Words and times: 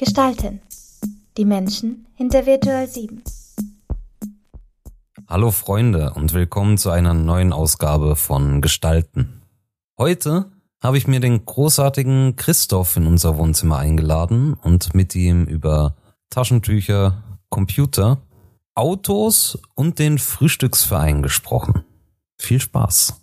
Gestalten. 0.00 0.62
Die 1.36 1.44
Menschen 1.44 2.06
hinter 2.14 2.46
Virtual 2.46 2.88
7. 2.88 3.22
Hallo 5.28 5.50
Freunde 5.50 6.14
und 6.14 6.32
willkommen 6.32 6.78
zu 6.78 6.88
einer 6.88 7.12
neuen 7.12 7.52
Ausgabe 7.52 8.16
von 8.16 8.62
Gestalten. 8.62 9.42
Heute 9.98 10.50
habe 10.82 10.96
ich 10.96 11.06
mir 11.06 11.20
den 11.20 11.44
großartigen 11.44 12.34
Christoph 12.36 12.96
in 12.96 13.06
unser 13.06 13.36
Wohnzimmer 13.36 13.76
eingeladen 13.76 14.54
und 14.54 14.94
mit 14.94 15.14
ihm 15.14 15.44
über 15.44 15.96
Taschentücher, 16.30 17.22
Computer, 17.50 18.22
Autos 18.74 19.58
und 19.74 19.98
den 19.98 20.16
Frühstücksverein 20.16 21.22
gesprochen. 21.22 21.84
Viel 22.38 22.58
Spaß. 22.58 23.20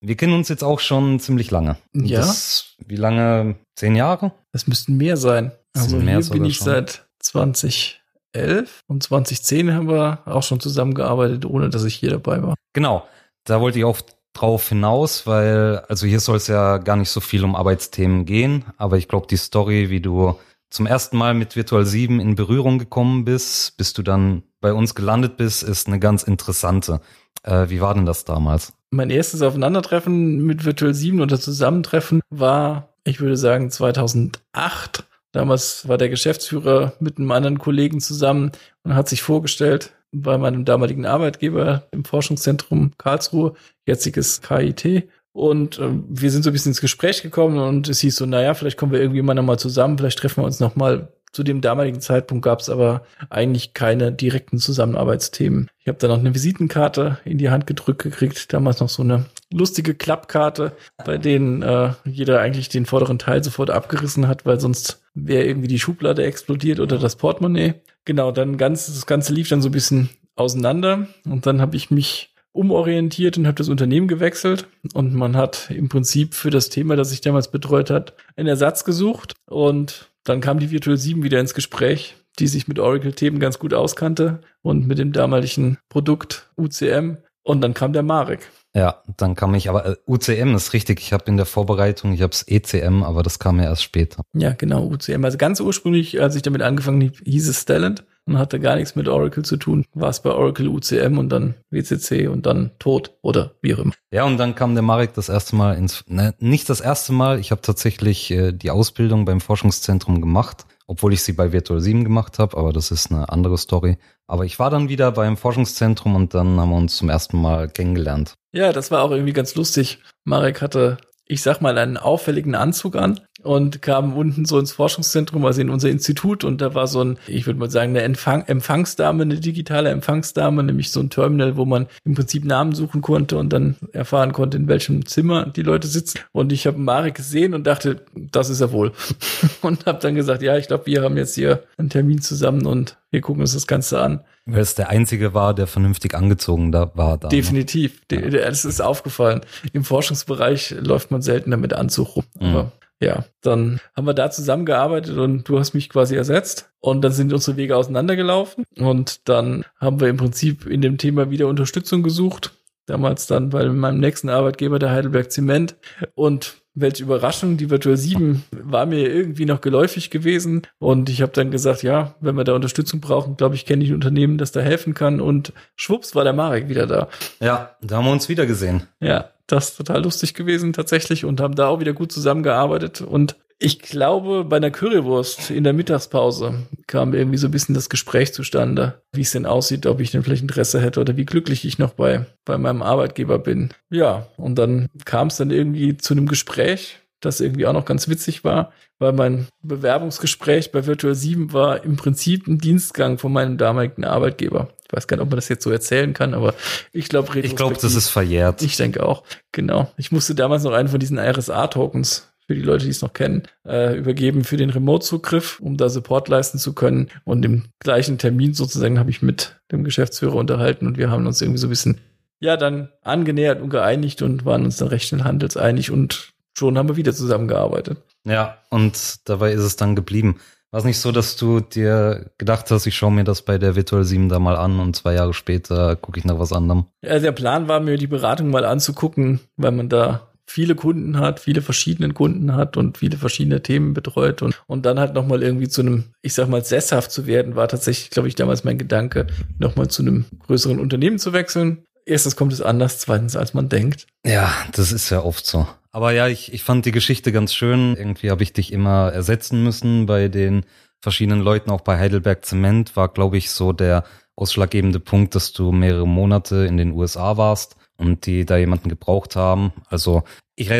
Wir 0.00 0.16
kennen 0.16 0.32
uns 0.32 0.48
jetzt 0.48 0.62
auch 0.62 0.78
schon 0.78 1.18
ziemlich 1.18 1.50
lange. 1.50 1.76
Ja. 1.92 2.20
Das, 2.20 2.76
wie 2.86 2.96
lange? 2.96 3.56
Zehn 3.74 3.96
Jahre? 3.96 4.32
Das 4.52 4.66
müssten 4.66 4.96
mehr 4.96 5.16
sein. 5.16 5.52
Also 5.74 5.96
mehr 5.96 6.20
hier 6.20 6.30
bin 6.30 6.44
ich 6.44 6.56
schon. 6.56 6.66
seit 6.66 7.06
2011 7.20 8.82
und 8.86 9.02
2010 9.02 9.74
haben 9.74 9.88
wir 9.88 10.22
auch 10.26 10.42
schon 10.42 10.60
zusammengearbeitet, 10.60 11.44
ohne 11.44 11.70
dass 11.70 11.84
ich 11.84 11.94
hier 11.94 12.10
dabei 12.10 12.42
war. 12.42 12.54
Genau. 12.72 13.06
Da 13.44 13.60
wollte 13.60 13.78
ich 13.78 13.84
auch 13.84 14.00
drauf 14.34 14.68
hinaus, 14.68 15.26
weil, 15.26 15.82
also 15.88 16.06
hier 16.06 16.20
soll 16.20 16.36
es 16.36 16.46
ja 16.46 16.78
gar 16.78 16.96
nicht 16.96 17.10
so 17.10 17.20
viel 17.20 17.44
um 17.44 17.56
Arbeitsthemen 17.56 18.24
gehen, 18.24 18.64
aber 18.76 18.98
ich 18.98 19.08
glaube, 19.08 19.26
die 19.26 19.36
Story, 19.36 19.90
wie 19.90 20.00
du 20.00 20.38
zum 20.70 20.86
ersten 20.86 21.16
Mal 21.16 21.34
mit 21.34 21.56
Virtual 21.56 21.84
7 21.84 22.20
in 22.20 22.34
Berührung 22.34 22.78
gekommen 22.78 23.24
bist, 23.24 23.76
bis 23.76 23.94
du 23.94 24.02
dann 24.02 24.42
bei 24.60 24.72
uns 24.72 24.94
gelandet 24.94 25.36
bist, 25.36 25.62
ist 25.62 25.86
eine 25.86 25.98
ganz 25.98 26.22
interessante. 26.22 27.00
Äh, 27.42 27.70
wie 27.70 27.80
war 27.80 27.94
denn 27.94 28.06
das 28.06 28.24
damals? 28.24 28.74
Mein 28.90 29.10
erstes 29.10 29.42
Aufeinandertreffen 29.42 30.44
mit 30.44 30.64
Virtual 30.64 30.94
7 30.94 31.20
oder 31.20 31.40
Zusammentreffen 31.40 32.20
war, 32.30 32.94
ich 33.04 33.20
würde 33.20 33.36
sagen, 33.36 33.70
2008. 33.70 35.04
Damals 35.32 35.86
war 35.88 35.98
der 35.98 36.08
Geschäftsführer 36.08 36.94
mit 37.00 37.18
einem 37.18 37.30
anderen 37.30 37.58
Kollegen 37.58 38.00
zusammen 38.00 38.52
und 38.82 38.94
hat 38.94 39.08
sich 39.08 39.22
vorgestellt 39.22 39.92
bei 40.12 40.38
meinem 40.38 40.64
damaligen 40.64 41.06
Arbeitgeber 41.06 41.86
im 41.90 42.04
Forschungszentrum 42.04 42.92
Karlsruhe, 42.96 43.54
jetziges 43.86 44.40
KIT. 44.40 45.08
Und 45.32 45.78
äh, 45.78 45.90
wir 46.08 46.30
sind 46.30 46.42
so 46.42 46.50
ein 46.50 46.52
bisschen 46.52 46.70
ins 46.70 46.80
Gespräch 46.80 47.22
gekommen 47.22 47.58
und 47.58 47.88
es 47.88 48.00
hieß 48.00 48.16
so, 48.16 48.26
naja, 48.26 48.54
vielleicht 48.54 48.78
kommen 48.78 48.92
wir 48.92 49.00
irgendwie 49.00 49.22
mal 49.22 49.34
nochmal 49.34 49.58
zusammen, 49.58 49.98
vielleicht 49.98 50.18
treffen 50.18 50.42
wir 50.42 50.46
uns 50.46 50.60
nochmal. 50.60 51.12
Zu 51.30 51.42
dem 51.42 51.60
damaligen 51.60 52.00
Zeitpunkt 52.00 52.42
gab 52.42 52.60
es 52.60 52.70
aber 52.70 53.02
eigentlich 53.28 53.74
keine 53.74 54.10
direkten 54.10 54.58
Zusammenarbeitsthemen. 54.58 55.68
Ich 55.78 55.86
habe 55.86 55.98
dann 55.98 56.10
noch 56.10 56.18
eine 56.18 56.34
Visitenkarte 56.34 57.18
in 57.26 57.36
die 57.36 57.50
Hand 57.50 57.66
gedrückt 57.66 58.02
gekriegt, 58.02 58.52
damals 58.52 58.80
noch 58.80 58.88
so 58.88 59.02
eine 59.02 59.26
lustige 59.52 59.94
Klappkarte, 59.94 60.72
bei 61.04 61.18
denen 61.18 61.62
äh, 61.62 61.92
jeder 62.04 62.40
eigentlich 62.40 62.70
den 62.70 62.86
vorderen 62.86 63.18
Teil 63.18 63.44
sofort 63.44 63.70
abgerissen 63.70 64.26
hat, 64.26 64.46
weil 64.46 64.58
sonst 64.58 65.02
wäre 65.26 65.44
irgendwie 65.44 65.68
die 65.68 65.78
Schublade 65.78 66.24
explodiert 66.24 66.80
oder 66.80 66.98
das 66.98 67.16
Portemonnaie. 67.16 67.74
Genau, 68.04 68.32
dann 68.32 68.56
ganz, 68.56 68.86
das 68.86 69.06
Ganze 69.06 69.32
lief 69.32 69.48
dann 69.48 69.62
so 69.62 69.68
ein 69.68 69.72
bisschen 69.72 70.10
auseinander 70.36 71.08
und 71.24 71.46
dann 71.46 71.60
habe 71.60 71.76
ich 71.76 71.90
mich 71.90 72.34
umorientiert 72.52 73.38
und 73.38 73.46
habe 73.46 73.56
das 73.56 73.68
Unternehmen 73.68 74.08
gewechselt 74.08 74.66
und 74.94 75.14
man 75.14 75.36
hat 75.36 75.70
im 75.70 75.88
Prinzip 75.88 76.34
für 76.34 76.50
das 76.50 76.70
Thema, 76.70 76.96
das 76.96 77.12
ich 77.12 77.20
damals 77.20 77.50
betreut 77.50 77.90
hat, 77.90 78.14
einen 78.36 78.48
Ersatz 78.48 78.84
gesucht 78.84 79.34
und 79.46 80.10
dann 80.24 80.40
kam 80.40 80.58
die 80.58 80.70
Virtual 80.70 80.96
7 80.96 81.22
wieder 81.22 81.40
ins 81.40 81.54
Gespräch, 81.54 82.16
die 82.38 82.46
sich 82.46 82.68
mit 82.68 82.78
Oracle-Themen 82.78 83.40
ganz 83.40 83.58
gut 83.58 83.74
auskannte 83.74 84.40
und 84.62 84.86
mit 84.86 84.98
dem 84.98 85.12
damaligen 85.12 85.78
Produkt 85.88 86.50
UCM 86.56 87.18
und 87.42 87.60
dann 87.60 87.74
kam 87.74 87.92
der 87.92 88.02
Marek. 88.02 88.50
Ja, 88.74 89.02
dann 89.16 89.34
kam 89.34 89.54
ich, 89.54 89.68
aber 89.68 89.86
äh, 89.86 89.96
UCM 90.06 90.54
ist 90.54 90.72
richtig. 90.72 91.00
Ich 91.00 91.12
habe 91.12 91.24
in 91.26 91.36
der 91.36 91.46
Vorbereitung, 91.46 92.12
ich 92.12 92.22
habe 92.22 92.32
es 92.32 92.46
ECM, 92.46 93.02
aber 93.02 93.22
das 93.22 93.38
kam 93.38 93.58
ja 93.58 93.64
erst 93.64 93.82
später. 93.82 94.22
Ja, 94.34 94.52
genau, 94.52 94.86
UCM. 94.86 95.24
Also 95.24 95.38
ganz 95.38 95.60
ursprünglich, 95.60 96.20
als 96.20 96.36
ich 96.36 96.42
damit 96.42 96.62
angefangen 96.62 97.02
habe, 97.02 97.16
hieß 97.24 97.48
es 97.48 97.62
Stellent 97.62 98.04
und 98.28 98.38
hatte 98.38 98.60
gar 98.60 98.76
nichts 98.76 98.94
mit 98.94 99.08
Oracle 99.08 99.44
zu 99.44 99.56
tun. 99.56 99.84
War 99.94 100.10
es 100.10 100.20
bei 100.20 100.30
Oracle 100.30 100.68
UCM 100.68 101.18
und 101.18 101.30
dann 101.30 101.54
WCC 101.70 102.28
und 102.28 102.46
dann 102.46 102.70
tot 102.78 103.12
oder 103.22 103.52
wie 103.62 103.74
auch 103.74 103.78
immer. 103.78 103.94
Ja, 104.10 104.24
und 104.24 104.36
dann 104.36 104.54
kam 104.54 104.74
der 104.74 104.82
Marek 104.82 105.14
das 105.14 105.28
erste 105.28 105.56
Mal 105.56 105.76
ins, 105.76 106.04
ne, 106.06 106.34
nicht 106.38 106.68
das 106.68 106.80
erste 106.80 107.12
Mal, 107.12 107.40
ich 107.40 107.50
habe 107.50 107.62
tatsächlich 107.62 108.30
äh, 108.30 108.52
die 108.52 108.70
Ausbildung 108.70 109.24
beim 109.24 109.40
Forschungszentrum 109.40 110.20
gemacht, 110.20 110.66
obwohl 110.86 111.12
ich 111.12 111.22
sie 111.22 111.32
bei 111.32 111.52
Virtual 111.52 111.80
7 111.80 112.04
gemacht 112.04 112.38
habe, 112.38 112.56
aber 112.56 112.72
das 112.72 112.90
ist 112.90 113.10
eine 113.10 113.28
andere 113.30 113.58
Story. 113.58 113.98
Aber 114.26 114.44
ich 114.44 114.58
war 114.58 114.70
dann 114.70 114.88
wieder 114.88 115.10
beim 115.12 115.36
Forschungszentrum 115.36 116.14
und 116.14 116.34
dann 116.34 116.60
haben 116.60 116.70
wir 116.70 116.76
uns 116.76 116.96
zum 116.96 117.08
ersten 117.08 117.40
Mal 117.40 117.68
kennengelernt. 117.68 118.34
Ja, 118.52 118.72
das 118.72 118.90
war 118.90 119.02
auch 119.02 119.10
irgendwie 119.10 119.32
ganz 119.32 119.54
lustig. 119.54 120.00
Marek 120.24 120.60
hatte, 120.60 120.98
ich 121.26 121.42
sag 121.42 121.60
mal, 121.60 121.76
einen 121.78 121.96
auffälligen 121.96 122.54
Anzug 122.54 122.96
an 122.96 123.20
und 123.42 123.82
kam 123.82 124.16
unten 124.16 124.44
so 124.44 124.58
ins 124.58 124.72
Forschungszentrum, 124.72 125.44
also 125.44 125.60
in 125.60 125.70
unser 125.70 125.88
Institut 125.88 126.42
und 126.44 126.60
da 126.60 126.74
war 126.74 126.86
so 126.88 127.02
ein, 127.04 127.18
ich 127.28 127.46
würde 127.46 127.60
mal 127.60 127.70
sagen, 127.70 127.90
eine 127.90 128.02
Empfang 128.02 128.42
Empfangsdame, 128.46 129.22
eine 129.22 129.36
digitale 129.38 129.90
Empfangsdame, 129.90 130.62
nämlich 130.64 130.90
so 130.90 131.00
ein 131.00 131.08
Terminal, 131.10 131.56
wo 131.56 131.64
man 131.64 131.86
im 132.04 132.14
Prinzip 132.14 132.44
Namen 132.44 132.74
suchen 132.74 133.00
konnte 133.00 133.38
und 133.38 133.52
dann 133.52 133.76
erfahren 133.92 134.32
konnte, 134.32 134.56
in 134.56 134.66
welchem 134.68 135.06
Zimmer 135.06 135.46
die 135.46 135.62
Leute 135.62 135.86
sitzen. 135.86 136.18
Und 136.32 136.52
ich 136.52 136.66
habe 136.66 136.78
Marek 136.78 137.14
gesehen 137.14 137.54
und 137.54 137.66
dachte, 137.66 138.00
das 138.14 138.50
ist 138.50 138.60
er 138.60 138.72
wohl. 138.72 138.92
und 139.62 139.86
habe 139.86 140.00
dann 140.00 140.14
gesagt, 140.16 140.42
ja, 140.42 140.56
ich 140.56 140.66
glaube, 140.66 140.86
wir 140.86 141.02
haben 141.02 141.16
jetzt 141.16 141.34
hier 141.36 141.62
einen 141.76 141.90
Termin 141.90 142.20
zusammen 142.20 142.66
und 142.66 142.96
wir 143.10 143.20
gucken 143.20 143.40
uns 143.42 143.54
das 143.54 143.66
Ganze 143.66 144.00
an. 144.00 144.20
Weil 144.46 144.60
es 144.62 144.74
der 144.74 144.88
einzige 144.88 145.34
war, 145.34 145.54
der 145.54 145.66
vernünftig 145.66 146.14
angezogen 146.14 146.72
da 146.72 146.90
war. 146.94 147.18
Da, 147.18 147.28
ne? 147.28 147.36
Definitiv. 147.36 148.00
De- 148.10 148.30
de- 148.30 148.40
Das 148.42 148.64
ist 148.64 148.80
aufgefallen. 148.80 149.42
Im 149.72 149.84
Forschungsbereich 149.84 150.74
läuft 150.80 151.10
man 151.10 151.22
seltener 151.22 151.56
mit 151.58 151.72
Anzug 151.74 152.16
rum. 152.16 152.24
Mhm. 152.40 152.46
Aber 152.46 152.72
ja, 153.00 153.24
dann 153.42 153.80
haben 153.96 154.06
wir 154.06 154.14
da 154.14 154.30
zusammengearbeitet 154.30 155.16
und 155.16 155.48
du 155.48 155.58
hast 155.58 155.74
mich 155.74 155.88
quasi 155.88 156.16
ersetzt. 156.16 156.70
Und 156.80 157.02
dann 157.02 157.12
sind 157.12 157.32
unsere 157.32 157.56
Wege 157.56 157.76
auseinandergelaufen. 157.76 158.64
Und 158.76 159.28
dann 159.28 159.64
haben 159.80 160.00
wir 160.00 160.08
im 160.08 160.16
Prinzip 160.16 160.66
in 160.66 160.80
dem 160.80 160.98
Thema 160.98 161.30
wieder 161.30 161.46
Unterstützung 161.48 162.02
gesucht. 162.02 162.52
Damals 162.86 163.26
dann 163.26 163.50
bei 163.50 163.68
meinem 163.68 164.00
nächsten 164.00 164.30
Arbeitgeber, 164.30 164.78
der 164.78 164.90
Heidelberg 164.90 165.30
Zement. 165.30 165.76
Und 166.14 166.62
welche 166.74 167.02
Überraschung, 167.02 167.56
die 167.56 167.70
Virtual 167.70 167.96
7 167.96 168.44
war 168.50 168.86
mir 168.86 169.12
irgendwie 169.12 169.44
noch 169.44 169.60
geläufig 169.60 170.10
gewesen. 170.10 170.62
Und 170.78 171.10
ich 171.10 171.22
habe 171.22 171.32
dann 171.32 171.50
gesagt, 171.50 171.82
ja, 171.82 172.14
wenn 172.20 172.36
wir 172.36 172.44
da 172.44 172.54
Unterstützung 172.54 173.00
brauchen, 173.00 173.36
glaube 173.36 173.56
ich, 173.56 173.66
kenne 173.66 173.84
ich 173.84 173.90
ein 173.90 173.94
Unternehmen, 173.94 174.38
das 174.38 174.52
da 174.52 174.60
helfen 174.60 174.94
kann. 174.94 175.20
Und 175.20 175.52
schwupps 175.76 176.14
war 176.14 176.24
der 176.24 176.32
Marek 176.32 176.68
wieder 176.68 176.86
da. 176.86 177.08
Ja, 177.40 177.76
da 177.82 177.96
haben 177.96 178.06
wir 178.06 178.12
uns 178.12 178.28
wieder 178.28 178.46
gesehen. 178.46 178.82
Ja, 179.00 179.30
das 179.48 179.76
total 179.76 180.04
lustig 180.04 180.34
gewesen 180.34 180.72
tatsächlich 180.72 181.24
und 181.24 181.40
haben 181.40 181.56
da 181.56 181.68
auch 181.68 181.80
wieder 181.80 181.94
gut 181.94 182.12
zusammengearbeitet. 182.12 183.00
Und 183.00 183.36
ich 183.58 183.80
glaube, 183.80 184.44
bei 184.44 184.58
einer 184.58 184.70
Currywurst 184.70 185.50
in 185.50 185.64
der 185.64 185.72
Mittagspause 185.72 186.66
kam 186.86 187.12
irgendwie 187.12 187.38
so 187.38 187.48
ein 187.48 187.50
bisschen 187.50 187.74
das 187.74 187.88
Gespräch 187.88 188.32
zustande, 188.32 189.02
wie 189.12 189.22
es 189.22 189.32
denn 189.32 189.46
aussieht, 189.46 189.86
ob 189.86 190.00
ich 190.00 190.12
denn 190.12 190.22
vielleicht 190.22 190.42
Interesse 190.42 190.80
hätte 190.80 191.00
oder 191.00 191.16
wie 191.16 191.24
glücklich 191.24 191.64
ich 191.64 191.78
noch 191.78 191.94
bei, 191.94 192.26
bei 192.44 192.56
meinem 192.56 192.82
Arbeitgeber 192.82 193.40
bin. 193.40 193.70
Ja, 193.90 194.28
und 194.36 194.56
dann 194.56 194.86
kam 195.04 195.26
es 195.26 195.38
dann 195.38 195.50
irgendwie 195.50 195.96
zu 195.96 196.14
einem 196.14 196.28
Gespräch, 196.28 197.00
das 197.20 197.40
irgendwie 197.40 197.66
auch 197.66 197.72
noch 197.72 197.84
ganz 197.84 198.06
witzig 198.08 198.44
war, 198.44 198.72
weil 199.00 199.12
mein 199.12 199.48
Bewerbungsgespräch 199.62 200.70
bei 200.70 200.86
Virtual 200.86 201.16
7 201.16 201.52
war 201.52 201.82
im 201.82 201.96
Prinzip 201.96 202.46
ein 202.46 202.58
Dienstgang 202.58 203.18
von 203.18 203.32
meinem 203.32 203.58
damaligen 203.58 204.04
Arbeitgeber. 204.04 204.68
Ich 204.90 204.96
weiß 204.96 205.06
gar 205.06 205.16
nicht, 205.16 205.22
ob 205.22 205.28
man 205.30 205.36
das 205.36 205.48
jetzt 205.48 205.64
so 205.64 205.70
erzählen 205.70 206.14
kann, 206.14 206.32
aber 206.34 206.54
ich 206.92 207.08
glaube, 207.08 207.38
Ich 207.40 207.56
glaube, 207.56 207.76
das 207.80 207.94
ist 207.94 208.08
verjährt. 208.08 208.62
ich 208.62 208.76
denke 208.76 209.04
auch, 209.04 209.22
genau. 209.52 209.92
Ich 209.96 210.10
musste 210.12 210.34
damals 210.34 210.62
noch 210.62 210.72
einen 210.72 210.88
von 210.88 210.98
diesen 210.98 211.18
RSA-Tokens 211.18 212.28
für 212.46 212.54
die 212.54 212.62
Leute, 212.62 212.86
die 212.86 212.90
es 212.90 213.02
noch 213.02 213.12
kennen, 213.12 213.42
äh, 213.66 213.94
übergeben 213.98 214.42
für 214.44 214.56
den 214.56 214.70
Remote-Zugriff, 214.70 215.60
um 215.60 215.76
da 215.76 215.90
Support 215.90 216.28
leisten 216.28 216.58
zu 216.58 216.72
können. 216.72 217.10
Und 217.24 217.44
im 217.44 217.64
gleichen 217.80 218.16
Termin 218.16 218.54
sozusagen 218.54 218.98
habe 218.98 219.10
ich 219.10 219.20
mit 219.20 219.60
dem 219.70 219.84
Geschäftsführer 219.84 220.36
unterhalten 220.36 220.86
und 220.86 220.96
wir 220.96 221.10
haben 221.10 221.26
uns 221.26 221.42
irgendwie 221.42 221.58
so 221.58 221.66
ein 221.66 221.70
bisschen, 221.70 222.00
ja, 222.40 222.56
dann 222.56 222.88
angenähert 223.02 223.60
und 223.60 223.68
geeinigt 223.68 224.22
und 224.22 224.46
waren 224.46 224.64
uns 224.64 224.78
dann 224.78 224.88
recht 224.88 225.08
schnell 225.08 225.24
handelseinig 225.24 225.90
und 225.90 226.32
schon 226.56 226.78
haben 226.78 226.88
wir 226.88 226.96
wieder 226.96 227.12
zusammengearbeitet. 227.12 227.98
Ja, 228.24 228.56
und 228.70 229.28
dabei 229.28 229.52
ist 229.52 229.62
es 229.62 229.76
dann 229.76 229.94
geblieben. 229.94 230.40
War 230.70 230.78
es 230.78 230.84
nicht 230.84 230.98
so, 230.98 231.12
dass 231.12 231.36
du 231.36 231.60
dir 231.60 232.30
gedacht 232.36 232.70
hast, 232.70 232.86
ich 232.86 232.94
schaue 232.94 233.12
mir 233.12 233.24
das 233.24 233.42
bei 233.42 233.56
der 233.56 233.74
Virtual 233.74 234.04
7 234.04 234.28
da 234.28 234.38
mal 234.38 234.56
an 234.56 234.80
und 234.80 234.94
zwei 234.94 235.14
Jahre 235.14 235.32
später 235.32 235.96
gucke 235.96 236.18
ich 236.18 236.26
nach 236.26 236.38
was 236.38 236.52
anderem? 236.52 236.84
Also 237.06 237.24
der 237.24 237.32
Plan 237.32 237.68
war 237.68 237.80
mir, 237.80 237.96
die 237.96 238.06
Beratung 238.06 238.50
mal 238.50 238.66
anzugucken, 238.66 239.40
weil 239.56 239.72
man 239.72 239.88
da 239.88 240.28
viele 240.44 240.74
Kunden 240.74 241.18
hat, 241.18 241.40
viele 241.40 241.62
verschiedene 241.62 242.12
Kunden 242.12 242.54
hat 242.54 242.76
und 242.76 242.98
viele 242.98 243.16
verschiedene 243.16 243.62
Themen 243.62 243.94
betreut 243.94 244.42
und, 244.42 244.60
und 244.66 244.84
dann 244.84 244.98
halt 244.98 245.14
nochmal 245.14 245.42
irgendwie 245.42 245.68
zu 245.68 245.82
einem, 245.82 246.04
ich 246.22 246.34
sag 246.34 246.48
mal, 246.48 246.64
sesshaft 246.64 247.12
zu 247.12 247.26
werden, 247.26 247.54
war 247.54 247.68
tatsächlich, 247.68 248.10
glaube 248.10 248.28
ich, 248.28 248.34
damals 248.34 248.64
mein 248.64 248.78
Gedanke, 248.78 249.26
nochmal 249.58 249.88
zu 249.88 250.02
einem 250.02 250.24
größeren 250.46 250.80
Unternehmen 250.80 251.18
zu 251.18 251.32
wechseln. 251.32 251.84
Erstens 252.06 252.36
kommt 252.36 252.54
es 252.54 252.62
anders, 252.62 252.98
zweitens 252.98 253.36
als 253.36 253.52
man 253.52 253.68
denkt. 253.68 254.06
Ja, 254.24 254.50
das 254.72 254.92
ist 254.92 255.10
ja 255.10 255.22
oft 255.22 255.46
so. 255.46 255.66
Aber 255.90 256.12
ja, 256.12 256.28
ich, 256.28 256.52
ich 256.52 256.62
fand 256.62 256.84
die 256.84 256.92
Geschichte 256.92 257.32
ganz 257.32 257.54
schön. 257.54 257.96
Irgendwie 257.96 258.30
habe 258.30 258.42
ich 258.42 258.52
dich 258.52 258.72
immer 258.72 259.10
ersetzen 259.12 259.62
müssen 259.62 260.06
bei 260.06 260.28
den 260.28 260.64
verschiedenen 261.00 261.40
Leuten, 261.40 261.70
auch 261.70 261.80
bei 261.80 261.98
Heidelberg 261.98 262.44
Zement 262.44 262.96
war, 262.96 263.08
glaube 263.08 263.38
ich, 263.38 263.50
so 263.50 263.72
der 263.72 264.04
ausschlaggebende 264.36 265.00
Punkt, 265.00 265.34
dass 265.34 265.52
du 265.52 265.72
mehrere 265.72 266.06
Monate 266.06 266.66
in 266.66 266.76
den 266.76 266.92
USA 266.92 267.36
warst 267.36 267.76
und 267.96 268.26
die 268.26 268.44
da 268.44 268.56
jemanden 268.56 268.88
gebraucht 268.88 269.36
haben. 269.36 269.72
Also 269.88 270.22
ich 270.56 270.70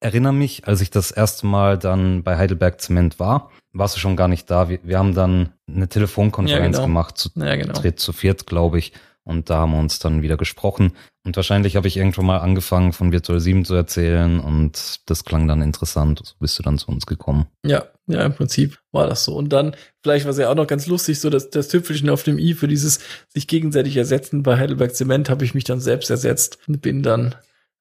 erinnere 0.00 0.32
mich, 0.32 0.66
als 0.66 0.80
ich 0.80 0.90
das 0.90 1.10
erste 1.10 1.46
Mal 1.46 1.78
dann 1.78 2.22
bei 2.22 2.36
Heidelberg 2.36 2.80
Zement 2.80 3.18
war, 3.18 3.50
warst 3.72 3.96
du 3.96 4.00
schon 4.00 4.16
gar 4.16 4.28
nicht 4.28 4.50
da. 4.50 4.68
Wir, 4.68 4.80
wir 4.82 4.98
haben 4.98 5.14
dann 5.14 5.52
eine 5.68 5.88
Telefonkonferenz 5.88 6.76
Ja, 6.76 6.82
genau. 6.82 6.86
gemacht, 6.86 7.18
zu 7.18 7.30
Ja, 7.36 7.56
genau. 7.56 7.74
dritt, 7.74 8.00
zu 8.00 8.12
viert, 8.12 8.46
glaube 8.46 8.78
ich. 8.78 8.92
Und 9.24 9.48
da 9.50 9.58
haben 9.58 9.72
wir 9.72 9.78
uns 9.78 9.98
dann 9.98 10.22
wieder 10.22 10.36
gesprochen. 10.36 10.92
Und 11.24 11.36
wahrscheinlich 11.36 11.76
habe 11.76 11.88
ich 11.88 11.96
irgendwann 11.96 12.26
mal 12.26 12.38
angefangen, 12.38 12.92
von 12.92 13.10
Virtual 13.10 13.40
7 13.40 13.64
zu 13.64 13.74
erzählen 13.74 14.40
und 14.40 15.00
das 15.06 15.24
klang 15.24 15.48
dann 15.48 15.62
interessant. 15.62 16.20
So 16.22 16.34
bist 16.38 16.58
du 16.58 16.62
dann 16.62 16.76
zu 16.76 16.88
uns 16.88 17.06
gekommen. 17.06 17.46
Ja, 17.64 17.86
ja, 18.06 18.24
im 18.26 18.34
Prinzip 18.34 18.78
war 18.92 19.06
das 19.06 19.24
so. 19.24 19.34
Und 19.34 19.48
dann, 19.48 19.74
vielleicht 20.02 20.26
war 20.26 20.32
es 20.32 20.38
ja 20.38 20.50
auch 20.50 20.54
noch 20.54 20.66
ganz 20.66 20.86
lustig, 20.86 21.18
so 21.20 21.30
dass 21.30 21.48
das 21.48 21.68
Tüpfelchen 21.68 22.10
auf 22.10 22.22
dem 22.24 22.38
i 22.38 22.52
für 22.52 22.68
dieses 22.68 23.00
sich 23.30 23.46
gegenseitig 23.46 23.96
ersetzen 23.96 24.42
bei 24.42 24.58
Heidelberg 24.58 24.94
Zement 24.94 25.30
habe 25.30 25.46
ich 25.46 25.54
mich 25.54 25.64
dann 25.64 25.80
selbst 25.80 26.10
ersetzt 26.10 26.58
und 26.68 26.82
bin 26.82 27.02
dann, 27.02 27.34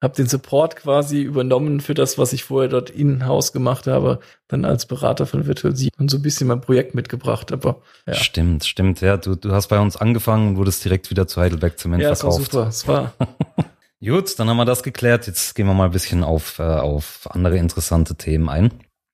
habe 0.03 0.15
den 0.15 0.27
Support 0.27 0.75
quasi 0.75 1.21
übernommen 1.21 1.79
für 1.79 1.93
das, 1.93 2.17
was 2.17 2.33
ich 2.33 2.43
vorher 2.43 2.69
dort 2.69 2.89
in-house 2.89 3.53
gemacht 3.53 3.87
habe, 3.87 4.19
dann 4.47 4.65
als 4.65 4.85
Berater 4.85 5.25
von 5.25 5.47
Virtual 5.47 5.75
7 5.75 5.91
und 5.97 6.11
so 6.11 6.17
ein 6.17 6.21
bisschen 6.21 6.47
mein 6.47 6.61
Projekt 6.61 6.93
mitgebracht. 6.93 7.51
Aber 7.51 7.81
ja, 8.05 8.13
Stimmt, 8.13 8.65
stimmt. 8.65 9.01
Ja, 9.01 9.17
du, 9.17 9.35
du 9.35 9.51
hast 9.53 9.67
bei 9.67 9.79
uns 9.79 9.97
angefangen 9.97 10.49
und 10.49 10.57
wurdest 10.57 10.83
direkt 10.83 11.09
wieder 11.09 11.27
zu 11.27 11.41
Heidelberg 11.41 11.79
Zement 11.79 12.03
ja 12.03 12.11
es 12.11 12.23
war 12.23 12.31
verkauft. 12.33 12.51
super. 12.51 12.67
Es 12.67 12.87
war, 12.87 13.13
Gut, 14.03 14.37
dann 14.37 14.49
haben 14.49 14.57
wir 14.57 14.65
das 14.65 14.83
geklärt. 14.83 15.27
Jetzt 15.27 15.55
gehen 15.55 15.65
wir 15.65 15.73
mal 15.73 15.85
ein 15.85 15.91
bisschen 15.91 16.25
auf, 16.25 16.59
äh, 16.59 16.63
auf 16.63 17.29
andere 17.31 17.57
interessante 17.57 18.15
Themen 18.15 18.49
ein. 18.49 18.73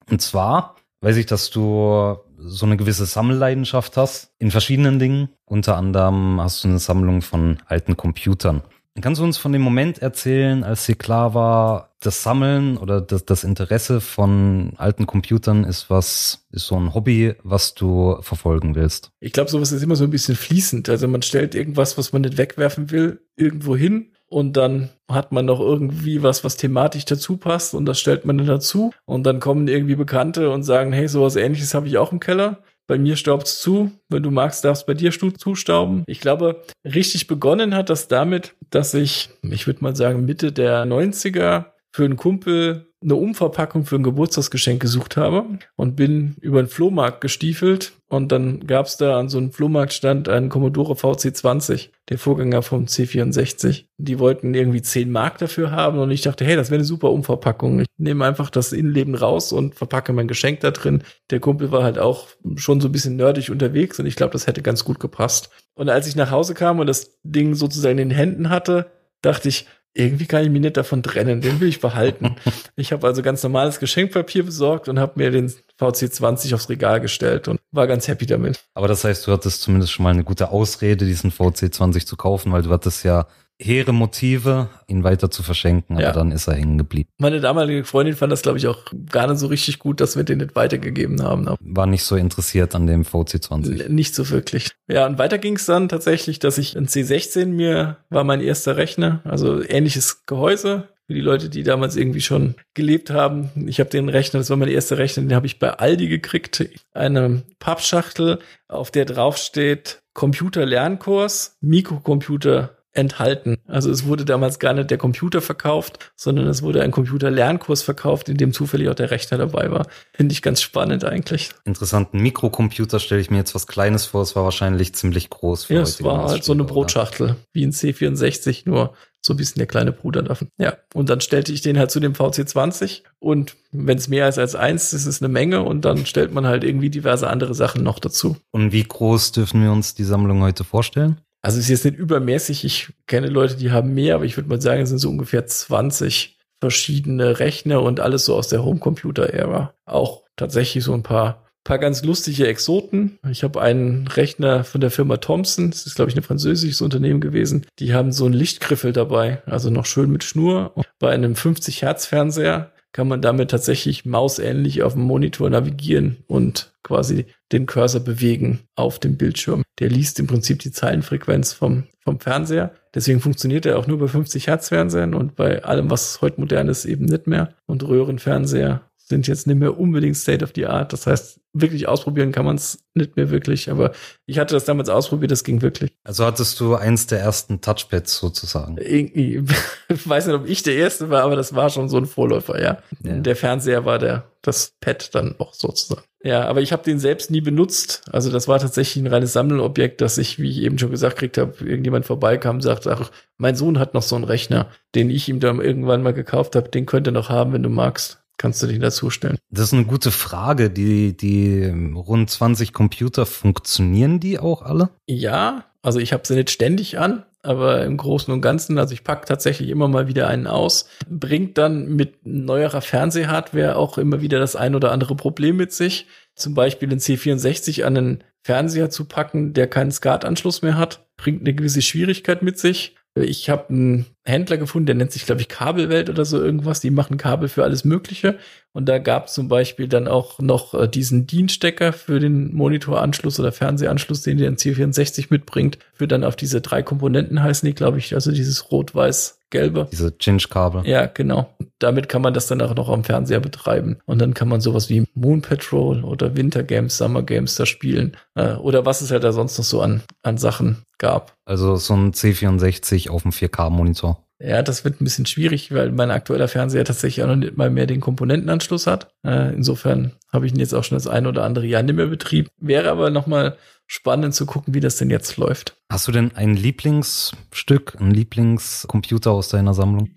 Und 0.09 0.21
zwar 0.21 0.75
weiß 1.01 1.17
ich, 1.17 1.27
dass 1.27 1.51
du 1.51 2.17
so 2.37 2.65
eine 2.65 2.77
gewisse 2.77 3.05
Sammelleidenschaft 3.05 3.97
hast 3.97 4.31
in 4.39 4.49
verschiedenen 4.49 4.97
Dingen. 4.97 5.29
Unter 5.45 5.77
anderem 5.77 6.41
hast 6.41 6.63
du 6.63 6.69
eine 6.69 6.79
Sammlung 6.79 7.21
von 7.21 7.59
alten 7.67 7.97
Computern. 7.97 8.63
Kannst 9.01 9.21
du 9.21 9.25
uns 9.25 9.37
von 9.37 9.53
dem 9.53 9.61
Moment 9.61 9.99
erzählen, 9.99 10.63
als 10.63 10.85
dir 10.85 10.95
klar 10.95 11.33
war, 11.33 11.89
das 12.01 12.23
Sammeln 12.23 12.77
oder 12.77 13.01
das, 13.01 13.25
das 13.25 13.43
Interesse 13.43 14.01
von 14.01 14.73
alten 14.77 15.05
Computern 15.05 15.63
ist 15.63 15.89
was, 15.89 16.47
ist 16.51 16.65
so 16.65 16.75
ein 16.75 16.93
Hobby, 16.93 17.35
was 17.43 17.73
du 17.73 18.17
verfolgen 18.21 18.75
willst? 18.75 19.11
ich 19.19 19.33
glaube, 19.33 19.49
sowas 19.49 19.71
ist 19.71 19.83
immer 19.83 19.95
so 19.95 20.05
ein 20.05 20.09
bisschen 20.09 20.35
fließend. 20.35 20.89
Also 20.89 21.07
man 21.07 21.21
stellt 21.21 21.55
irgendwas, 21.55 21.97
was 21.97 22.13
man 22.13 22.21
nicht 22.21 22.37
wegwerfen 22.37 22.91
will, 22.91 23.21
irgendwo 23.35 23.75
hin 23.75 24.11
und 24.27 24.57
dann 24.57 24.89
hat 25.07 25.31
man 25.31 25.45
noch 25.45 25.59
irgendwie 25.59 26.23
was, 26.23 26.43
was 26.43 26.55
thematisch 26.55 27.05
dazu 27.05 27.37
passt 27.37 27.73
und 27.73 27.85
das 27.85 27.99
stellt 27.99 28.25
man 28.25 28.37
dann 28.37 28.47
dazu 28.47 28.91
und 29.05 29.23
dann 29.23 29.39
kommen 29.39 29.67
irgendwie 29.67 29.95
Bekannte 29.95 30.51
und 30.51 30.63
sagen, 30.63 30.93
hey, 30.93 31.07
sowas 31.07 31.35
ähnliches 31.35 31.73
habe 31.73 31.87
ich 31.87 31.97
auch 31.97 32.11
im 32.11 32.19
Keller. 32.19 32.59
Bei 32.89 32.97
mir 32.97 33.17
staubt's 33.17 33.61
zu. 33.61 33.91
Wenn 34.09 34.23
du 34.23 34.31
magst, 34.31 34.65
darfst 34.65 34.87
bei 34.87 34.95
dir 34.95 35.11
zustauben. 35.11 36.03
Ich 36.07 36.21
glaube, 36.21 36.63
richtig 36.83 37.27
begonnen 37.27 37.75
hat 37.75 37.91
das 37.91 38.07
damit, 38.07 38.55
dass 38.71 38.95
ich, 38.95 39.29
ich 39.43 39.67
würde 39.67 39.83
mal 39.83 39.95
sagen, 39.95 40.25
Mitte 40.25 40.51
der 40.51 40.85
90er 40.85 41.65
für 41.91 42.05
einen 42.05 42.17
Kumpel 42.17 42.88
eine 43.01 43.15
Umverpackung 43.15 43.85
für 43.85 43.95
ein 43.95 44.03
Geburtstagsgeschenk 44.03 44.81
gesucht 44.81 45.15
habe 45.15 45.45
und 45.77 45.95
bin 45.95 46.35
über 46.41 46.61
den 46.61 46.67
Flohmarkt 46.67 47.21
gestiefelt 47.21 47.93
und 48.09 48.31
dann 48.31 48.65
gab's 48.67 48.97
da 48.97 49.17
an 49.17 49.29
so 49.29 49.37
einem 49.37 49.51
Flohmarktstand 49.51 50.27
einen 50.27 50.49
Commodore 50.49 50.95
VC20, 50.95 51.89
der 52.09 52.17
Vorgänger 52.17 52.61
vom 52.61 52.85
C64. 52.85 53.85
Die 53.97 54.19
wollten 54.19 54.53
irgendwie 54.53 54.81
10 54.81 55.11
Mark 55.11 55.37
dafür 55.37 55.71
haben 55.71 55.99
und 55.99 56.11
ich 56.11 56.21
dachte, 56.21 56.43
hey, 56.43 56.57
das 56.57 56.71
wäre 56.71 56.79
eine 56.79 56.85
super 56.85 57.11
Umverpackung. 57.11 57.81
Ich 57.81 57.87
nehme 57.97 58.25
einfach 58.25 58.49
das 58.49 58.73
Innenleben 58.73 59.15
raus 59.15 59.53
und 59.53 59.75
verpacke 59.75 60.11
mein 60.11 60.27
Geschenk 60.27 60.59
da 60.59 60.71
drin. 60.71 61.03
Der 61.29 61.39
Kumpel 61.39 61.71
war 61.71 61.83
halt 61.83 61.99
auch 61.99 62.27
schon 62.55 62.81
so 62.81 62.89
ein 62.89 62.91
bisschen 62.91 63.15
nerdig 63.15 63.49
unterwegs 63.49 63.99
und 63.99 64.07
ich 64.07 64.17
glaube, 64.17 64.33
das 64.33 64.47
hätte 64.47 64.61
ganz 64.61 64.83
gut 64.83 64.99
gepasst. 64.99 65.51
Und 65.75 65.87
als 65.87 66.07
ich 66.07 66.17
nach 66.17 66.31
Hause 66.31 66.53
kam 66.53 66.79
und 66.79 66.87
das 66.87 67.19
Ding 67.23 67.53
sozusagen 67.53 67.99
in 67.99 68.09
den 68.09 68.17
Händen 68.17 68.49
hatte, 68.49 68.91
dachte 69.21 69.49
ich, 69.49 69.67
irgendwie 69.93 70.27
kann 70.27 70.43
ich 70.43 70.49
mich 70.49 70.61
nicht 70.61 70.77
davon 70.77 71.03
trennen, 71.03 71.41
den 71.41 71.59
will 71.59 71.67
ich 71.67 71.81
behalten. 71.81 72.35
ich 72.75 72.91
habe 72.91 73.05
also 73.07 73.21
ganz 73.21 73.43
normales 73.43 73.79
Geschenkpapier 73.79 74.43
besorgt 74.43 74.87
und 74.87 74.99
habe 74.99 75.13
mir 75.15 75.31
den 75.31 75.51
VC20 75.79 76.53
aufs 76.53 76.69
Regal 76.69 77.01
gestellt 77.01 77.47
und 77.47 77.59
war 77.71 77.87
ganz 77.87 78.07
happy 78.07 78.25
damit. 78.25 78.63
Aber 78.73 78.87
das 78.87 79.03
heißt, 79.03 79.25
du 79.27 79.31
hattest 79.31 79.61
zumindest 79.61 79.91
schon 79.91 80.03
mal 80.03 80.13
eine 80.13 80.23
gute 80.23 80.51
Ausrede, 80.51 81.05
diesen 81.05 81.31
VC20 81.31 82.05
zu 82.05 82.17
kaufen, 82.17 82.51
weil 82.51 82.61
du 82.61 82.69
hattest 82.69 83.03
ja 83.03 83.27
hehre 83.61 83.91
Motive, 83.93 84.69
ihn 84.87 85.03
weiter 85.03 85.29
zu 85.29 85.43
verschenken, 85.43 85.95
aber 85.97 86.03
Ja. 86.03 86.11
dann 86.13 86.31
ist 86.31 86.47
er 86.47 86.55
hängen 86.55 86.77
geblieben. 86.77 87.09
Meine 87.17 87.41
damalige 87.41 87.83
Freundin 87.83 88.15
fand 88.15 88.31
das, 88.31 88.41
glaube 88.41 88.57
ich, 88.57 88.67
auch 88.67 88.85
gar 89.11 89.27
nicht 89.27 89.39
so 89.39 89.47
richtig 89.47 89.79
gut, 89.79 89.99
dass 89.99 90.15
wir 90.15 90.23
den 90.23 90.37
nicht 90.39 90.55
weitergegeben 90.55 91.21
haben. 91.21 91.47
Aber 91.47 91.57
War 91.61 91.85
nicht 91.85 92.03
so 92.03 92.15
interessiert 92.15 92.73
an 92.73 92.87
dem 92.87 93.03
VC20. 93.03 93.89
Nicht 93.89 94.15
so 94.15 94.29
wirklich. 94.29 94.71
Ja, 94.87 95.05
und 95.05 95.17
weiter 95.17 95.37
ging 95.37 95.57
es 95.57 95.65
dann 95.65 95.89
tatsächlich, 95.89 96.39
dass 96.39 96.57
ich 96.57 96.77
ein 96.77 96.87
C16 96.87 97.47
mir 97.47 97.97
war 98.09 98.23
mein 98.23 98.41
erster 98.41 98.77
Rechner, 98.77 99.21
also 99.25 99.61
ähnliches 99.61 100.25
Gehäuse. 100.25 100.87
Für 101.07 101.15
die 101.15 101.21
Leute, 101.21 101.49
die 101.49 101.63
damals 101.63 101.95
irgendwie 101.95 102.21
schon 102.21 102.53
gelebt 102.75 103.09
haben. 103.09 103.49
Ich 103.67 103.79
habe 103.79 103.89
den 103.89 104.09
Rechner, 104.09 104.39
das 104.41 104.51
war 104.51 104.57
mein 104.57 104.69
erster 104.69 104.99
Rechner, 104.99 105.23
den 105.23 105.33
habe 105.33 105.47
ich 105.47 105.57
bei 105.57 105.71
Aldi 105.71 106.07
gekriegt. 106.07 106.69
Eine 106.93 107.41
Pappschachtel, 107.57 108.37
auf 108.67 108.91
der 108.91 109.05
drauf 109.05 109.37
steht 109.37 110.03
Computer-Lernkurs, 110.13 111.57
Mikrocomputer 111.61 112.77
enthalten. 112.93 113.57
Also 113.67 113.91
es 113.91 114.05
wurde 114.05 114.25
damals 114.25 114.59
gar 114.59 114.73
nicht 114.73 114.89
der 114.89 114.97
Computer 114.97 115.41
verkauft, 115.41 116.11
sondern 116.15 116.47
es 116.47 116.61
wurde 116.61 116.81
ein 116.81 116.91
Computer-Lernkurs 116.91 117.83
verkauft, 117.83 118.29
in 118.29 118.37
dem 118.37 118.51
zufällig 118.53 118.89
auch 118.89 118.95
der 118.95 119.11
Rechner 119.11 119.37
dabei 119.37 119.71
war. 119.71 119.87
Finde 120.13 120.33
ich 120.33 120.41
ganz 120.41 120.61
spannend 120.61 121.05
eigentlich. 121.05 121.51
Interessanten 121.65 122.19
Mikrocomputer 122.19 122.99
stelle 122.99 123.21
ich 123.21 123.29
mir 123.29 123.37
jetzt 123.37 123.53
was 123.55 123.67
Kleines 123.67 124.05
vor. 124.05 124.21
Es 124.21 124.35
war 124.35 124.43
wahrscheinlich 124.43 124.93
ziemlich 124.95 125.29
groß. 125.29 125.65
Für 125.65 125.75
Ja, 125.75 125.81
es 125.81 126.03
war 126.03 126.29
halt 126.29 126.43
so 126.43 126.53
eine 126.53 126.63
Maßstäbe, 126.63 126.63
oder? 126.63 126.73
Brotschachtel, 126.73 127.35
wie 127.53 127.63
ein 127.63 127.71
C64, 127.71 128.63
nur 128.65 128.93
so 129.21 129.33
ein 129.33 129.37
bisschen 129.37 129.59
der 129.59 129.67
kleine 129.67 129.91
Bruder 129.91 130.23
davon. 130.23 130.47
Ja, 130.57 130.77
und 130.93 131.09
dann 131.09 131.21
stellte 131.21 131.51
ich 131.51 131.61
den 131.61 131.77
halt 131.77 131.91
zu 131.91 131.99
dem 131.99 132.13
VC20 132.13 133.01
und 133.19 133.57
wenn 133.71 133.97
es 133.97 134.07
mehr 134.07 134.29
ist 134.29 134.39
als 134.39 134.55
eins, 134.55 134.93
ist 134.93 135.05
es 135.05 135.21
eine 135.21 135.29
Menge 135.29 135.61
und 135.61 135.83
dann 135.85 136.05
stellt 136.05 136.33
man 136.33 136.47
halt 136.47 136.63
irgendwie 136.63 136.89
diverse 136.89 137.27
andere 137.27 137.53
Sachen 137.53 137.83
noch 137.83 137.99
dazu. 137.99 138.37
Und 138.51 138.71
wie 138.71 138.83
groß 138.83 139.33
dürfen 139.33 139.61
wir 139.61 139.71
uns 139.71 139.93
die 139.93 140.05
Sammlung 140.05 140.41
heute 140.41 140.63
vorstellen? 140.63 141.19
Also 141.41 141.57
es 141.57 141.65
ist 141.65 141.69
jetzt 141.69 141.85
nicht 141.85 141.97
übermäßig, 141.97 142.65
ich 142.65 142.93
kenne 143.07 143.27
Leute, 143.27 143.55
die 143.55 143.71
haben 143.71 143.93
mehr, 143.93 144.15
aber 144.15 144.25
ich 144.25 144.35
würde 144.35 144.49
mal 144.49 144.61
sagen, 144.61 144.81
es 144.81 144.89
sind 144.89 144.99
so 144.99 145.09
ungefähr 145.09 145.45
20 145.45 146.37
verschiedene 146.59 147.39
Rechner 147.39 147.81
und 147.81 148.01
alles 148.01 148.25
so 148.25 148.35
aus 148.35 148.49
der 148.49 148.63
Homecomputer-Ära. 148.65 149.73
Auch 149.85 150.23
tatsächlich 150.35 150.83
so 150.83 150.93
ein 150.93 151.03
paar 151.03 151.49
paar 151.63 151.77
ganz 151.77 152.03
lustige 152.03 152.47
Exoten. 152.47 153.19
Ich 153.29 153.43
habe 153.43 153.61
einen 153.61 154.07
Rechner 154.07 154.63
von 154.63 154.81
der 154.81 154.89
Firma 154.89 155.17
Thomson, 155.17 155.69
das 155.69 155.85
ist 155.85 155.95
glaube 155.95 156.09
ich 156.09 156.17
ein 156.17 156.23
französisches 156.23 156.81
Unternehmen 156.81 157.21
gewesen. 157.21 157.65
Die 157.77 157.93
haben 157.93 158.11
so 158.11 158.25
einen 158.25 158.33
Lichtgriffel 158.33 158.91
dabei, 158.91 159.43
also 159.45 159.69
noch 159.69 159.85
schön 159.85 160.09
mit 160.09 160.23
Schnur. 160.23 160.71
Und 160.75 160.87
bei 160.97 161.11
einem 161.11 161.35
50 161.35 161.83
Hertz 161.83 162.07
Fernseher 162.07 162.71
kann 162.91 163.07
man 163.07 163.21
damit 163.21 163.51
tatsächlich 163.51 164.05
mausähnlich 164.05 164.83
auf 164.83 164.93
dem 164.93 165.03
Monitor 165.03 165.49
navigieren 165.49 166.17
und 166.27 166.73
quasi 166.83 167.25
den 167.51 167.65
Cursor 167.65 168.01
bewegen 168.01 168.61
auf 168.75 168.99
dem 168.99 169.17
Bildschirm. 169.17 169.63
Der 169.79 169.89
liest 169.89 170.19
im 170.19 170.27
Prinzip 170.27 170.59
die 170.59 170.71
Zeilenfrequenz 170.71 171.53
vom, 171.53 171.83
vom 172.03 172.19
Fernseher. 172.19 172.73
Deswegen 172.95 173.19
funktioniert 173.19 173.65
er 173.65 173.77
auch 173.77 173.87
nur 173.87 173.99
bei 173.99 174.07
50 174.07 174.47
Hertz 174.47 174.69
Fernsehern 174.69 175.13
und 175.13 175.35
bei 175.35 175.63
allem, 175.63 175.89
was 175.91 176.21
heute 176.21 176.39
modern 176.39 176.67
ist, 176.67 176.85
eben 176.85 177.05
nicht 177.05 177.27
mehr. 177.27 177.53
Und 177.67 177.87
Röhrenfernseher 177.87 178.88
sind 179.09 179.27
jetzt 179.27 179.47
nicht 179.47 179.57
mehr 179.57 179.77
unbedingt 179.79 180.15
State 180.15 180.43
of 180.43 180.51
the 180.55 180.67
Art. 180.67 180.93
Das 180.93 181.07
heißt, 181.07 181.39
wirklich 181.53 181.87
ausprobieren 181.87 182.31
kann 182.31 182.45
man 182.45 182.57
es 182.57 182.83
nicht 182.93 183.15
mehr 183.15 183.31
wirklich. 183.31 183.71
Aber 183.71 183.91
ich 184.27 184.37
hatte 184.37 184.53
das 184.53 184.65
damals 184.65 184.87
ausprobiert, 184.89 185.31
das 185.31 185.43
ging 185.43 185.61
wirklich. 185.61 185.91
Also 186.03 186.25
hattest 186.25 186.59
du 186.59 186.75
eins 186.75 187.07
der 187.07 187.19
ersten 187.19 187.59
Touchpads 187.59 188.17
sozusagen. 188.17 188.77
Irgendwie, 188.77 189.43
ich 189.89 190.07
weiß 190.09 190.27
nicht, 190.27 190.35
ob 190.35 190.47
ich 190.47 190.61
der 190.61 190.75
Erste 190.75 191.09
war, 191.09 191.23
aber 191.23 191.35
das 191.35 191.55
war 191.55 191.71
schon 191.71 191.89
so 191.89 191.97
ein 191.97 192.05
Vorläufer, 192.05 192.61
ja. 192.61 192.77
Ja. 193.03 193.15
Der 193.17 193.35
Fernseher 193.35 193.83
war 193.83 193.97
der, 193.97 194.31
das 194.43 194.73
Pad 194.79 195.13
dann 195.15 195.35
auch 195.39 195.55
sozusagen. 195.55 196.03
Ja, 196.21 196.47
aber 196.47 196.61
ich 196.61 196.71
habe 196.71 196.83
den 196.83 196.99
selbst 196.99 197.31
nie 197.31 197.41
benutzt. 197.41 198.03
Also 198.11 198.29
das 198.29 198.47
war 198.47 198.59
tatsächlich 198.59 199.01
ein 199.03 199.07
reines 199.07 199.33
Sammelobjekt, 199.33 200.01
dass 200.01 200.17
ich, 200.17 200.37
wie 200.37 200.49
ich 200.49 200.59
eben 200.59 200.77
schon 200.77 200.91
gesagt 200.91 201.17
kriegt 201.17 201.37
habe, 201.37 201.53
irgendjemand 201.65 202.05
vorbeikam 202.05 202.57
und 202.57 202.61
sagt, 202.61 202.85
ach, 202.87 203.09
mein 203.37 203.55
Sohn 203.55 203.79
hat 203.79 203.93
noch 203.93 204.03
so 204.03 204.15
einen 204.15 204.25
Rechner, 204.25 204.67
den 204.95 205.09
ich 205.09 205.29
ihm 205.29 205.39
dann 205.39 205.61
irgendwann 205.61 206.03
mal 206.03 206.13
gekauft 206.13 206.55
habe, 206.55 206.69
den 206.69 206.85
könnte 206.85 207.11
er 207.11 207.13
noch 207.13 207.29
haben, 207.29 207.53
wenn 207.53 207.63
du 207.63 207.69
magst. 207.69 208.19
Kannst 208.39 208.63
du 208.63 208.67
den 208.67 208.79
dazustellen? 208.79 209.37
Das 209.51 209.65
ist 209.65 209.73
eine 209.73 209.83
gute 209.83 210.11
Frage. 210.11 210.69
Die, 210.69 211.15
die 211.15 211.65
rund 211.93 212.29
20 212.29 212.71
Computer, 212.71 213.25
funktionieren 213.25 214.21
die 214.21 214.39
auch 214.39 214.61
alle? 214.61 214.91
Ja, 215.07 215.65
also 215.81 215.99
ich 215.99 216.13
habe 216.13 216.25
sie 216.25 216.35
nicht 216.35 216.49
ständig 216.49 216.99
an, 216.99 217.25
aber 217.43 217.83
im 217.83 217.97
Großen 217.97 218.33
und 218.33 218.41
Ganzen, 218.41 218.77
also 218.77 218.93
ich 218.93 219.03
pack 219.03 219.25
tatsächlich 219.25 219.67
immer 219.67 219.89
mal 219.89 220.07
wieder 220.07 220.29
einen 220.29 220.47
aus, 220.47 220.87
bringt 221.09 221.57
dann 221.57 221.97
mit 221.97 222.25
neuerer 222.25 222.79
Fernsehhardware 222.79 223.75
auch 223.75 223.97
immer 223.97 224.21
wieder 224.21 224.39
das 224.39 224.55
ein 224.55 224.73
oder 224.73 224.93
andere 224.93 225.17
Problem 225.17 225.57
mit 225.57 225.73
sich. 225.73 226.07
Zum 226.33 226.53
Beispiel 226.53 226.87
den 226.87 226.99
C64 226.99 227.83
an 227.83 227.97
einen 227.97 228.23
Fernseher 228.43 228.89
zu 228.89 229.03
packen, 229.03 229.53
der 229.53 229.67
keinen 229.67 229.91
SCART-Anschluss 229.91 230.61
mehr 230.61 230.77
hat, 230.77 231.05
bringt 231.17 231.41
eine 231.41 231.53
gewisse 231.53 231.81
Schwierigkeit 231.81 232.41
mit 232.41 232.57
sich. 232.57 232.95
Ich 233.15 233.49
habe 233.49 233.69
einen 233.69 234.05
Händler 234.23 234.57
gefunden, 234.57 234.85
der 234.85 234.95
nennt 234.95 235.11
sich, 235.11 235.25
glaube 235.25 235.41
ich, 235.41 235.47
Kabelwelt 235.47 236.09
oder 236.09 236.25
so 236.25 236.41
irgendwas. 236.41 236.79
Die 236.79 236.91
machen 236.91 237.17
Kabel 237.17 237.49
für 237.49 237.63
alles 237.63 237.83
Mögliche. 237.83 238.37
Und 238.71 238.87
da 238.87 238.99
gab 238.99 239.29
zum 239.29 239.47
Beispiel 239.47 239.87
dann 239.87 240.07
auch 240.07 240.39
noch 240.39 240.73
äh, 240.73 240.87
diesen 240.87 241.25
DIN-Stecker 241.25 241.91
für 241.91 242.19
den 242.19 242.53
Monitoranschluss 242.53 243.39
oder 243.39 243.51
Fernsehanschluss, 243.51 244.21
den 244.21 244.37
der 244.37 244.51
C64 244.51 245.27
mitbringt. 245.29 245.79
Für 245.93 246.07
dann 246.07 246.23
auf 246.23 246.35
diese 246.35 246.61
drei 246.61 246.83
Komponenten 246.83 247.41
heißen 247.41 247.65
die, 247.65 247.75
glaube 247.75 247.97
ich, 247.97 248.13
also 248.13 248.31
dieses 248.31 248.71
Rot, 248.71 248.93
Weiß, 248.93 249.38
gelbe. 249.49 249.87
Diese 249.91 250.11
Ginge-Kabel. 250.11 250.87
Ja, 250.87 251.05
genau. 251.05 251.49
Damit 251.79 252.09
kann 252.09 252.21
man 252.21 252.33
das 252.33 252.47
dann 252.47 252.61
auch 252.61 252.75
noch 252.75 252.89
am 252.89 253.03
Fernseher 253.03 253.39
betreiben. 253.39 253.97
Und 254.05 254.19
dann 254.19 254.33
kann 254.33 254.47
man 254.47 254.61
sowas 254.61 254.89
wie 254.89 255.05
Moon 255.13 255.41
Patrol 255.41 256.03
oder 256.03 256.35
Winter 256.35 256.63
Games, 256.63 256.97
Summer 256.97 257.23
Games 257.23 257.55
da 257.55 257.65
spielen. 257.65 258.17
Äh, 258.35 258.53
oder 258.55 258.85
was 258.85 259.01
es 259.01 259.11
halt 259.11 259.23
da 259.23 259.31
sonst 259.31 259.57
noch 259.57 259.65
so 259.65 259.81
an, 259.81 260.03
an 260.23 260.37
Sachen 260.37 260.83
gab. 260.97 261.33
Also 261.45 261.75
so 261.77 261.93
ein 261.93 262.13
C64 262.13 263.09
auf 263.09 263.23
dem 263.23 263.31
4K-Monitor. 263.31 264.23
Ja, 264.41 264.61
das 264.61 264.85
wird 264.85 265.01
ein 265.01 265.03
bisschen 265.03 265.25
schwierig, 265.25 265.73
weil 265.73 265.91
mein 265.91 266.11
aktueller 266.11 266.47
Fernseher 266.47 266.85
tatsächlich 266.85 267.23
auch 267.23 267.27
noch 267.27 267.35
nicht 267.35 267.57
mal 267.57 267.69
mehr 267.69 267.87
den 267.87 267.99
Komponentenanschluss 267.99 268.87
hat. 268.87 269.11
Äh, 269.23 269.53
insofern 269.53 270.13
habe 270.31 270.45
ich 270.45 270.53
ihn 270.53 270.59
jetzt 270.59 270.73
auch 270.73 270.83
schon 270.83 270.95
das 270.95 271.07
ein 271.07 271.27
oder 271.27 271.43
andere 271.43 271.65
Jahr 271.65 271.83
nicht 271.83 271.95
mehr 271.95 272.07
betrieben. 272.07 272.47
Wäre 272.57 272.89
aber 272.89 273.09
nochmal 273.09 273.57
spannend 273.85 274.33
zu 274.33 274.45
gucken, 274.45 274.73
wie 274.73 274.79
das 274.79 274.95
denn 274.95 275.09
jetzt 275.09 275.35
läuft. 275.35 275.75
Hast 275.91 276.07
du 276.07 276.13
denn 276.13 276.33
ein 276.35 276.55
Lieblingsstück, 276.55 277.97
ein 277.99 278.11
Lieblingscomputer 278.11 279.31
aus 279.31 279.49
deiner 279.49 279.73
Sammlung? 279.73 280.09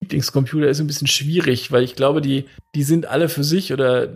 Lieblingscomputer 0.00 0.68
ist 0.68 0.80
ein 0.80 0.86
bisschen 0.86 1.06
schwierig, 1.06 1.72
weil 1.72 1.82
ich 1.82 1.94
glaube, 1.94 2.22
die, 2.22 2.46
die 2.74 2.82
sind 2.82 3.06
alle 3.06 3.28
für 3.28 3.44
sich 3.44 3.72
oder 3.72 4.08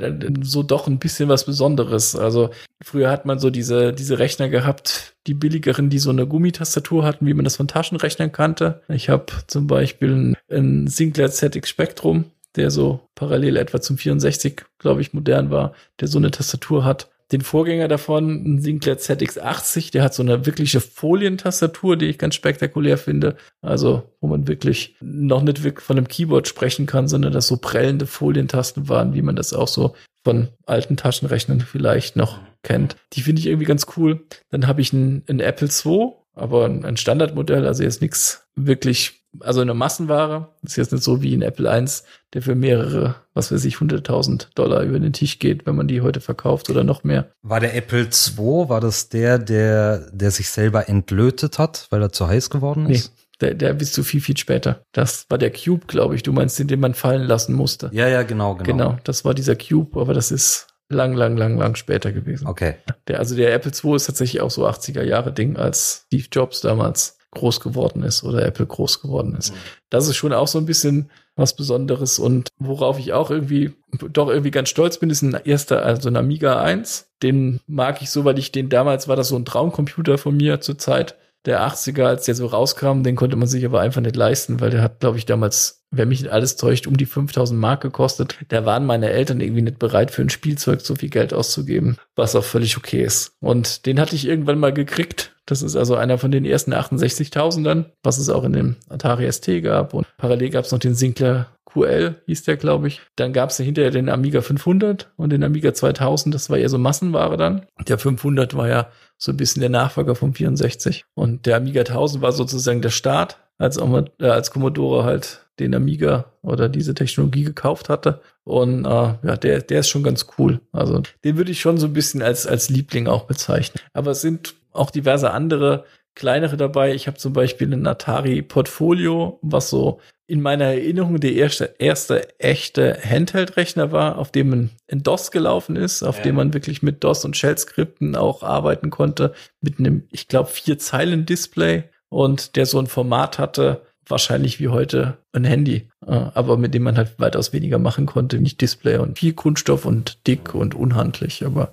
so 0.43 0.63
doch 0.63 0.87
ein 0.87 0.99
bisschen 0.99 1.29
was 1.29 1.45
Besonderes. 1.45 2.17
Also 2.17 2.51
früher 2.83 3.11
hat 3.11 3.27
man 3.27 3.39
so 3.39 3.51
diese, 3.51 3.93
diese 3.93 4.19
Rechner 4.19 4.49
gehabt, 4.49 5.15
die 5.27 5.35
billigeren, 5.35 5.91
die 5.91 5.99
so 5.99 6.11
eine 6.11 6.27
Gummitastatur 6.27 7.05
hatten, 7.05 7.27
wie 7.27 7.35
man 7.35 7.45
das 7.45 7.57
von 7.57 7.69
Taschenrechnern 7.69 8.33
kannte. 8.33 8.83
Ich 8.89 9.11
habe 9.11 9.27
zum 9.47 9.67
Beispiel 9.67 10.35
einen 10.49 10.87
Sinclair 10.87 11.31
ZX 11.31 11.69
Spectrum, 11.69 12.25
der 12.57 12.71
so 12.71 13.01
parallel 13.15 13.57
etwa 13.59 13.81
zum 13.81 13.99
64, 13.99 14.63
glaube 14.79 15.03
ich, 15.03 15.13
modern 15.13 15.51
war, 15.51 15.75
der 16.01 16.09
so 16.09 16.19
eine 16.19 16.31
Tastatur 16.31 16.85
hat 16.85 17.11
den 17.35 17.43
Vorgänger 17.43 17.89
davon, 17.89 18.45
ein 18.45 18.61
Sinclair 18.61 18.97
ZX80, 18.97 19.91
der 19.91 20.05
hat 20.05 20.15
so 20.15 20.23
eine 20.23 20.47
wirkliche 20.47 20.81
Folientastatur, 20.81 21.97
die 21.97 22.07
ich 22.07 22.19
ganz 22.19 22.37
spektakulär 22.37 22.97
finde. 22.97 23.37
Also, 23.61 24.15
wo 24.21 24.29
man 24.29 24.47
wirklich 24.47 24.97
noch 25.01 25.43
nicht 25.43 25.65
wirklich 25.65 25.85
von 25.85 25.99
einem 25.99 26.07
Keyboard 26.07 26.47
sprechen 26.47 26.87
kann, 26.87 27.09
sondern 27.09 27.33
dass 27.33 27.49
so 27.49 27.57
prellende 27.57 28.07
Folientasten 28.07 28.89
waren, 28.89 29.15
wie 29.15 29.23
man 29.23 29.35
das 29.35 29.53
auch 29.53 29.67
so 29.67 29.95
von 30.25 30.49
alten 30.65 30.97
Taschenrechnern 30.97 31.61
vielleicht 31.61 32.15
noch 32.15 32.39
kennt. 32.63 32.97
Die 33.13 33.23
finde 33.23 33.41
ich 33.41 33.47
irgendwie 33.47 33.67
ganz 33.67 33.87
cool. 33.97 34.25
Dann 34.51 34.69
habe 34.69 34.81
ich 34.81 34.93
ein, 34.93 35.25
ein 35.29 35.41
Apple 35.41 35.69
II, 35.69 36.13
aber 36.35 36.67
ein 36.67 36.97
Standardmodell, 36.97 37.67
also 37.67 37.83
jetzt 37.83 38.01
nichts 38.01 38.47
wirklich 38.57 39.25
also 39.41 39.61
eine 39.61 39.75
Massenware. 39.75 40.49
Das 40.63 40.73
ist 40.73 40.77
jetzt 40.77 40.93
nicht 40.93 41.05
so 41.05 41.23
wie 41.23 41.35
ein 41.35 41.43
Apple 41.43 41.69
I, 41.69 41.89
der 42.33 42.43
für 42.43 42.55
mehrere, 42.55 43.17
was 43.35 43.53
weiß 43.53 43.65
ich, 43.65 43.77
100.000 43.77 44.49
Dollar 44.55 44.83
über 44.83 44.99
den 44.99 45.13
Tisch 45.13 45.39
geht, 45.39 45.67
wenn 45.67 45.77
man 45.77 45.89
die 45.89 46.01
heute 46.01 46.21
verkauft 46.21 46.71
oder 46.71 46.85
noch 46.85 47.05
mehr. 47.05 47.31
War 47.43 47.61
der 47.61 47.75
Apple 47.75 48.03
II, 48.03 48.69
war 48.69 48.81
das 48.81 49.09
der, 49.09 49.39
der, 49.39 50.11
der 50.13 50.31
sich 50.31 50.49
selber 50.51 50.89
entlötet 50.89 51.59
hat, 51.59 51.87
weil 51.91 52.03
er 52.03 52.13
zu 52.13 52.27
heiß 52.29 52.51
geworden 52.51 52.89
ist? 52.89 53.13
Nee. 53.13 53.21
Der, 53.41 53.55
der 53.55 53.73
bist 53.73 53.99
du 53.99 54.05
viel, 54.05 54.21
viel 54.21 54.37
später. 54.37 54.85
Das 54.93 55.27
war 55.29 55.39
der 55.39 55.51
Cube, 55.51 55.87
glaube 55.89 56.15
ich. 56.15 56.23
Du 56.23 56.33
meinst 56.33 56.57
den, 56.61 56.69
den 56.69 56.79
man 56.79 56.95
fallen 56.95 57.25
lassen 57.25 57.53
musste. 57.53 57.91
Ja, 57.93 58.07
ja, 58.07 58.23
genau, 58.23 58.55
genau. 58.55 58.65
Genau, 58.65 58.99
das 59.03 59.25
war 59.25 59.35
dieser 59.35 59.57
Cube, 59.57 60.01
aber 60.01 60.15
das 60.15 60.31
ist 60.31 60.69
lang, 60.89 61.15
lang, 61.15 61.37
lang, 61.37 61.59
lang 61.59 61.75
später 61.77 62.13
gewesen. 62.13 62.47
Okay. 62.47 62.77
Der, 63.09 63.19
also 63.19 63.37
der 63.37 63.53
Apple 63.53 63.73
II 63.73 63.97
ist 63.97 64.07
tatsächlich 64.07 64.41
auch 64.43 64.51
so 64.51 64.67
80er 64.67 65.03
Jahre 65.03 65.33
Ding, 65.33 65.57
als 65.57 66.05
Steve 66.07 66.27
Jobs 66.31 66.61
damals 66.61 67.19
groß 67.35 67.61
geworden 67.61 68.03
ist 68.03 68.23
oder 68.23 68.45
Apple 68.45 68.67
groß 68.67 69.03
geworden 69.03 69.35
ist. 69.37 69.53
Mhm. 69.53 69.59
Das 69.91 70.09
ist 70.09 70.17
schon 70.17 70.33
auch 70.33 70.49
so 70.49 70.59
ein 70.59 70.67
bisschen 70.67 71.11
was 71.37 71.57
Besonderes 71.57 72.21
und 72.21 72.49
worauf 72.59 72.99
ich 72.99 73.13
auch 73.13 73.31
irgendwie 73.31 73.75
doch 74.13 74.29
irgendwie 74.29 74.53
ganz 74.53 74.69
stolz 74.69 74.99
bin, 74.99 75.11
ist 75.11 75.23
ein 75.23 75.37
erster, 75.45 75.85
also 75.85 76.09
ein 76.09 76.17
Amiga 76.17 76.61
1. 76.61 77.11
Den 77.23 77.61
mag 77.67 78.01
ich 78.03 78.11
so, 78.11 78.25
weil 78.25 78.39
ich 78.39 78.53
den 78.53 78.69
damals 78.69 79.09
war 79.09 79.17
das 79.17 79.29
so 79.29 79.37
ein 79.37 79.45
Traumcomputer 79.45 80.17
von 80.17 80.37
mir 80.37 80.61
zur 80.61 80.79
Zeit 80.79 81.17
der 81.45 81.61
80er, 81.67 82.05
als 82.05 82.25
der 82.25 82.35
so 82.35 82.47
rauskam, 82.47 83.03
den 83.03 83.17
konnte 83.17 83.37
man 83.37 83.49
sich 83.49 83.65
aber 83.65 83.81
einfach 83.81 84.01
nicht 84.01 84.17
leisten, 84.17 84.61
weil 84.61 84.71
der 84.71 84.83
hat, 84.83 85.01
glaube 85.01 85.19
ich, 85.19 85.27
damals, 85.27 85.85
wer 85.91 86.07
mich 86.07 86.33
alles 86.33 86.57
täuscht, 86.57 86.87
um 86.87 86.97
die 86.97 87.07
5000 87.07 87.59
Mark 87.59 87.83
gekostet. 87.83 88.39
Da 88.49 88.65
waren 88.65 88.87
meine 88.87 89.11
Eltern 89.11 89.41
irgendwie 89.41 89.63
nicht 89.63 89.79
bereit, 89.79 90.11
für 90.11 90.23
ein 90.23 90.31
Spielzeug 90.31 90.81
so 90.81 90.95
viel 90.95 91.11
Geld 91.11 91.35
auszugeben, 91.35 91.99
was 92.17 92.35
auch 92.35 92.45
völlig 92.45 92.77
okay 92.77 93.03
ist. 93.03 93.37
Und 93.41 93.87
den 93.87 94.01
hatte 94.01 94.17
ich 94.17 94.27
irgendwann 94.27 94.59
mal 94.59 94.73
gekriegt. 94.73 95.34
Das 95.47 95.63
ist 95.63 95.77
also 95.77 95.95
einer 95.97 96.19
von 96.19 96.31
den 96.31 96.45
ersten 96.45 96.73
68.000ern, 96.73 97.87
was 98.03 98.19
es 98.19 98.31
auch 98.31 98.45
in 98.45 98.53
dem 98.53 98.77
Atari 98.89 99.31
ST 99.31 99.63
gab. 99.63 99.93
Und 99.95 100.07
parallel 100.17 100.51
gab 100.51 100.65
es 100.65 100.73
noch 100.73 100.79
den 100.79 100.95
Sinclair 100.95 101.49
QL, 101.67 102.17
hieß 102.27 102.45
der, 102.45 102.57
glaube 102.57 102.89
ich. 102.89 103.03
Dann 103.17 103.33
gab 103.33 103.51
es 103.51 103.57
hinterher 103.57 103.91
den 103.91 104.09
Amiga 104.09 104.41
500 104.41 105.11
und 105.17 105.31
den 105.31 105.43
Amiga 105.43 105.75
2000. 105.75 106.35
Das 106.35 106.49
war 106.49 106.57
eher 106.57 106.69
so 106.69 106.79
Massenware 106.79 107.37
dann. 107.37 107.67
Der 107.87 107.99
500 107.99 108.57
war 108.57 108.69
ja 108.69 108.89
so 109.19 109.33
ein 109.33 109.37
bisschen 109.37 109.61
der 109.61 109.71
Nachfolger 109.71 110.15
vom 110.15 110.35
64. 110.35 111.05
Und 111.15 111.47
der 111.47 111.57
Amiga 111.57 111.81
1000 111.81 112.23
war 112.23 112.33
sozusagen 112.33 112.81
der 112.81 112.91
Start, 112.91 113.39
als, 113.59 113.77
äh, 113.77 114.27
als 114.27 114.51
Commodore 114.51 115.05
halt 115.05 115.41
den 115.59 115.75
Amiga 115.75 116.33
oder 116.43 116.69
diese 116.69 116.95
Technologie 116.95 117.45
gekauft 117.45 117.89
hatte. 117.89 118.21
Und 118.45 118.85
äh, 118.85 118.89
ja, 118.89 119.37
der, 119.37 119.61
der 119.61 119.81
ist 119.81 119.89
schon 119.89 120.03
ganz 120.03 120.27
cool. 120.39 120.61
Also 120.73 121.03
den 121.25 121.37
würde 121.37 121.53
ich 121.53 121.61
schon 121.61 121.79
so 121.79 121.87
ein 121.87 121.93
bisschen 121.93 122.23
als, 122.23 122.47
als 122.47 122.71
Liebling 122.71 123.07
auch 123.07 123.25
bezeichnen. 123.25 123.81
Aber 123.93 124.13
es 124.13 124.21
sind 124.21 124.55
auch 124.75 124.91
diverse 124.91 125.31
andere 125.31 125.85
kleinere 126.15 126.57
dabei. 126.57 126.95
Ich 126.95 127.07
habe 127.07 127.17
zum 127.17 127.33
Beispiel 127.33 127.73
ein 127.73 127.87
Atari 127.87 128.43
Portfolio, 128.43 129.39
was 129.43 129.71
so 129.71 130.01
in 130.27 130.41
meiner 130.41 130.65
Erinnerung 130.67 131.21
der 131.21 131.35
erste, 131.35 131.75
erste 131.79 132.39
echte 132.41 132.99
Handheld-Rechner 133.03 133.93
war, 133.93 134.19
auf 134.19 134.31
dem 134.31 134.71
ein, 134.91 135.03
DOS 135.03 135.31
gelaufen 135.31 135.77
ist, 135.77 136.03
auf 136.03 136.19
ja. 136.19 136.23
dem 136.25 136.37
man 136.37 136.55
wirklich 136.55 136.83
mit 136.83 137.05
DOS 137.05 137.25
und 137.25 137.37
Shell-Skripten 137.37 138.17
auch 138.17 138.43
arbeiten 138.43 138.91
konnte, 138.91 139.35
mit 139.61 139.79
einem, 139.79 140.05
ich 140.11 140.29
glaube, 140.29 140.49
vier 140.49 140.79
Zeilen-Display 140.79 141.85
und 142.09 142.57
der 142.57 142.65
so 142.65 142.79
ein 142.79 142.87
Format 142.87 143.39
hatte, 143.39 143.83
wahrscheinlich 144.07 144.61
wie 144.61 144.69
heute 144.69 145.19
ein 145.33 145.45
Handy, 145.45 145.89
äh, 146.07 146.13
aber 146.35 146.57
mit 146.57 146.75
dem 146.75 146.85
man 146.85 146.97
halt 146.97 147.19
weitaus 147.19 147.53
weniger 147.53 147.79
machen 147.79 148.07
konnte, 148.07 148.39
nicht 148.39 148.61
Display 148.61 148.99
und 148.99 149.19
viel 149.19 149.35
Kunststoff 149.35 149.85
und 149.85 150.27
dick 150.27 150.55
und 150.55 150.75
unhandlich, 150.75 151.45
aber 151.45 151.73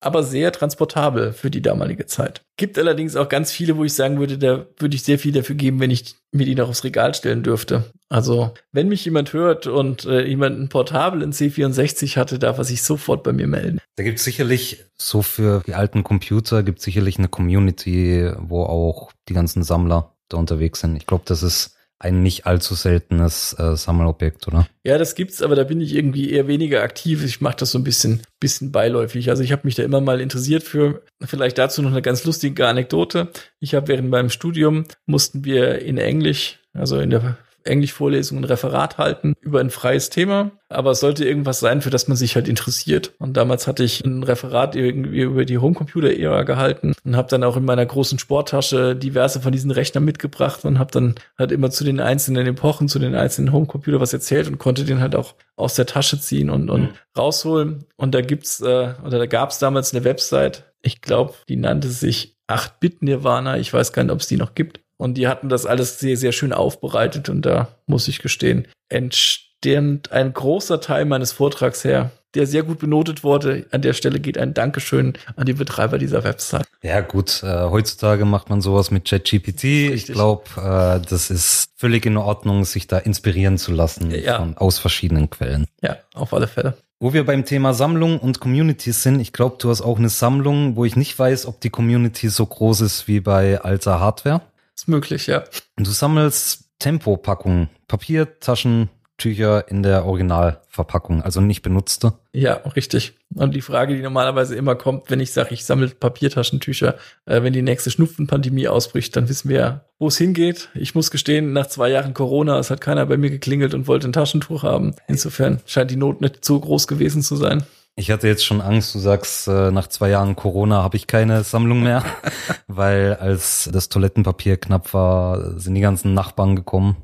aber 0.00 0.22
sehr 0.22 0.50
transportabel 0.50 1.32
für 1.32 1.50
die 1.50 1.60
damalige 1.60 2.06
Zeit. 2.06 2.42
Gibt 2.56 2.78
allerdings 2.78 3.16
auch 3.16 3.28
ganz 3.28 3.52
viele, 3.52 3.76
wo 3.76 3.84
ich 3.84 3.92
sagen 3.92 4.18
würde, 4.18 4.38
da 4.38 4.66
würde 4.78 4.96
ich 4.96 5.02
sehr 5.02 5.18
viel 5.18 5.32
dafür 5.32 5.56
geben, 5.56 5.78
wenn 5.78 5.90
ich 5.90 6.14
mir 6.32 6.46
die 6.46 6.54
noch 6.54 6.68
aufs 6.68 6.84
Regal 6.84 7.14
stellen 7.14 7.42
dürfte. 7.42 7.84
Also, 8.08 8.54
wenn 8.72 8.88
mich 8.88 9.04
jemand 9.04 9.32
hört 9.32 9.66
und 9.66 10.04
äh, 10.06 10.26
jemand 10.26 10.58
ein 10.58 10.68
Portabel 10.68 11.22
in 11.22 11.32
C64 11.32 12.16
hatte, 12.16 12.38
darf 12.38 12.58
er 12.58 12.64
sich 12.64 12.82
sofort 12.82 13.22
bei 13.22 13.32
mir 13.32 13.46
melden. 13.46 13.78
Da 13.96 14.02
gibt 14.02 14.18
es 14.18 14.24
sicherlich, 14.24 14.84
so 14.96 15.22
für 15.22 15.62
die 15.66 15.74
alten 15.74 16.02
Computer, 16.02 16.62
gibt 16.62 16.78
es 16.78 16.84
sicherlich 16.84 17.18
eine 17.18 17.28
Community, 17.28 18.30
wo 18.38 18.62
auch 18.62 19.12
die 19.28 19.34
ganzen 19.34 19.62
Sammler 19.62 20.14
da 20.28 20.38
unterwegs 20.38 20.80
sind. 20.80 20.96
Ich 20.96 21.06
glaube, 21.06 21.24
das 21.26 21.42
ist 21.42 21.76
ein 22.00 22.22
nicht 22.22 22.46
allzu 22.46 22.74
seltenes 22.74 23.54
äh, 23.58 23.76
Sammelobjekt, 23.76 24.48
oder? 24.48 24.66
Ja, 24.84 24.96
das 24.96 25.14
gibt's, 25.14 25.42
aber 25.42 25.54
da 25.54 25.64
bin 25.64 25.82
ich 25.82 25.94
irgendwie 25.94 26.30
eher 26.30 26.48
weniger 26.48 26.82
aktiv. 26.82 27.22
Ich 27.24 27.42
mache 27.42 27.56
das 27.58 27.70
so 27.70 27.78
ein 27.78 27.84
bisschen, 27.84 28.22
bisschen 28.40 28.72
beiläufig. 28.72 29.28
Also 29.28 29.42
ich 29.42 29.52
habe 29.52 29.62
mich 29.64 29.74
da 29.74 29.82
immer 29.82 30.00
mal 30.00 30.20
interessiert 30.20 30.62
für. 30.62 31.02
Vielleicht 31.22 31.58
dazu 31.58 31.82
noch 31.82 31.90
eine 31.90 32.02
ganz 32.02 32.24
lustige 32.24 32.66
Anekdote. 32.66 33.28
Ich 33.60 33.74
habe 33.74 33.88
während 33.88 34.08
meinem 34.08 34.30
Studium 34.30 34.86
mussten 35.04 35.44
wir 35.44 35.80
in 35.80 35.98
Englisch, 35.98 36.58
also 36.72 36.98
in 36.98 37.10
der 37.10 37.36
Englischvorlesung 37.64 38.38
ein 38.38 38.44
Referat 38.44 38.98
halten 38.98 39.34
über 39.40 39.60
ein 39.60 39.70
freies 39.70 40.10
Thema, 40.10 40.52
aber 40.68 40.92
es 40.92 41.00
sollte 41.00 41.24
irgendwas 41.24 41.60
sein, 41.60 41.80
für 41.80 41.90
das 41.90 42.08
man 42.08 42.16
sich 42.16 42.36
halt 42.36 42.48
interessiert. 42.48 43.12
Und 43.18 43.36
damals 43.36 43.66
hatte 43.66 43.84
ich 43.84 44.04
ein 44.04 44.22
Referat 44.22 44.76
irgendwie 44.76 45.22
über 45.22 45.44
die 45.44 45.58
Homecomputer-Ära 45.58 46.44
gehalten 46.44 46.94
und 47.04 47.16
habe 47.16 47.28
dann 47.28 47.44
auch 47.44 47.56
in 47.56 47.64
meiner 47.64 47.84
großen 47.84 48.18
Sporttasche 48.18 48.96
diverse 48.96 49.40
von 49.40 49.52
diesen 49.52 49.70
Rechnern 49.70 50.04
mitgebracht 50.04 50.64
und 50.64 50.78
habe 50.78 50.90
dann 50.90 51.14
halt 51.38 51.52
immer 51.52 51.70
zu 51.70 51.84
den 51.84 52.00
einzelnen 52.00 52.46
Epochen, 52.46 52.88
zu 52.88 52.98
den 52.98 53.14
einzelnen 53.14 53.52
Homecomputer 53.52 54.00
was 54.00 54.12
erzählt 54.12 54.48
und 54.48 54.58
konnte 54.58 54.84
den 54.84 55.00
halt 55.00 55.14
auch 55.16 55.34
aus 55.56 55.74
der 55.74 55.86
Tasche 55.86 56.20
ziehen 56.20 56.50
und, 56.50 56.70
und 56.70 56.90
rausholen. 57.16 57.84
Und 57.96 58.14
da 58.14 58.20
gibt's 58.20 58.60
äh, 58.60 58.94
oder 59.04 59.18
da 59.18 59.26
gab's 59.26 59.58
damals 59.58 59.94
eine 59.94 60.04
Website, 60.04 60.64
ich 60.82 61.02
glaube, 61.02 61.34
die 61.48 61.56
nannte 61.56 61.88
sich 61.88 62.38
8-Bit-Nirvana. 62.48 63.58
Ich 63.58 63.72
weiß 63.72 63.92
gar 63.92 64.02
nicht, 64.02 64.12
ob 64.12 64.20
es 64.20 64.26
die 64.26 64.36
noch 64.36 64.54
gibt. 64.54 64.80
Und 65.00 65.14
die 65.14 65.28
hatten 65.28 65.48
das 65.48 65.64
alles 65.64 65.98
sehr, 65.98 66.18
sehr 66.18 66.32
schön 66.32 66.52
aufbereitet. 66.52 67.30
Und 67.30 67.46
da 67.46 67.68
muss 67.86 68.06
ich 68.06 68.20
gestehen, 68.20 68.68
entsteht 68.90 70.12
ein 70.12 70.32
großer 70.32 70.80
Teil 70.82 71.06
meines 71.06 71.32
Vortrags 71.32 71.84
her, 71.84 72.10
der 72.34 72.46
sehr 72.46 72.62
gut 72.62 72.78
benotet 72.78 73.24
wurde. 73.24 73.64
An 73.70 73.80
der 73.80 73.94
Stelle 73.94 74.20
geht 74.20 74.36
ein 74.36 74.52
Dankeschön 74.52 75.14
an 75.36 75.46
die 75.46 75.54
Betreiber 75.54 75.96
dieser 75.96 76.22
Website. 76.22 76.66
Ja, 76.82 77.00
gut. 77.00 77.42
Äh, 77.42 77.70
heutzutage 77.70 78.26
macht 78.26 78.50
man 78.50 78.60
sowas 78.60 78.90
mit 78.90 79.06
ChatGPT. 79.06 79.64
Ich 79.64 80.06
glaube, 80.06 80.44
äh, 80.56 81.00
das 81.08 81.30
ist 81.30 81.70
völlig 81.76 82.04
in 82.04 82.18
Ordnung, 82.18 82.64
sich 82.64 82.86
da 82.86 82.98
inspirieren 82.98 83.56
zu 83.56 83.72
lassen 83.72 84.10
ja. 84.10 84.38
von, 84.38 84.56
aus 84.58 84.78
verschiedenen 84.78 85.30
Quellen. 85.30 85.66
Ja, 85.82 85.96
auf 86.14 86.34
alle 86.34 86.46
Fälle. 86.46 86.74
Wo 87.02 87.14
wir 87.14 87.24
beim 87.24 87.46
Thema 87.46 87.72
Sammlung 87.72 88.18
und 88.18 88.40
Communities 88.40 89.02
sind, 89.02 89.20
ich 89.20 89.32
glaube, 89.32 89.56
du 89.58 89.70
hast 89.70 89.80
auch 89.80 89.98
eine 89.98 90.10
Sammlung, 90.10 90.76
wo 90.76 90.84
ich 90.84 90.96
nicht 90.96 91.18
weiß, 91.18 91.46
ob 91.46 91.58
die 91.62 91.70
Community 91.70 92.28
so 92.28 92.44
groß 92.44 92.82
ist 92.82 93.08
wie 93.08 93.20
bei 93.20 93.62
alter 93.62 94.00
Hardware. 94.00 94.42
Ist 94.80 94.88
möglich, 94.88 95.26
ja. 95.26 95.44
Du 95.76 95.90
sammelst 95.90 96.70
Tempopackungen, 96.78 97.68
Papiertaschen, 97.86 98.88
Taschentücher 99.20 99.68
in 99.68 99.82
der 99.82 100.06
Originalverpackung, 100.06 101.20
also 101.20 101.42
nicht 101.42 101.60
benutzte. 101.60 102.14
Ja, 102.32 102.54
richtig. 102.74 103.12
Und 103.34 103.54
die 103.54 103.60
Frage, 103.60 103.94
die 103.94 104.00
normalerweise 104.00 104.56
immer 104.56 104.76
kommt, 104.76 105.10
wenn 105.10 105.20
ich 105.20 105.32
sage, 105.32 105.52
ich 105.52 105.66
sammle 105.66 105.88
Papiertaschentücher, 105.88 106.96
äh, 107.26 107.42
wenn 107.42 107.52
die 107.52 107.60
nächste 107.60 107.90
Schnupfenpandemie 107.90 108.68
ausbricht, 108.68 109.14
dann 109.16 109.28
wissen 109.28 109.50
wir 109.50 109.58
ja, 109.58 109.84
wo 109.98 110.08
es 110.08 110.16
hingeht. 110.16 110.70
Ich 110.74 110.94
muss 110.94 111.10
gestehen, 111.10 111.52
nach 111.52 111.66
zwei 111.66 111.90
Jahren 111.90 112.14
Corona, 112.14 112.58
es 112.58 112.70
hat 112.70 112.80
keiner 112.80 113.04
bei 113.04 113.18
mir 113.18 113.28
geklingelt 113.28 113.74
und 113.74 113.86
wollte 113.86 114.08
ein 114.08 114.14
Taschentuch 114.14 114.62
haben. 114.62 114.94
Insofern 115.06 115.60
scheint 115.66 115.90
die 115.90 115.96
Not 115.96 116.22
nicht 116.22 116.42
so 116.42 116.58
groß 116.58 116.86
gewesen 116.86 117.20
zu 117.20 117.36
sein. 117.36 117.64
Ich 117.96 118.10
hatte 118.10 118.28
jetzt 118.28 118.44
schon 118.44 118.60
Angst, 118.60 118.94
du 118.94 118.98
sagst, 118.98 119.46
äh, 119.48 119.70
nach 119.70 119.86
zwei 119.86 120.08
Jahren 120.10 120.36
Corona 120.36 120.82
habe 120.82 120.96
ich 120.96 121.06
keine 121.06 121.44
Sammlung 121.44 121.82
mehr, 121.82 122.04
weil 122.66 123.14
als 123.14 123.68
das 123.72 123.88
Toilettenpapier 123.88 124.56
knapp 124.56 124.94
war, 124.94 125.58
sind 125.58 125.74
die 125.74 125.80
ganzen 125.80 126.14
Nachbarn 126.14 126.56
gekommen. 126.56 126.96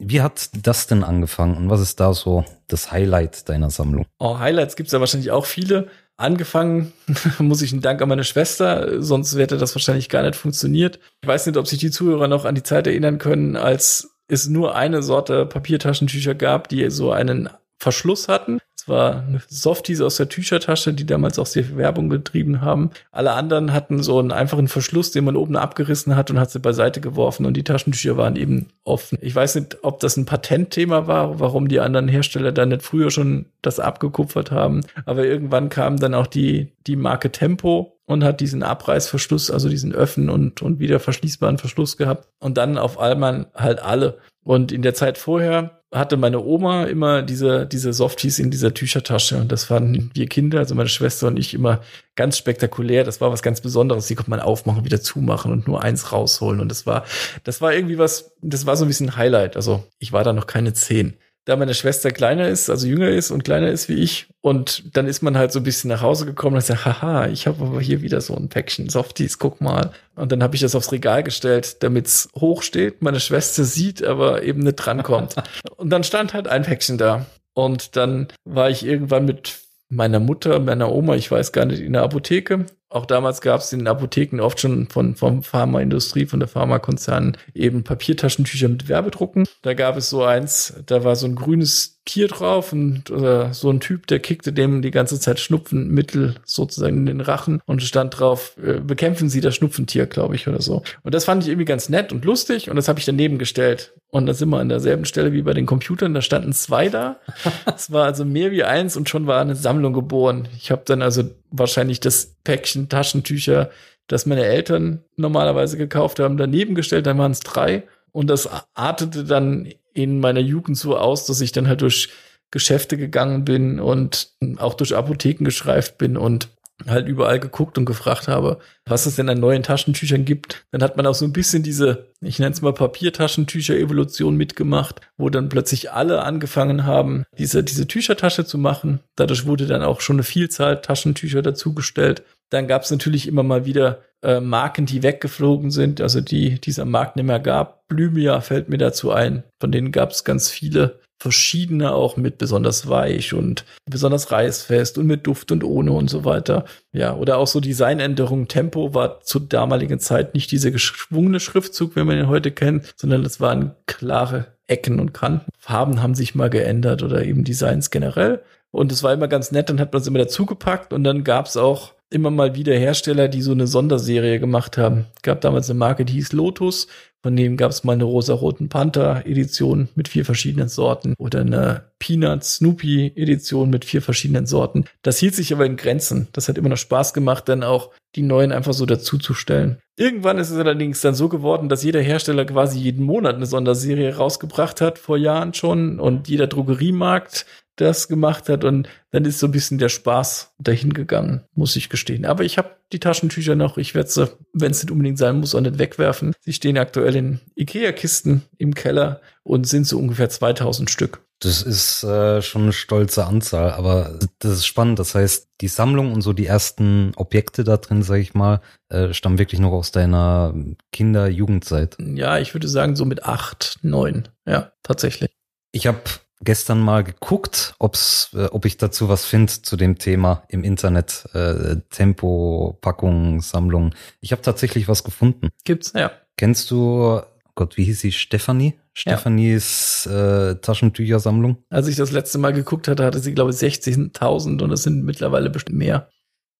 Wie 0.00 0.20
hat 0.20 0.50
das 0.62 0.86
denn 0.86 1.04
angefangen 1.04 1.56
und 1.56 1.70
was 1.70 1.80
ist 1.80 2.00
da 2.00 2.14
so 2.14 2.44
das 2.68 2.92
Highlight 2.92 3.48
deiner 3.48 3.70
Sammlung? 3.70 4.06
Oh, 4.18 4.38
Highlights 4.38 4.76
gibt's 4.76 4.92
ja 4.92 5.00
wahrscheinlich 5.00 5.30
auch 5.30 5.46
viele. 5.46 5.88
Angefangen 6.16 6.92
muss 7.38 7.62
ich 7.62 7.72
einen 7.72 7.82
Dank 7.82 8.02
an 8.02 8.08
meine 8.08 8.24
Schwester, 8.24 9.02
sonst 9.02 9.36
hätte 9.36 9.56
das 9.56 9.74
wahrscheinlich 9.74 10.08
gar 10.08 10.22
nicht 10.22 10.36
funktioniert. 10.36 10.98
Ich 11.22 11.28
weiß 11.28 11.46
nicht, 11.46 11.56
ob 11.56 11.66
sich 11.66 11.78
die 11.78 11.90
Zuhörer 11.90 12.28
noch 12.28 12.44
an 12.44 12.54
die 12.54 12.62
Zeit 12.62 12.86
erinnern 12.86 13.18
können, 13.18 13.56
als 13.56 14.16
es 14.28 14.48
nur 14.48 14.74
eine 14.74 15.02
Sorte 15.02 15.46
Papiertaschentücher 15.46 16.34
gab, 16.34 16.68
die 16.68 16.90
so 16.90 17.12
einen 17.12 17.50
Verschluss 17.78 18.28
hatten 18.28 18.58
war 18.88 19.24
eine 19.26 19.40
Softies 19.48 20.00
aus 20.00 20.16
der 20.16 20.28
Tüchertasche, 20.28 20.92
die 20.92 21.06
damals 21.06 21.38
auch 21.38 21.46
sehr 21.46 21.76
Werbung 21.76 22.08
getrieben 22.08 22.60
haben. 22.60 22.90
Alle 23.12 23.32
anderen 23.32 23.72
hatten 23.72 24.02
so 24.02 24.18
einen 24.18 24.32
einfachen 24.32 24.68
Verschluss, 24.68 25.10
den 25.10 25.24
man 25.24 25.36
oben 25.36 25.56
abgerissen 25.56 26.16
hat 26.16 26.30
und 26.30 26.38
hat 26.38 26.50
sie 26.50 26.60
beiseite 26.60 27.00
geworfen 27.00 27.46
und 27.46 27.56
die 27.56 27.64
Taschentücher 27.64 28.16
waren 28.16 28.36
eben 28.36 28.68
offen. 28.84 29.18
Ich 29.20 29.34
weiß 29.34 29.56
nicht, 29.56 29.78
ob 29.82 30.00
das 30.00 30.16
ein 30.16 30.26
Patentthema 30.26 31.06
war, 31.06 31.40
warum 31.40 31.68
die 31.68 31.80
anderen 31.80 32.08
Hersteller 32.08 32.52
dann 32.52 32.70
nicht 32.70 32.82
früher 32.82 33.10
schon 33.10 33.46
das 33.62 33.80
abgekupfert 33.80 34.50
haben. 34.50 34.82
Aber 35.04 35.24
irgendwann 35.24 35.68
kam 35.68 35.98
dann 35.98 36.14
auch 36.14 36.26
die, 36.26 36.72
die 36.86 36.96
Marke 36.96 37.30
Tempo 37.30 37.98
und 38.06 38.24
hat 38.24 38.40
diesen 38.40 38.62
Abreißverschluss, 38.62 39.50
also 39.50 39.68
diesen 39.68 39.94
Öffnen 39.94 40.30
und, 40.30 40.62
und 40.62 40.78
wieder 40.78 40.98
verschließbaren 40.98 41.58
Verschluss 41.58 41.96
gehabt. 41.96 42.28
Und 42.40 42.56
dann 42.56 42.78
auf 42.78 42.98
einmal 42.98 43.50
halt 43.54 43.82
alle. 43.82 44.18
Und 44.42 44.72
in 44.72 44.80
der 44.80 44.94
Zeit 44.94 45.18
vorher 45.18 45.77
hatte 45.92 46.18
meine 46.18 46.40
Oma 46.40 46.84
immer 46.84 47.22
diese, 47.22 47.66
diese 47.66 47.94
Softies 47.94 48.38
in 48.38 48.50
dieser 48.50 48.74
Tüchertasche 48.74 49.38
und 49.38 49.50
das 49.50 49.64
fanden 49.64 50.10
wir 50.12 50.26
Kinder, 50.26 50.58
also 50.58 50.74
meine 50.74 50.90
Schwester 50.90 51.28
und 51.28 51.38
ich 51.38 51.54
immer 51.54 51.80
ganz 52.14 52.36
spektakulär. 52.36 53.04
Das 53.04 53.20
war 53.22 53.32
was 53.32 53.42
ganz 53.42 53.62
Besonderes. 53.62 54.06
Die 54.06 54.14
konnte 54.14 54.30
man 54.30 54.40
aufmachen, 54.40 54.84
wieder 54.84 55.00
zumachen 55.00 55.50
und 55.50 55.66
nur 55.66 55.82
eins 55.82 56.12
rausholen 56.12 56.60
und 56.60 56.68
das 56.68 56.86
war, 56.86 57.04
das 57.44 57.62
war 57.62 57.72
irgendwie 57.72 57.96
was, 57.98 58.32
das 58.42 58.66
war 58.66 58.76
so 58.76 58.84
ein 58.84 58.88
bisschen 58.88 59.16
Highlight. 59.16 59.56
Also 59.56 59.84
ich 59.98 60.12
war 60.12 60.24
da 60.24 60.34
noch 60.34 60.46
keine 60.46 60.74
zehn 60.74 61.16
da 61.48 61.56
meine 61.56 61.72
Schwester 61.72 62.10
kleiner 62.10 62.46
ist, 62.46 62.68
also 62.68 62.86
jünger 62.86 63.08
ist 63.08 63.30
und 63.30 63.42
kleiner 63.42 63.68
ist 63.70 63.88
wie 63.88 63.94
ich. 63.94 64.28
Und 64.42 64.94
dann 64.94 65.06
ist 65.06 65.22
man 65.22 65.38
halt 65.38 65.50
so 65.50 65.60
ein 65.60 65.62
bisschen 65.62 65.88
nach 65.88 66.02
Hause 66.02 66.26
gekommen 66.26 66.56
und 66.56 66.62
sagt, 66.62 66.84
haha, 66.84 67.26
ich 67.28 67.46
habe 67.46 67.64
aber 67.64 67.80
hier 67.80 68.02
wieder 68.02 68.20
so 68.20 68.36
ein 68.36 68.50
Päckchen 68.50 68.90
Softies, 68.90 69.38
guck 69.38 69.62
mal. 69.62 69.92
Und 70.14 70.30
dann 70.30 70.42
habe 70.42 70.56
ich 70.56 70.60
das 70.60 70.74
aufs 70.74 70.92
Regal 70.92 71.22
gestellt, 71.22 71.82
damit's 71.82 72.28
hoch 72.36 72.60
steht, 72.60 73.00
meine 73.00 73.18
Schwester 73.18 73.64
sieht, 73.64 74.04
aber 74.04 74.42
eben 74.42 74.60
nicht 74.60 74.76
drankommt. 74.76 75.36
und 75.76 75.88
dann 75.88 76.04
stand 76.04 76.34
halt 76.34 76.48
ein 76.48 76.64
Päckchen 76.64 76.98
da. 76.98 77.24
Und 77.54 77.96
dann 77.96 78.28
war 78.44 78.68
ich 78.68 78.84
irgendwann 78.84 79.24
mit 79.24 79.60
meiner 79.88 80.20
Mutter, 80.20 80.58
meiner 80.60 80.92
Oma, 80.92 81.14
ich 81.14 81.30
weiß 81.30 81.52
gar 81.52 81.64
nicht, 81.64 81.80
in 81.80 81.94
der 81.94 82.02
Apotheke. 82.02 82.66
Auch 82.90 83.04
damals 83.04 83.42
gab 83.42 83.60
es 83.60 83.72
in 83.72 83.80
den 83.80 83.88
Apotheken 83.88 84.40
oft 84.40 84.60
schon 84.60 84.88
von 84.88 85.14
vom 85.14 85.42
Pharmaindustrie, 85.42 86.24
von 86.24 86.40
der 86.40 86.48
Pharmakonzern 86.48 87.36
eben 87.54 87.84
Papiertaschentücher 87.84 88.68
mit 88.68 88.88
Werbedrucken. 88.88 89.44
Da 89.62 89.74
gab 89.74 89.96
es 89.96 90.08
so 90.08 90.24
eins, 90.24 90.72
da 90.86 91.04
war 91.04 91.14
so 91.14 91.26
ein 91.26 91.34
grünes 91.34 91.97
Tier 92.08 92.26
drauf 92.26 92.72
und 92.72 93.10
oder 93.10 93.52
so 93.52 93.68
ein 93.68 93.80
Typ, 93.80 94.06
der 94.06 94.18
kickte 94.18 94.50
dem 94.50 94.80
die 94.80 94.90
ganze 94.90 95.20
Zeit 95.20 95.38
Schnupfenmittel 95.38 96.36
sozusagen 96.46 96.96
in 96.96 97.04
den 97.04 97.20
Rachen 97.20 97.60
und 97.66 97.82
stand 97.82 98.18
drauf, 98.18 98.56
äh, 98.64 98.80
bekämpfen 98.80 99.28
Sie 99.28 99.42
das 99.42 99.54
Schnupfentier, 99.56 100.06
glaube 100.06 100.34
ich, 100.34 100.48
oder 100.48 100.62
so. 100.62 100.82
Und 101.02 101.14
das 101.14 101.26
fand 101.26 101.42
ich 101.42 101.50
irgendwie 101.50 101.66
ganz 101.66 101.90
nett 101.90 102.10
und 102.10 102.24
lustig 102.24 102.70
und 102.70 102.76
das 102.76 102.88
habe 102.88 102.98
ich 102.98 103.04
daneben 103.04 103.36
gestellt. 103.36 103.92
Und 104.10 104.24
da 104.24 104.32
sind 104.32 104.48
wir 104.48 104.58
an 104.58 104.70
derselben 104.70 105.04
Stelle 105.04 105.34
wie 105.34 105.42
bei 105.42 105.52
den 105.52 105.66
Computern, 105.66 106.14
da 106.14 106.22
standen 106.22 106.54
zwei 106.54 106.88
da. 106.88 107.20
Es 107.76 107.92
war 107.92 108.06
also 108.06 108.24
mehr 108.24 108.52
wie 108.52 108.64
eins 108.64 108.96
und 108.96 109.10
schon 109.10 109.26
war 109.26 109.42
eine 109.42 109.54
Sammlung 109.54 109.92
geboren. 109.92 110.48
Ich 110.56 110.70
habe 110.70 110.82
dann 110.86 111.02
also 111.02 111.24
wahrscheinlich 111.50 112.00
das 112.00 112.36
Päckchen 112.42 112.88
Taschentücher, 112.88 113.68
das 114.06 114.24
meine 114.24 114.46
Eltern 114.46 115.04
normalerweise 115.16 115.76
gekauft 115.76 116.20
haben, 116.20 116.38
daneben 116.38 116.74
gestellt, 116.74 117.04
dann 117.04 117.18
waren 117.18 117.32
es 117.32 117.40
drei. 117.40 117.82
Und 118.12 118.30
das 118.30 118.48
artete 118.72 119.24
dann 119.24 119.68
in 119.98 120.20
meiner 120.20 120.40
Jugend 120.40 120.78
so 120.78 120.96
aus, 120.96 121.26
dass 121.26 121.40
ich 121.40 121.50
dann 121.50 121.66
halt 121.66 121.82
durch 121.82 122.10
Geschäfte 122.50 122.96
gegangen 122.96 123.44
bin 123.44 123.80
und 123.80 124.32
auch 124.58 124.74
durch 124.74 124.94
Apotheken 124.94 125.44
geschreift 125.44 125.98
bin 125.98 126.16
und 126.16 126.48
halt 126.86 127.08
überall 127.08 127.40
geguckt 127.40 127.76
und 127.76 127.84
gefragt 127.84 128.28
habe, 128.28 128.58
was 128.86 129.06
es 129.06 129.16
denn 129.16 129.28
an 129.28 129.40
neuen 129.40 129.62
Taschentüchern 129.62 130.24
gibt. 130.24 130.64
Dann 130.70 130.82
hat 130.82 130.96
man 130.96 131.06
auch 131.06 131.14
so 131.14 131.24
ein 131.24 131.32
bisschen 131.32 131.62
diese, 131.62 132.06
ich 132.20 132.38
nenne 132.38 132.52
es 132.52 132.62
mal 132.62 132.72
Papiertaschentücher-Evolution 132.72 134.36
mitgemacht, 134.36 135.00
wo 135.16 135.28
dann 135.28 135.48
plötzlich 135.48 135.90
alle 135.90 136.22
angefangen 136.22 136.84
haben, 136.84 137.24
diese, 137.36 137.64
diese 137.64 137.88
Tüchertasche 137.88 138.44
zu 138.44 138.58
machen. 138.58 139.00
Dadurch 139.16 139.46
wurde 139.46 139.66
dann 139.66 139.82
auch 139.82 140.00
schon 140.00 140.16
eine 140.16 140.22
Vielzahl 140.22 140.80
Taschentücher 140.80 141.42
dazugestellt. 141.42 142.22
Dann 142.50 142.68
gab 142.68 142.82
es 142.82 142.90
natürlich 142.90 143.26
immer 143.26 143.42
mal 143.42 143.66
wieder 143.66 144.02
äh, 144.22 144.40
Marken, 144.40 144.86
die 144.86 145.02
weggeflogen 145.02 145.70
sind, 145.70 146.00
also 146.00 146.20
die 146.20 146.60
dieser 146.60 146.84
Markt 146.84 147.16
nicht 147.16 147.26
mehr 147.26 147.40
gab. 147.40 147.86
Blümia 147.88 148.40
fällt 148.40 148.68
mir 148.68 148.78
dazu 148.78 149.10
ein. 149.12 149.44
Von 149.60 149.72
denen 149.72 149.92
gab 149.92 150.10
es 150.10 150.24
ganz 150.24 150.50
viele 150.50 151.00
verschiedene 151.18 151.92
auch 151.92 152.16
mit 152.16 152.38
besonders 152.38 152.88
weich 152.88 153.34
und 153.34 153.64
besonders 153.86 154.30
reißfest 154.30 154.98
und 154.98 155.06
mit 155.06 155.26
Duft 155.26 155.50
und 155.50 155.64
ohne 155.64 155.92
und 155.92 156.08
so 156.08 156.24
weiter. 156.24 156.64
Ja, 156.92 157.14
oder 157.14 157.38
auch 157.38 157.46
so 157.46 157.60
Designänderungen. 157.60 158.48
Tempo 158.48 158.94
war 158.94 159.20
zur 159.22 159.42
damaligen 159.42 159.98
Zeit 159.98 160.34
nicht 160.34 160.50
dieser 160.52 160.70
geschwungene 160.70 161.40
Schriftzug, 161.40 161.96
wie 161.96 162.04
man 162.04 162.18
ihn 162.18 162.28
heute 162.28 162.52
kennt, 162.52 162.94
sondern 162.96 163.24
es 163.24 163.40
waren 163.40 163.74
klare 163.86 164.46
Ecken 164.68 165.00
und 165.00 165.12
Kanten. 165.12 165.50
Farben 165.58 166.02
haben 166.02 166.14
sich 166.14 166.34
mal 166.34 166.50
geändert 166.50 167.02
oder 167.02 167.24
eben 167.24 167.42
Designs 167.42 167.90
generell. 167.90 168.42
Und 168.70 168.92
es 168.92 169.02
war 169.02 169.12
immer 169.12 169.28
ganz 169.28 169.50
nett, 169.50 169.70
dann 169.70 169.80
hat 169.80 169.92
man 169.92 170.02
es 170.02 170.08
immer 170.08 170.18
dazugepackt 170.18 170.92
und 170.92 171.04
dann 171.04 171.24
gab 171.24 171.46
es 171.46 171.56
auch 171.56 171.94
immer 172.10 172.30
mal 172.30 172.54
wieder 172.54 172.74
Hersteller, 172.74 173.28
die 173.28 173.42
so 173.42 173.52
eine 173.52 173.66
Sonderserie 173.66 174.40
gemacht 174.40 174.78
haben. 174.78 175.06
Gab 175.22 175.40
damals 175.40 175.68
eine 175.68 175.78
Marke, 175.78 176.04
die 176.04 176.14
hieß 176.14 176.32
Lotus. 176.32 176.88
Von 177.22 177.34
dem 177.34 177.56
gab 177.56 177.72
es 177.72 177.82
mal 177.82 177.94
eine 177.94 178.04
rosa-roten 178.04 178.68
Panther-Edition 178.68 179.88
mit 179.96 180.06
vier 180.06 180.24
verschiedenen 180.24 180.68
Sorten 180.68 181.14
oder 181.18 181.40
eine 181.40 181.90
Peanut 181.98 182.44
Snoopy-Edition 182.44 183.68
mit 183.70 183.84
vier 183.84 184.00
verschiedenen 184.02 184.46
Sorten. 184.46 184.84
Das 185.02 185.18
hielt 185.18 185.34
sich 185.34 185.52
aber 185.52 185.66
in 185.66 185.76
Grenzen. 185.76 186.28
Das 186.32 186.48
hat 186.48 186.56
immer 186.56 186.68
noch 186.68 186.76
Spaß 186.76 187.14
gemacht, 187.14 187.48
dann 187.48 187.64
auch 187.64 187.90
die 188.14 188.22
neuen 188.22 188.52
einfach 188.52 188.72
so 188.72 188.86
dazuzustellen. 188.86 189.78
Irgendwann 189.96 190.38
ist 190.38 190.50
es 190.50 190.58
allerdings 190.58 191.00
dann 191.00 191.14
so 191.14 191.28
geworden, 191.28 191.68
dass 191.68 191.82
jeder 191.82 192.00
Hersteller 192.00 192.44
quasi 192.44 192.78
jeden 192.78 193.04
Monat 193.04 193.34
eine 193.34 193.46
Sonderserie 193.46 194.14
rausgebracht 194.14 194.80
hat, 194.80 194.98
vor 194.98 195.16
Jahren 195.16 195.54
schon. 195.54 195.98
Und 195.98 196.28
jeder 196.28 196.46
Drogeriemarkt 196.46 197.46
das 197.80 198.08
gemacht 198.08 198.48
hat 198.48 198.64
und 198.64 198.88
dann 199.10 199.24
ist 199.24 199.38
so 199.38 199.46
ein 199.46 199.52
bisschen 199.52 199.78
der 199.78 199.88
Spaß 199.88 200.54
dahin 200.58 200.92
gegangen, 200.92 201.44
muss 201.54 201.76
ich 201.76 201.88
gestehen. 201.88 202.26
Aber 202.26 202.44
ich 202.44 202.58
habe 202.58 202.76
die 202.92 203.00
Taschentücher 203.00 203.54
noch. 203.54 203.78
Ich 203.78 203.94
werde 203.94 204.10
sie, 204.10 204.28
wenn 204.52 204.72
es 204.72 204.82
nicht 204.82 204.90
unbedingt 204.90 205.18
sein 205.18 205.38
muss, 205.38 205.54
auch 205.54 205.60
nicht 205.60 205.78
wegwerfen. 205.78 206.34
Sie 206.40 206.52
stehen 206.52 206.78
aktuell 206.78 207.16
in 207.16 207.40
Ikea-Kisten 207.54 208.42
im 208.58 208.74
Keller 208.74 209.20
und 209.42 209.66
sind 209.66 209.86
so 209.86 209.98
ungefähr 209.98 210.28
2000 210.28 210.90
Stück. 210.90 211.22
Das 211.40 211.62
ist 211.62 212.02
äh, 212.02 212.42
schon 212.42 212.62
eine 212.62 212.72
stolze 212.72 213.24
Anzahl, 213.24 213.70
aber 213.70 214.18
das 214.40 214.54
ist 214.54 214.66
spannend. 214.66 214.98
Das 214.98 215.14
heißt, 215.14 215.48
die 215.60 215.68
Sammlung 215.68 216.12
und 216.12 216.22
so 216.22 216.32
die 216.32 216.46
ersten 216.46 217.12
Objekte 217.14 217.62
da 217.62 217.76
drin, 217.76 218.02
sag 218.02 218.16
ich 218.16 218.34
mal, 218.34 218.60
äh, 218.88 219.12
stammen 219.12 219.38
wirklich 219.38 219.60
noch 219.60 219.70
aus 219.70 219.92
deiner 219.92 220.52
Kinder-Jugendzeit. 220.90 221.96
Ja, 222.00 222.38
ich 222.38 222.54
würde 222.54 222.66
sagen 222.66 222.96
so 222.96 223.04
mit 223.04 223.22
acht, 223.22 223.78
neun. 223.82 224.28
Ja, 224.46 224.72
tatsächlich. 224.82 225.30
Ich 225.70 225.86
habe 225.86 226.00
gestern 226.40 226.80
mal 226.80 227.04
geguckt, 227.04 227.74
ob's, 227.78 228.30
äh, 228.34 228.46
ob 228.46 228.64
ich 228.64 228.76
dazu 228.76 229.08
was 229.08 229.24
finde 229.24 229.52
zu 229.52 229.76
dem 229.76 229.98
Thema 229.98 230.44
im 230.48 230.64
Internet. 230.64 231.26
Äh, 231.34 231.76
Tempo, 231.90 232.78
Packung, 232.80 233.40
Sammlung. 233.40 233.94
Ich 234.20 234.32
habe 234.32 234.42
tatsächlich 234.42 234.88
was 234.88 235.04
gefunden. 235.04 235.48
Gibt's, 235.64 235.92
ja. 235.94 236.10
Kennst 236.36 236.70
du, 236.70 237.20
Gott, 237.54 237.76
wie 237.76 237.84
hieß 237.84 238.00
sie? 238.00 238.12
Stefanie? 238.12 238.74
Stephanies 238.94 240.06
äh, 240.06 240.56
Taschentüchersammlung? 240.56 241.58
Als 241.70 241.86
ich 241.86 241.96
das 241.96 242.10
letzte 242.10 242.38
Mal 242.38 242.52
geguckt 242.52 242.88
hatte, 242.88 243.04
hatte 243.04 243.20
sie, 243.20 243.32
glaube 243.32 243.50
ich, 243.50 243.56
60.000 243.56 244.62
und 244.62 244.72
es 244.72 244.82
sind 244.82 245.04
mittlerweile 245.04 245.50
bestimmt 245.50 245.78
mehr. 245.78 246.08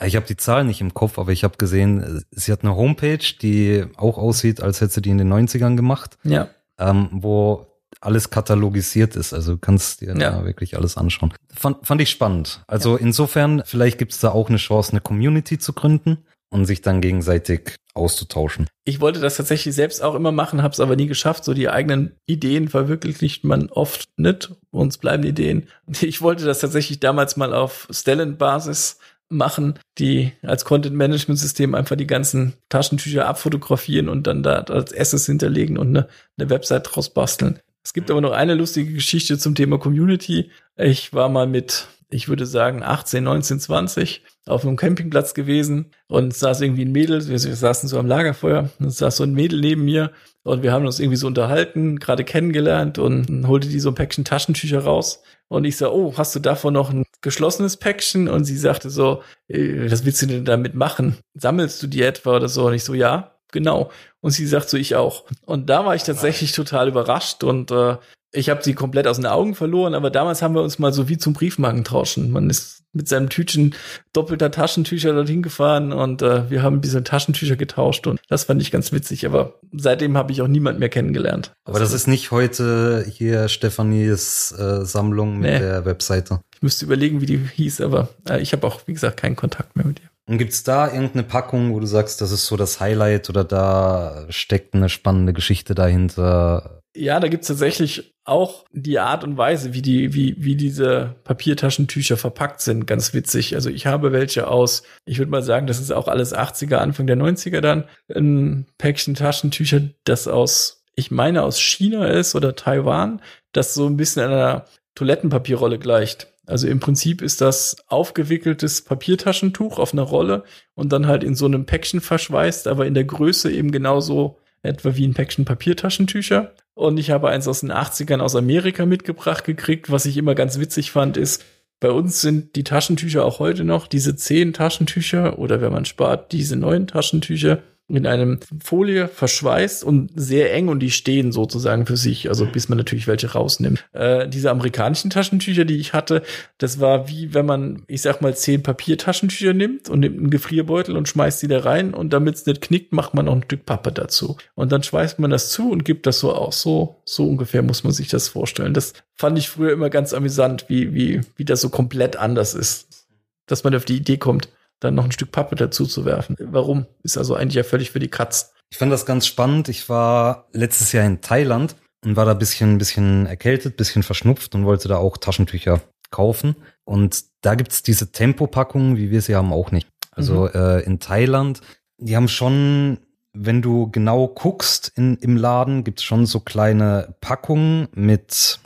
Ich 0.04 0.14
habe 0.14 0.26
die 0.26 0.36
Zahlen 0.36 0.68
nicht 0.68 0.80
im 0.80 0.94
Kopf, 0.94 1.18
aber 1.18 1.32
ich 1.32 1.42
habe 1.42 1.56
gesehen, 1.56 2.24
sie 2.30 2.52
hat 2.52 2.62
eine 2.62 2.76
Homepage, 2.76 3.18
die 3.42 3.84
auch 3.96 4.16
aussieht, 4.16 4.62
als 4.62 4.80
hätte 4.80 4.94
sie 4.94 5.02
die 5.02 5.10
in 5.10 5.18
den 5.18 5.32
90ern 5.32 5.74
gemacht. 5.74 6.16
Ja. 6.22 6.48
Ähm, 6.78 7.08
wo 7.10 7.67
alles 8.00 8.30
katalogisiert 8.30 9.16
ist. 9.16 9.32
Also 9.32 9.52
du 9.52 9.58
kannst 9.58 10.00
dir 10.00 10.08
ja. 10.08 10.30
da 10.30 10.44
wirklich 10.44 10.76
alles 10.76 10.96
anschauen. 10.96 11.34
Fand, 11.52 11.86
fand 11.86 12.00
ich 12.00 12.10
spannend. 12.10 12.62
Also 12.66 12.96
ja. 12.96 13.02
insofern, 13.02 13.62
vielleicht 13.64 13.98
gibt 13.98 14.12
es 14.12 14.20
da 14.20 14.30
auch 14.30 14.48
eine 14.48 14.58
Chance, 14.58 14.92
eine 14.92 15.00
Community 15.00 15.58
zu 15.58 15.72
gründen 15.72 16.18
und 16.50 16.64
sich 16.64 16.80
dann 16.80 17.00
gegenseitig 17.00 17.76
auszutauschen. 17.94 18.68
Ich 18.84 19.00
wollte 19.00 19.20
das 19.20 19.36
tatsächlich 19.36 19.74
selbst 19.74 20.02
auch 20.02 20.14
immer 20.14 20.32
machen, 20.32 20.62
habe 20.62 20.72
es 20.72 20.80
aber 20.80 20.96
nie 20.96 21.06
geschafft. 21.06 21.44
So 21.44 21.52
die 21.52 21.68
eigenen 21.68 22.12
Ideen 22.26 22.68
verwirklicht 22.68 23.44
man 23.44 23.68
oft 23.68 24.08
nicht. 24.16 24.52
Uns 24.70 24.98
bleiben 24.98 25.24
Ideen. 25.24 25.68
Ich 26.00 26.22
wollte 26.22 26.44
das 26.44 26.60
tatsächlich 26.60 27.00
damals 27.00 27.36
mal 27.36 27.52
auf 27.52 27.88
Stellent-Basis 27.90 28.98
machen, 29.30 29.78
die 29.98 30.32
als 30.42 30.64
Content-Management-System 30.64 31.74
einfach 31.74 31.96
die 31.96 32.06
ganzen 32.06 32.54
Taschentücher 32.68 33.26
abfotografieren 33.26 34.08
und 34.08 34.26
dann 34.26 34.42
da 34.42 34.60
als 34.60 34.96
Assets 34.96 35.26
hinterlegen 35.26 35.76
und 35.76 35.88
eine, 35.88 36.08
eine 36.38 36.48
Website 36.50 36.88
draus 36.90 37.10
basteln. 37.10 37.58
Es 37.84 37.92
gibt 37.92 38.10
aber 38.10 38.20
noch 38.20 38.32
eine 38.32 38.54
lustige 38.54 38.92
Geschichte 38.92 39.38
zum 39.38 39.54
Thema 39.54 39.78
Community. 39.78 40.50
Ich 40.76 41.12
war 41.12 41.28
mal 41.28 41.46
mit, 41.46 41.86
ich 42.10 42.28
würde 42.28 42.46
sagen, 42.46 42.82
18, 42.82 43.24
19, 43.24 43.60
20 43.60 44.22
auf 44.46 44.64
einem 44.64 44.76
Campingplatz 44.76 45.34
gewesen 45.34 45.92
und 46.06 46.34
saß 46.34 46.60
irgendwie 46.60 46.84
ein 46.84 46.92
Mädel, 46.92 47.26
wir 47.28 47.38
saßen 47.38 47.88
so 47.88 47.98
am 47.98 48.06
Lagerfeuer 48.06 48.70
und 48.78 48.90
saß 48.90 49.16
so 49.16 49.24
ein 49.24 49.34
Mädel 49.34 49.60
neben 49.60 49.84
mir 49.84 50.12
und 50.42 50.62
wir 50.62 50.72
haben 50.72 50.86
uns 50.86 51.00
irgendwie 51.00 51.16
so 51.16 51.26
unterhalten, 51.26 51.98
gerade 51.98 52.24
kennengelernt 52.24 52.98
und 52.98 53.46
holte 53.46 53.68
die 53.68 53.80
so 53.80 53.90
ein 53.90 53.94
Päckchen 53.94 54.24
Taschentücher 54.24 54.80
raus 54.80 55.22
und 55.48 55.64
ich 55.64 55.78
so, 55.78 55.90
oh, 55.90 56.14
hast 56.16 56.34
du 56.34 56.40
davon 56.40 56.74
noch 56.74 56.90
ein 56.90 57.04
geschlossenes 57.22 57.78
Päckchen? 57.78 58.28
Und 58.28 58.44
sie 58.44 58.56
sagte 58.56 58.90
so, 58.90 59.22
äh, 59.48 59.90
was 59.90 60.04
willst 60.04 60.22
du 60.22 60.26
denn 60.26 60.44
damit 60.44 60.74
machen? 60.74 61.16
Sammelst 61.34 61.82
du 61.82 61.86
die 61.86 62.02
etwa 62.02 62.36
oder 62.36 62.48
so? 62.48 62.66
Und 62.66 62.74
ich 62.74 62.84
so, 62.84 62.94
ja, 62.94 63.37
genau. 63.52 63.90
Und 64.20 64.32
sie 64.32 64.46
sagt 64.46 64.68
so, 64.68 64.76
ich 64.76 64.96
auch. 64.96 65.24
Und 65.44 65.70
da 65.70 65.84
war 65.84 65.94
ich 65.94 66.02
tatsächlich 66.02 66.52
total 66.52 66.88
überrascht 66.88 67.44
und 67.44 67.70
äh, 67.70 67.96
ich 68.32 68.50
habe 68.50 68.62
sie 68.62 68.74
komplett 68.74 69.06
aus 69.06 69.16
den 69.16 69.26
Augen 69.26 69.54
verloren, 69.54 69.94
aber 69.94 70.10
damals 70.10 70.42
haben 70.42 70.54
wir 70.54 70.62
uns 70.62 70.78
mal 70.78 70.92
so 70.92 71.08
wie 71.08 71.16
zum 71.16 71.32
Briefmarken 71.32 71.84
tauschen. 71.84 72.30
Man 72.30 72.50
ist 72.50 72.82
mit 72.92 73.08
seinem 73.08 73.30
Tütchen 73.30 73.74
doppelter 74.12 74.50
Taschentücher 74.50 75.12
dorthin 75.12 75.42
gefahren 75.42 75.92
und 75.92 76.20
äh, 76.20 76.50
wir 76.50 76.62
haben 76.62 76.80
diese 76.80 77.02
Taschentücher 77.02 77.56
getauscht 77.56 78.06
und 78.06 78.20
das 78.28 78.44
fand 78.44 78.60
ich 78.60 78.70
ganz 78.70 78.92
witzig, 78.92 79.24
aber 79.24 79.60
seitdem 79.72 80.16
habe 80.16 80.32
ich 80.32 80.42
auch 80.42 80.48
niemand 80.48 80.78
mehr 80.78 80.88
kennengelernt. 80.88 81.52
Aber 81.64 81.78
das 81.78 81.92
ist 81.92 82.06
nicht 82.06 82.30
heute 82.30 83.04
hier 83.08 83.48
Stephanies 83.48 84.52
äh, 84.52 84.84
Sammlung 84.84 85.38
mit 85.38 85.50
nee. 85.52 85.58
der 85.58 85.84
Webseite. 85.84 86.40
Ich 86.54 86.62
müsste 86.62 86.84
überlegen, 86.84 87.20
wie 87.20 87.26
die 87.26 87.38
hieß, 87.38 87.80
aber 87.80 88.08
äh, 88.28 88.40
ich 88.40 88.52
habe 88.52 88.66
auch, 88.66 88.80
wie 88.86 88.94
gesagt, 88.94 89.18
keinen 89.18 89.36
Kontakt 89.36 89.76
mehr 89.76 89.86
mit 89.86 90.00
ihr. 90.00 90.08
Und 90.28 90.36
gibt's 90.36 90.62
da 90.62 90.92
irgendeine 90.92 91.22
Packung, 91.22 91.72
wo 91.72 91.80
du 91.80 91.86
sagst, 91.86 92.20
das 92.20 92.32
ist 92.32 92.46
so 92.46 92.56
das 92.56 92.80
Highlight 92.80 93.30
oder 93.30 93.44
da 93.44 94.26
steckt 94.28 94.74
eine 94.74 94.90
spannende 94.90 95.32
Geschichte 95.32 95.74
dahinter? 95.74 96.82
Ja, 96.94 97.18
da 97.18 97.28
gibt's 97.28 97.48
tatsächlich 97.48 98.14
auch 98.24 98.66
die 98.70 98.98
Art 98.98 99.24
und 99.24 99.38
Weise, 99.38 99.72
wie 99.72 99.80
die, 99.80 100.12
wie, 100.12 100.36
wie 100.38 100.54
diese 100.54 101.16
Papiertaschentücher 101.24 102.18
verpackt 102.18 102.60
sind, 102.60 102.86
ganz 102.86 103.14
witzig. 103.14 103.54
Also 103.54 103.70
ich 103.70 103.86
habe 103.86 104.12
welche 104.12 104.48
aus, 104.48 104.82
ich 105.06 105.18
würde 105.18 105.30
mal 105.30 105.42
sagen, 105.42 105.66
das 105.66 105.80
ist 105.80 105.92
auch 105.92 106.08
alles 106.08 106.34
80er, 106.34 106.76
Anfang 106.76 107.06
der 107.06 107.16
90er 107.16 107.62
dann, 107.62 107.84
ein 108.14 108.66
Päckchen 108.76 109.14
Taschentücher, 109.14 109.80
das 110.04 110.28
aus, 110.28 110.84
ich 110.94 111.10
meine, 111.10 111.42
aus 111.42 111.58
China 111.58 112.06
ist 112.06 112.34
oder 112.34 112.54
Taiwan, 112.54 113.22
das 113.52 113.72
so 113.72 113.86
ein 113.86 113.96
bisschen 113.96 114.24
einer 114.24 114.66
Toilettenpapierrolle 114.94 115.78
gleicht. 115.78 116.34
Also 116.48 116.66
im 116.66 116.80
Prinzip 116.80 117.20
ist 117.20 117.42
das 117.42 117.76
aufgewickeltes 117.88 118.80
Papiertaschentuch 118.82 119.78
auf 119.78 119.92
einer 119.92 120.02
Rolle 120.02 120.44
und 120.74 120.92
dann 120.92 121.06
halt 121.06 121.22
in 121.22 121.34
so 121.34 121.44
einem 121.44 121.66
Päckchen 121.66 122.00
verschweißt, 122.00 122.68
aber 122.68 122.86
in 122.86 122.94
der 122.94 123.04
Größe 123.04 123.52
eben 123.52 123.70
genauso 123.70 124.38
etwa 124.62 124.96
wie 124.96 125.06
ein 125.06 125.12
Päckchen 125.14 125.44
Papiertaschentücher. 125.44 126.54
Und 126.72 126.98
ich 126.98 127.10
habe 127.10 127.28
eins 127.28 127.46
aus 127.48 127.60
den 127.60 127.70
80ern 127.70 128.20
aus 128.20 128.34
Amerika 128.34 128.86
mitgebracht 128.86 129.44
gekriegt. 129.44 129.90
Was 129.90 130.06
ich 130.06 130.16
immer 130.16 130.34
ganz 130.34 130.58
witzig 130.58 130.90
fand, 130.90 131.18
ist, 131.18 131.44
bei 131.80 131.90
uns 131.90 132.22
sind 132.22 132.56
die 132.56 132.64
Taschentücher 132.64 133.24
auch 133.24 133.40
heute 133.40 133.64
noch 133.64 133.86
diese 133.86 134.16
zehn 134.16 134.52
Taschentücher 134.52 135.38
oder 135.38 135.60
wenn 135.60 135.72
man 135.72 135.84
spart, 135.84 136.32
diese 136.32 136.56
neun 136.56 136.86
Taschentücher 136.86 137.62
in 137.88 138.06
einem 138.06 138.38
Folie 138.62 139.08
verschweißt 139.08 139.82
und 139.82 140.10
sehr 140.14 140.52
eng 140.52 140.68
und 140.68 140.80
die 140.80 140.90
stehen 140.90 141.32
sozusagen 141.32 141.86
für 141.86 141.96
sich, 141.96 142.28
also 142.28 142.46
bis 142.46 142.68
man 142.68 142.76
natürlich 142.76 143.06
welche 143.06 143.32
rausnimmt. 143.32 143.84
Äh, 143.92 144.28
diese 144.28 144.50
amerikanischen 144.50 145.10
Taschentücher, 145.10 145.64
die 145.64 145.78
ich 145.78 145.94
hatte, 145.94 146.22
das 146.58 146.80
war 146.80 147.08
wie 147.08 147.32
wenn 147.32 147.46
man, 147.46 147.84
ich 147.86 148.02
sag 148.02 148.20
mal, 148.20 148.36
zehn 148.36 148.62
Papiertaschentücher 148.62 149.54
nimmt 149.54 149.88
und 149.88 150.00
nimmt 150.00 150.18
einen 150.18 150.30
Gefrierbeutel 150.30 150.96
und 150.96 151.08
schmeißt 151.08 151.42
die 151.42 151.48
da 151.48 151.60
rein 151.60 151.94
und 151.94 152.12
damit 152.12 152.34
es 152.34 152.46
nicht 152.46 152.60
knickt, 152.60 152.92
macht 152.92 153.14
man 153.14 153.24
noch 153.24 153.36
ein 153.36 153.42
Stück 153.44 153.64
Pappe 153.64 153.90
dazu. 153.90 154.36
Und 154.54 154.70
dann 154.70 154.82
schweißt 154.82 155.18
man 155.18 155.30
das 155.30 155.50
zu 155.50 155.70
und 155.70 155.84
gibt 155.84 156.06
das 156.06 156.18
so 156.18 156.34
aus. 156.34 156.60
So, 156.60 156.96
so 157.04 157.26
ungefähr 157.26 157.62
muss 157.62 157.84
man 157.84 157.92
sich 157.92 158.08
das 158.08 158.28
vorstellen. 158.28 158.74
Das 158.74 158.92
fand 159.14 159.38
ich 159.38 159.48
früher 159.48 159.72
immer 159.72 159.88
ganz 159.88 160.12
amüsant, 160.12 160.66
wie, 160.68 160.92
wie, 160.94 161.20
wie 161.36 161.44
das 161.44 161.60
so 161.60 161.70
komplett 161.70 162.16
anders 162.16 162.54
ist. 162.54 163.06
Dass 163.46 163.64
man 163.64 163.74
auf 163.74 163.86
die 163.86 163.96
Idee 163.96 164.18
kommt, 164.18 164.50
dann 164.80 164.94
noch 164.94 165.04
ein 165.04 165.12
Stück 165.12 165.32
Pappe 165.32 165.56
dazu 165.56 165.86
zu 165.86 166.04
werfen. 166.04 166.36
Warum? 166.38 166.86
Ist 167.02 167.18
also 167.18 167.34
eigentlich 167.34 167.54
ja 167.54 167.64
völlig 167.64 167.90
für 167.90 167.98
die 167.98 168.08
Katz. 168.08 168.52
Ich 168.70 168.78
fand 168.78 168.92
das 168.92 169.06
ganz 169.06 169.26
spannend. 169.26 169.68
Ich 169.68 169.88
war 169.88 170.48
letztes 170.52 170.92
Jahr 170.92 171.06
in 171.06 171.20
Thailand 171.20 171.76
und 172.04 172.16
war 172.16 172.24
da 172.24 172.34
bisschen, 172.34 172.78
bisschen 172.78 173.26
erkältet, 173.26 173.76
bisschen 173.76 174.02
verschnupft 174.02 174.54
und 174.54 174.64
wollte 174.64 174.88
da 174.88 174.96
auch 174.98 175.16
Taschentücher 175.16 175.80
kaufen. 176.10 176.56
Und 176.84 177.24
da 177.40 177.54
gibt's 177.54 177.82
diese 177.82 178.12
Tempopackungen, 178.12 178.96
wie 178.96 179.10
wir 179.10 179.22
sie 179.22 179.34
haben, 179.34 179.52
auch 179.52 179.70
nicht. 179.70 179.88
Also 180.10 180.42
mhm. 180.42 180.50
äh, 180.54 180.80
in 180.80 181.00
Thailand, 181.00 181.60
die 181.98 182.16
haben 182.16 182.28
schon, 182.28 182.98
wenn 183.32 183.62
du 183.62 183.90
genau 183.90 184.28
guckst 184.28 184.92
in, 184.94 185.16
im 185.16 185.36
Laden, 185.36 185.84
gibt's 185.84 186.02
schon 186.02 186.26
so 186.26 186.40
kleine 186.40 187.14
Packungen 187.20 187.88
mit 187.92 188.60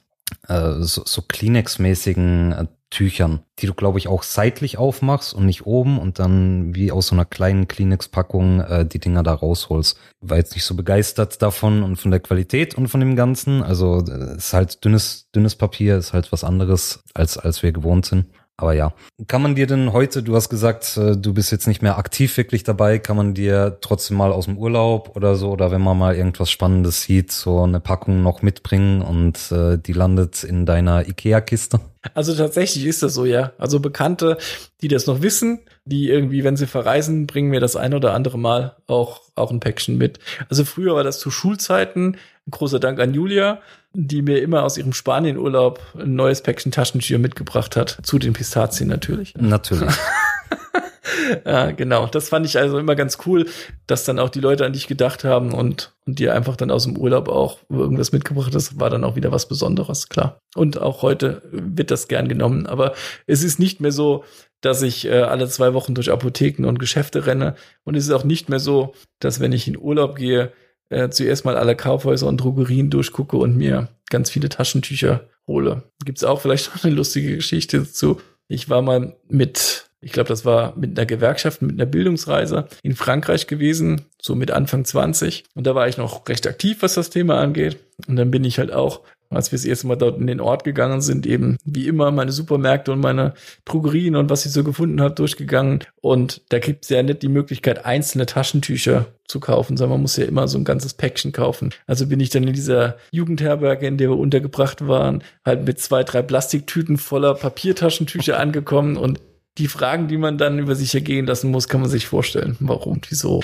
äh, 0.49 0.73
so, 0.81 1.03
so 1.05 1.23
Kleenex-mäßigen 1.23 2.53
äh, 2.53 2.67
Tüchern, 2.93 3.41
die 3.59 3.67
du, 3.67 3.73
glaube 3.73 3.99
ich, 3.99 4.07
auch 4.07 4.23
seitlich 4.23 4.77
aufmachst 4.77 5.33
und 5.33 5.47
nicht 5.47 5.67
oben 5.67 5.99
und 5.99 6.19
dann 6.19 6.75
wie 6.75 6.93
aus 6.93 7.07
so 7.07 7.15
einer 7.15 7.25
kleinen 7.25 7.67
Kleenex-Packung 7.67 8.61
äh, 8.61 8.87
die 8.87 8.99
Dinger 8.99 9.23
da 9.23 9.33
rausholst. 9.33 9.99
War 10.21 10.37
jetzt 10.37 10.55
nicht 10.55 10.65
so 10.65 10.75
begeistert 10.75 11.41
davon 11.41 11.83
und 11.83 11.97
von 11.97 12.11
der 12.11 12.21
Qualität 12.21 12.75
und 12.77 12.89
von 12.89 13.01
dem 13.01 13.17
Ganzen. 13.17 13.63
Also 13.63 14.05
äh, 14.07 14.37
ist 14.37 14.53
halt 14.53 14.85
dünnes, 14.85 15.31
dünnes 15.35 15.57
Papier, 15.57 15.97
ist 15.97 16.13
halt 16.13 16.31
was 16.33 16.45
anderes, 16.45 17.03
als, 17.15 17.39
als 17.39 17.63
wir 17.63 17.73
gewohnt 17.73 18.05
sind. 18.05 18.27
Aber 18.63 18.75
ja, 18.75 18.95
kann 19.27 19.43
man 19.43 19.57
dir 19.57 19.67
denn 19.67 19.93
heute, 19.93 20.23
du 20.23 20.37
hast 20.37 20.49
gesagt, 20.49 20.97
äh, 20.97 21.17
du 21.17 21.35
bist 21.35 21.51
jetzt 21.51 21.67
nicht 21.67 21.83
mehr 21.83 21.99
aktiv 21.99 22.37
wirklich 22.37 22.63
dabei, 22.63 23.01
kann 23.01 23.17
man 23.17 23.35
dir 23.35 23.79
trotzdem 23.81 24.17
mal 24.17 24.31
aus 24.31 24.45
dem 24.45 24.57
Urlaub 24.57 25.17
oder 25.17 25.35
so, 25.35 25.51
oder 25.51 25.73
wenn 25.73 25.81
man 25.81 25.99
mal 25.99 26.15
irgendwas 26.15 26.49
Spannendes 26.49 27.03
sieht, 27.03 27.33
so 27.33 27.65
eine 27.65 27.81
Packung 27.81 28.23
noch 28.23 28.41
mitbringen 28.43 29.03
und 29.03 29.51
äh, 29.51 29.79
die 29.79 29.93
landet 29.93 30.45
in 30.45 30.65
deiner 30.65 31.09
Ikea-Kiste? 31.09 31.81
Also 32.15 32.37
tatsächlich 32.37 32.87
ist 32.87 33.03
das 33.03 33.15
so, 33.15 33.25
ja. 33.25 33.51
Also 33.59 33.81
Bekannte, 33.81 34.39
die 34.81 34.87
das 34.87 35.09
noch 35.09 35.23
wissen, 35.23 35.59
die 35.85 36.09
irgendwie, 36.09 36.45
wenn 36.45 36.57
sie 36.57 36.69
verreisen, 36.69 37.27
bringen 37.27 37.51
mir 37.51 37.61
das 37.61 37.75
ein 37.75 37.95
oder 37.95 38.15
andere 38.15 38.39
Mal 38.39 38.77
auch, 38.87 39.23
auch 39.35 39.51
ein 39.51 39.59
Päckchen 39.59 39.99
mit. 39.99 40.21
Also 40.49 40.65
früher 40.65 40.95
war 40.95 41.03
das 41.03 41.19
zu 41.19 41.33
Schulzeiten. 41.33 42.17
Ein 42.47 42.51
großer 42.53 42.79
Dank 42.79 43.01
an 43.01 43.13
Julia 43.13 43.61
die 43.95 44.23
mir 44.23 44.41
immer 44.41 44.63
aus 44.63 44.79
ihrem 44.79 44.93
Spanienurlaub 44.93 45.81
ein 45.99 46.15
neues 46.15 46.43
Päckchen 46.43 46.73
Taschentücher 46.73 47.19
mitgebracht 47.19 47.77
hat. 47.77 47.99
Zu 48.03 48.19
den 48.19 48.33
Pistazien 48.33 48.89
natürlich. 48.89 49.35
Natürlich. 49.37 49.93
ja, 51.45 51.71
genau. 51.73 52.07
Das 52.07 52.29
fand 52.29 52.47
ich 52.47 52.59
also 52.59 52.79
immer 52.79 52.95
ganz 52.95 53.19
cool, 53.27 53.47
dass 53.87 54.05
dann 54.05 54.19
auch 54.19 54.31
die 54.31 54.41
Leute 54.41 54.65
an 54.65 54.73
dich 54.73 54.87
gedacht 54.87 55.25
haben 55.25 55.53
und, 55.53 55.93
und 56.07 56.19
dir 56.19 56.35
einfach 56.35 56.57
dann 56.57 56.71
aus 56.71 56.85
dem 56.85 56.97
Urlaub 56.97 57.29
auch 57.29 57.59
irgendwas 57.69 58.13
mitgebracht 58.13 58.55
hast, 58.55 58.81
war 58.81 58.91
dann 58.91 59.05
auch 59.05 59.17
wieder 59.17 59.33
was 59.33 59.49
Besonderes, 59.49 60.09
klar. 60.09 60.39
Und 60.55 60.81
auch 60.81 61.03
heute 61.03 61.43
wird 61.51 61.91
das 61.91 62.09
gern 62.09 62.29
genommen. 62.29 62.67
Aber 62.67 62.95
es 63.27 63.43
ist 63.43 63.59
nicht 63.59 63.81
mehr 63.81 63.93
so, 63.93 64.25
dass 64.63 64.81
ich 64.83 65.07
äh, 65.07 65.23
alle 65.23 65.49
zwei 65.49 65.75
Wochen 65.75 65.95
durch 65.95 66.11
Apotheken 66.11 66.67
und 66.67 66.79
Geschäfte 66.79 67.27
renne. 67.27 67.57
Und 67.85 67.97
es 67.97 68.05
ist 68.05 68.13
auch 68.13 68.25
nicht 68.25 68.49
mehr 68.49 68.61
so, 68.61 68.95
dass 69.19 69.41
wenn 69.41 69.53
ich 69.53 69.69
in 69.69 69.77
Urlaub 69.77 70.17
gehe, 70.17 70.53
äh, 70.93 71.11
zuerst 71.11 71.45
mal 71.45 71.57
alle 71.57 71.77
Kaufhäuser 71.77 72.27
und 72.27 72.39
Drogerien 72.39 72.91
durchgucke 72.91 73.37
und 73.37 73.57
mir 73.57 73.89
ganz 74.11 74.31
viele 74.31 74.49
Taschentücher 74.49 75.29
hole. 75.47 75.83
Gibt's 76.05 76.25
auch 76.25 76.41
vielleicht 76.41 76.75
noch 76.75 76.85
eine 76.85 76.95
lustige 76.95 77.37
Geschichte 77.37 77.79
dazu. 77.81 78.21
Ich 78.49 78.69
war 78.69 78.83
mal 78.83 79.17
mit, 79.29 79.91
ich 80.01 80.13
glaube, 80.13 80.29
das 80.29 80.45
war 80.45 80.77
mit 80.77 80.99
einer 80.99 81.07
Gewerkschaft, 81.07 81.63
mit 81.63 81.73
einer 81.73 81.87
Bildungsreise 81.87 82.69
in 82.83 82.95
Frankreich 82.95 83.47
gewesen, 83.47 84.03
so 84.21 84.35
mit 84.35 84.51
Anfang 84.51 84.85
20. 84.85 85.45
Und 85.55 85.67
da 85.67 85.75
war 85.75 85.89
ich 85.89 85.97
noch 85.97 86.29
recht 86.29 86.47
aktiv, 86.47 86.79
was 86.81 86.95
das 86.95 87.11
Thema 87.11 87.41
angeht. 87.41 87.79
Und 88.07 88.17
dann 88.17 88.31
bin 88.31 88.45
ich 88.45 88.59
halt 88.59 88.73
auch 88.73 89.01
als 89.37 89.53
wir 89.53 89.59
das 89.59 89.65
erste 89.65 89.87
Mal 89.87 89.97
dort 89.97 90.19
in 90.19 90.27
den 90.27 90.41
Ort 90.41 90.65
gegangen 90.65 91.01
sind, 91.01 91.27
eben 91.27 91.59
wie 91.65 91.89
immer 91.89 92.11
meine 92.11 92.33
Supermärkte 92.33 92.93
und 92.93 93.01
meine 93.01 93.35
Drogerien 93.65 94.17
und 94.17 94.31
was 94.31 94.47
ich 94.47 94.53
so 94.53 94.65
gefunden 94.65 95.01
habe, 95.01 95.15
durchgegangen. 95.15 95.85
Und 96.01 96.43
da 96.51 96.59
gibt 96.59 96.85
es 96.85 96.91
ja 96.91 97.03
nicht 97.03 97.23
die 97.23 97.29
Möglichkeit, 97.29 97.85
einzelne 97.85 98.27
Taschentücher 98.27 99.07
zu 99.27 99.41
kaufen, 99.41 99.77
sondern 99.77 99.97
man 99.97 100.03
muss 100.03 100.17
ja 100.17 100.25
immer 100.25 100.49
so 100.49 100.59
ein 100.59 100.65
ganzes 100.65 100.95
Päckchen 100.95 101.33
kaufen. 101.33 101.71
Also 101.87 102.07
bin 102.07 102.21
ich 102.21 102.31
dann 102.31 102.47
in 102.47 102.53
dieser 102.53 102.97
Jugendherberge, 103.11 103.87
in 103.87 103.97
der 103.97 104.11
wir 104.11 104.19
untergebracht 104.19 104.87
waren, 104.87 105.23
halt 105.45 105.65
mit 105.67 105.81
zwei, 105.81 106.05
drei 106.05 106.23
Plastiktüten 106.23 106.99
voller 106.99 107.35
Papiertaschentücher 107.35 108.39
angekommen 108.39 108.97
und 108.97 109.21
die 109.59 109.69
Fragen, 109.69 110.09
die 110.09 110.17
man 110.17 110.39
dann 110.39 110.59
über 110.59 110.75
sich 110.75 110.95
ergehen 110.95 111.27
lassen 111.27 111.51
muss, 111.51 111.69
kann 111.69 111.81
man 111.81 111.91
sich 111.91 112.07
vorstellen. 112.07 112.57
Warum, 112.61 113.01
wieso? 113.09 113.43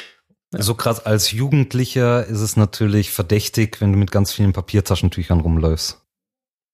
So 0.51 0.75
krass 0.75 1.05
als 1.05 1.31
Jugendlicher 1.33 2.25
ist 2.27 2.41
es 2.41 2.57
natürlich 2.57 3.11
verdächtig, 3.11 3.81
wenn 3.81 3.93
du 3.93 3.99
mit 3.99 4.11
ganz 4.11 4.33
vielen 4.33 4.53
Papiertaschentüchern 4.53 5.41
rumläufst. 5.41 6.01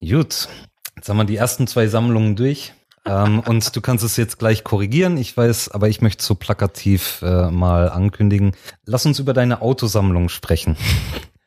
Gut, 0.00 0.48
jetzt 0.96 1.08
haben 1.08 1.16
wir 1.16 1.24
die 1.24 1.36
ersten 1.36 1.66
zwei 1.66 1.88
Sammlungen 1.88 2.36
durch. 2.36 2.72
ähm, 3.04 3.40
und 3.46 3.74
du 3.74 3.80
kannst 3.80 4.04
es 4.04 4.16
jetzt 4.16 4.38
gleich 4.38 4.62
korrigieren. 4.62 5.16
Ich 5.16 5.36
weiß, 5.36 5.70
aber 5.70 5.88
ich 5.88 6.00
möchte 6.00 6.22
so 6.22 6.36
plakativ 6.36 7.20
äh, 7.22 7.50
mal 7.50 7.88
ankündigen. 7.90 8.52
Lass 8.84 9.06
uns 9.06 9.18
über 9.18 9.32
deine 9.32 9.60
Autosammlung 9.60 10.28
sprechen. 10.28 10.76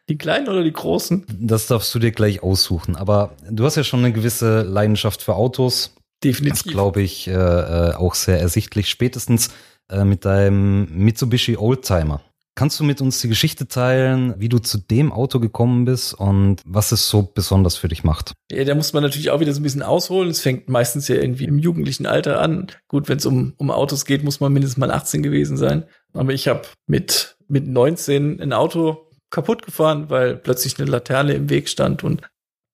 Die 0.10 0.18
kleinen 0.18 0.48
oder 0.48 0.64
die 0.64 0.74
großen? 0.74 1.26
Das 1.40 1.68
darfst 1.68 1.94
du 1.94 2.00
dir 2.00 2.12
gleich 2.12 2.44
aussuchen. 2.44 2.96
Aber 2.96 3.36
du 3.50 3.66
hast 3.66 3.76
ja 3.76 3.84
schon 3.84 4.00
eine 4.00 4.14
gewisse 4.14 4.64
Leidenschaft 4.64 5.22
für 5.22 5.36
Autos. 5.36 5.94
Definitiv. 6.24 6.64
Das 6.64 6.72
glaube 6.72 7.02
ich 7.02 7.28
äh, 7.28 7.32
äh, 7.32 7.94
auch 7.94 8.16
sehr 8.16 8.40
ersichtlich. 8.40 8.90
Spätestens 8.90 9.50
äh, 9.90 10.04
mit 10.04 10.26
deinem 10.26 10.88
Mitsubishi 10.92 11.58
Oldtimer. 11.58 12.22
Kannst 12.58 12.80
du 12.80 12.84
mit 12.84 13.02
uns 13.02 13.22
die 13.22 13.28
Geschichte 13.28 13.68
teilen, 13.68 14.34
wie 14.40 14.50
du 14.50 14.58
zu 14.58 14.80
dem 14.80 15.12
Auto 15.12 15.40
gekommen 15.40 15.86
bist 15.86 16.16
und 16.16 16.60
was 16.66 16.92
es 16.92 17.08
so 17.08 17.22
besonders 17.22 17.78
für 17.78 17.88
dich 17.88 18.04
macht? 18.04 18.34
Ja, 18.52 18.64
da 18.64 18.74
muss 18.74 18.94
man 18.94 19.04
natürlich 19.04 19.30
auch 19.30 19.40
wieder 19.40 19.54
so 19.54 19.60
ein 19.60 19.64
bisschen 19.64 19.84
ausholen. 19.84 20.32
Es 20.32 20.42
fängt 20.42 20.68
meistens 20.68 21.08
ja 21.08 21.18
irgendwie 21.18 21.46
im 21.46 21.60
jugendlichen 21.60 22.08
Alter 22.08 22.42
an. 22.42 22.66
Gut, 22.88 23.10
wenn 23.10 23.20
es 23.20 23.28
um, 23.28 23.54
um 23.58 23.70
Autos 23.70 24.06
geht, 24.06 24.24
muss 24.24 24.40
man 24.40 24.52
mindestens 24.52 24.80
mal 24.80 24.90
18 24.90 25.22
gewesen 25.22 25.56
sein. 25.56 25.84
Aber 26.14 26.34
ich 26.34 26.48
habe 26.48 26.64
mit, 26.88 27.38
mit 27.48 27.68
19 27.68 28.42
ein 28.42 28.54
Auto 28.54 29.08
kaputt 29.30 29.64
gefahren, 29.64 30.10
weil 30.10 30.36
plötzlich 30.36 30.80
eine 30.80 30.90
Laterne 30.90 31.34
im 31.34 31.52
Weg 31.52 31.70
stand 31.70 32.04
und 32.04 32.24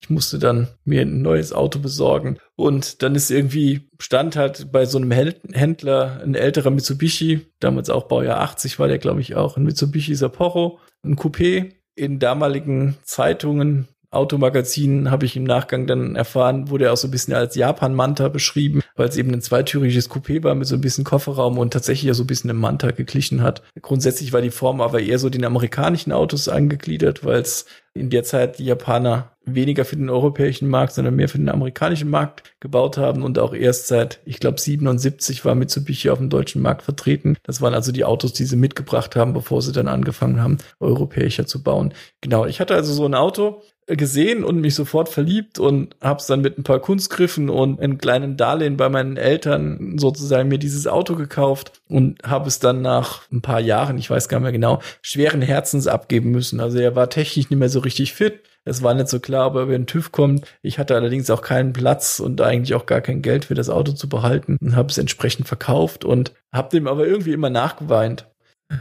ich 0.03 0.09
musste 0.09 0.37
dann 0.37 0.67
mir 0.83 1.03
ein 1.03 1.21
neues 1.21 1.53
Auto 1.53 1.79
besorgen. 1.79 2.37
Und 2.57 3.01
dann 3.01 3.15
ist 3.15 3.31
irgendwie, 3.31 3.89
stand 3.99 4.35
halt 4.35 4.69
bei 4.69 4.85
so 4.85 4.97
einem 4.97 5.11
Händler 5.11 6.19
ein 6.21 6.35
älterer 6.35 6.71
Mitsubishi, 6.71 7.47
damals 7.61 7.89
auch 7.89 8.09
Baujahr 8.09 8.41
80 8.41 8.79
war 8.79 8.89
der, 8.89 8.97
glaube 8.97 9.21
ich, 9.21 9.35
auch, 9.35 9.55
ein 9.55 9.63
Mitsubishi 9.63 10.13
Sapporo, 10.13 10.79
ein 11.03 11.15
Coupé. 11.15 11.71
In 11.95 12.19
damaligen 12.19 12.97
Zeitungen 13.03 13.87
Automagazinen 14.13 15.11
habe 15.11 15.25
ich 15.25 15.35
im 15.35 15.43
Nachgang 15.43 15.87
dann 15.87 16.15
erfahren, 16.15 16.69
wurde 16.69 16.85
er 16.85 16.93
auch 16.93 16.97
so 16.97 17.07
ein 17.07 17.11
bisschen 17.11 17.33
als 17.33 17.55
Japan-Manta 17.55 18.29
beschrieben, 18.29 18.81
weil 18.95 19.09
es 19.09 19.17
eben 19.17 19.33
ein 19.33 19.41
zweitüriges 19.41 20.09
Coupé 20.09 20.43
war 20.43 20.55
mit 20.55 20.67
so 20.67 20.75
ein 20.75 20.81
bisschen 20.81 21.03
Kofferraum 21.03 21.57
und 21.57 21.73
tatsächlich 21.73 22.07
ja 22.07 22.13
so 22.13 22.23
ein 22.23 22.27
bisschen 22.27 22.49
im 22.49 22.59
Manta 22.59 22.91
geglichen 22.91 23.41
hat. 23.41 23.63
Grundsätzlich 23.81 24.33
war 24.33 24.41
die 24.41 24.51
Form 24.51 24.81
aber 24.81 25.01
eher 25.01 25.19
so 25.19 25.29
den 25.29 25.45
amerikanischen 25.45 26.11
Autos 26.11 26.47
angegliedert, 26.47 27.25
weil 27.25 27.41
es 27.41 27.65
in 27.95 28.09
der 28.09 28.23
Zeit 28.23 28.57
die 28.59 28.65
Japaner 28.65 29.33
weniger 29.45 29.85
für 29.85 29.95
den 29.95 30.09
europäischen 30.09 30.67
Markt, 30.69 30.93
sondern 30.93 31.15
mehr 31.15 31.29
für 31.29 31.37
den 31.37 31.49
amerikanischen 31.49 32.09
Markt 32.09 32.43
gebaut 32.59 32.97
haben 32.97 33.23
und 33.23 33.37
auch 33.39 33.53
erst 33.53 33.87
seit, 33.87 34.19
ich 34.25 34.39
glaube, 34.39 34.59
77 34.59 35.43
war 35.45 35.53
Mitsubishi 35.53 36.09
auf 36.09 36.17
dem 36.17 36.29
deutschen 36.29 36.61
Markt 36.61 36.83
vertreten. 36.83 37.37
Das 37.43 37.61
waren 37.61 37.73
also 37.73 37.91
die 37.91 38.05
Autos, 38.05 38.33
die 38.33 38.45
sie 38.45 38.55
mitgebracht 38.55 39.15
haben, 39.15 39.33
bevor 39.33 39.61
sie 39.61 39.73
dann 39.73 39.87
angefangen 39.87 40.41
haben, 40.41 40.57
europäischer 40.79 41.45
zu 41.45 41.61
bauen. 41.61 41.93
Genau, 42.21 42.45
ich 42.45 42.59
hatte 42.59 42.73
also 42.73 42.93
so 42.93 43.05
ein 43.05 43.15
Auto, 43.15 43.61
gesehen 43.87 44.43
und 44.43 44.61
mich 44.61 44.75
sofort 44.75 45.09
verliebt 45.09 45.59
und 45.59 45.95
hab's 46.01 46.27
dann 46.27 46.41
mit 46.41 46.57
ein 46.57 46.63
paar 46.63 46.79
Kunstgriffen 46.79 47.49
und 47.49 47.79
einem 47.79 47.97
kleinen 47.97 48.37
Darlehen 48.37 48.77
bei 48.77 48.89
meinen 48.89 49.17
Eltern 49.17 49.97
sozusagen 49.97 50.49
mir 50.49 50.59
dieses 50.59 50.87
Auto 50.87 51.15
gekauft 51.15 51.81
und 51.89 52.21
habe 52.23 52.47
es 52.47 52.59
dann 52.59 52.81
nach 52.81 53.21
ein 53.31 53.41
paar 53.41 53.59
Jahren, 53.59 53.97
ich 53.97 54.09
weiß 54.09 54.29
gar 54.29 54.39
nicht 54.39 54.43
mehr 54.43 54.51
genau, 54.51 54.79
schweren 55.01 55.41
Herzens 55.41 55.87
abgeben 55.87 56.31
müssen. 56.31 56.59
Also 56.59 56.79
er 56.79 56.95
war 56.95 57.09
technisch 57.09 57.49
nicht 57.49 57.59
mehr 57.59 57.69
so 57.69 57.79
richtig 57.79 58.13
fit. 58.13 58.41
Es 58.65 58.81
war 58.81 58.93
nicht 58.93 59.09
so 59.09 59.19
klar, 59.19 59.47
ob 59.47 59.55
er 59.55 59.63
über 59.63 59.73
den 59.73 59.87
TÜV 59.87 60.11
kommt. 60.11 60.45
Ich 60.61 60.79
hatte 60.79 60.95
allerdings 60.95 61.29
auch 61.29 61.41
keinen 61.41 61.73
Platz 61.73 62.19
und 62.19 62.39
eigentlich 62.39 62.75
auch 62.75 62.85
gar 62.85 63.01
kein 63.01 63.21
Geld 63.21 63.45
für 63.45 63.55
das 63.55 63.69
Auto 63.69 63.91
zu 63.91 64.07
behalten 64.07 64.57
und 64.61 64.75
habe 64.75 64.89
es 64.89 64.97
entsprechend 64.97 65.47
verkauft 65.47 66.05
und 66.05 66.33
habe 66.51 66.69
dem 66.69 66.87
aber 66.87 67.05
irgendwie 67.05 67.33
immer 67.33 67.49
nachgeweint. 67.49 68.27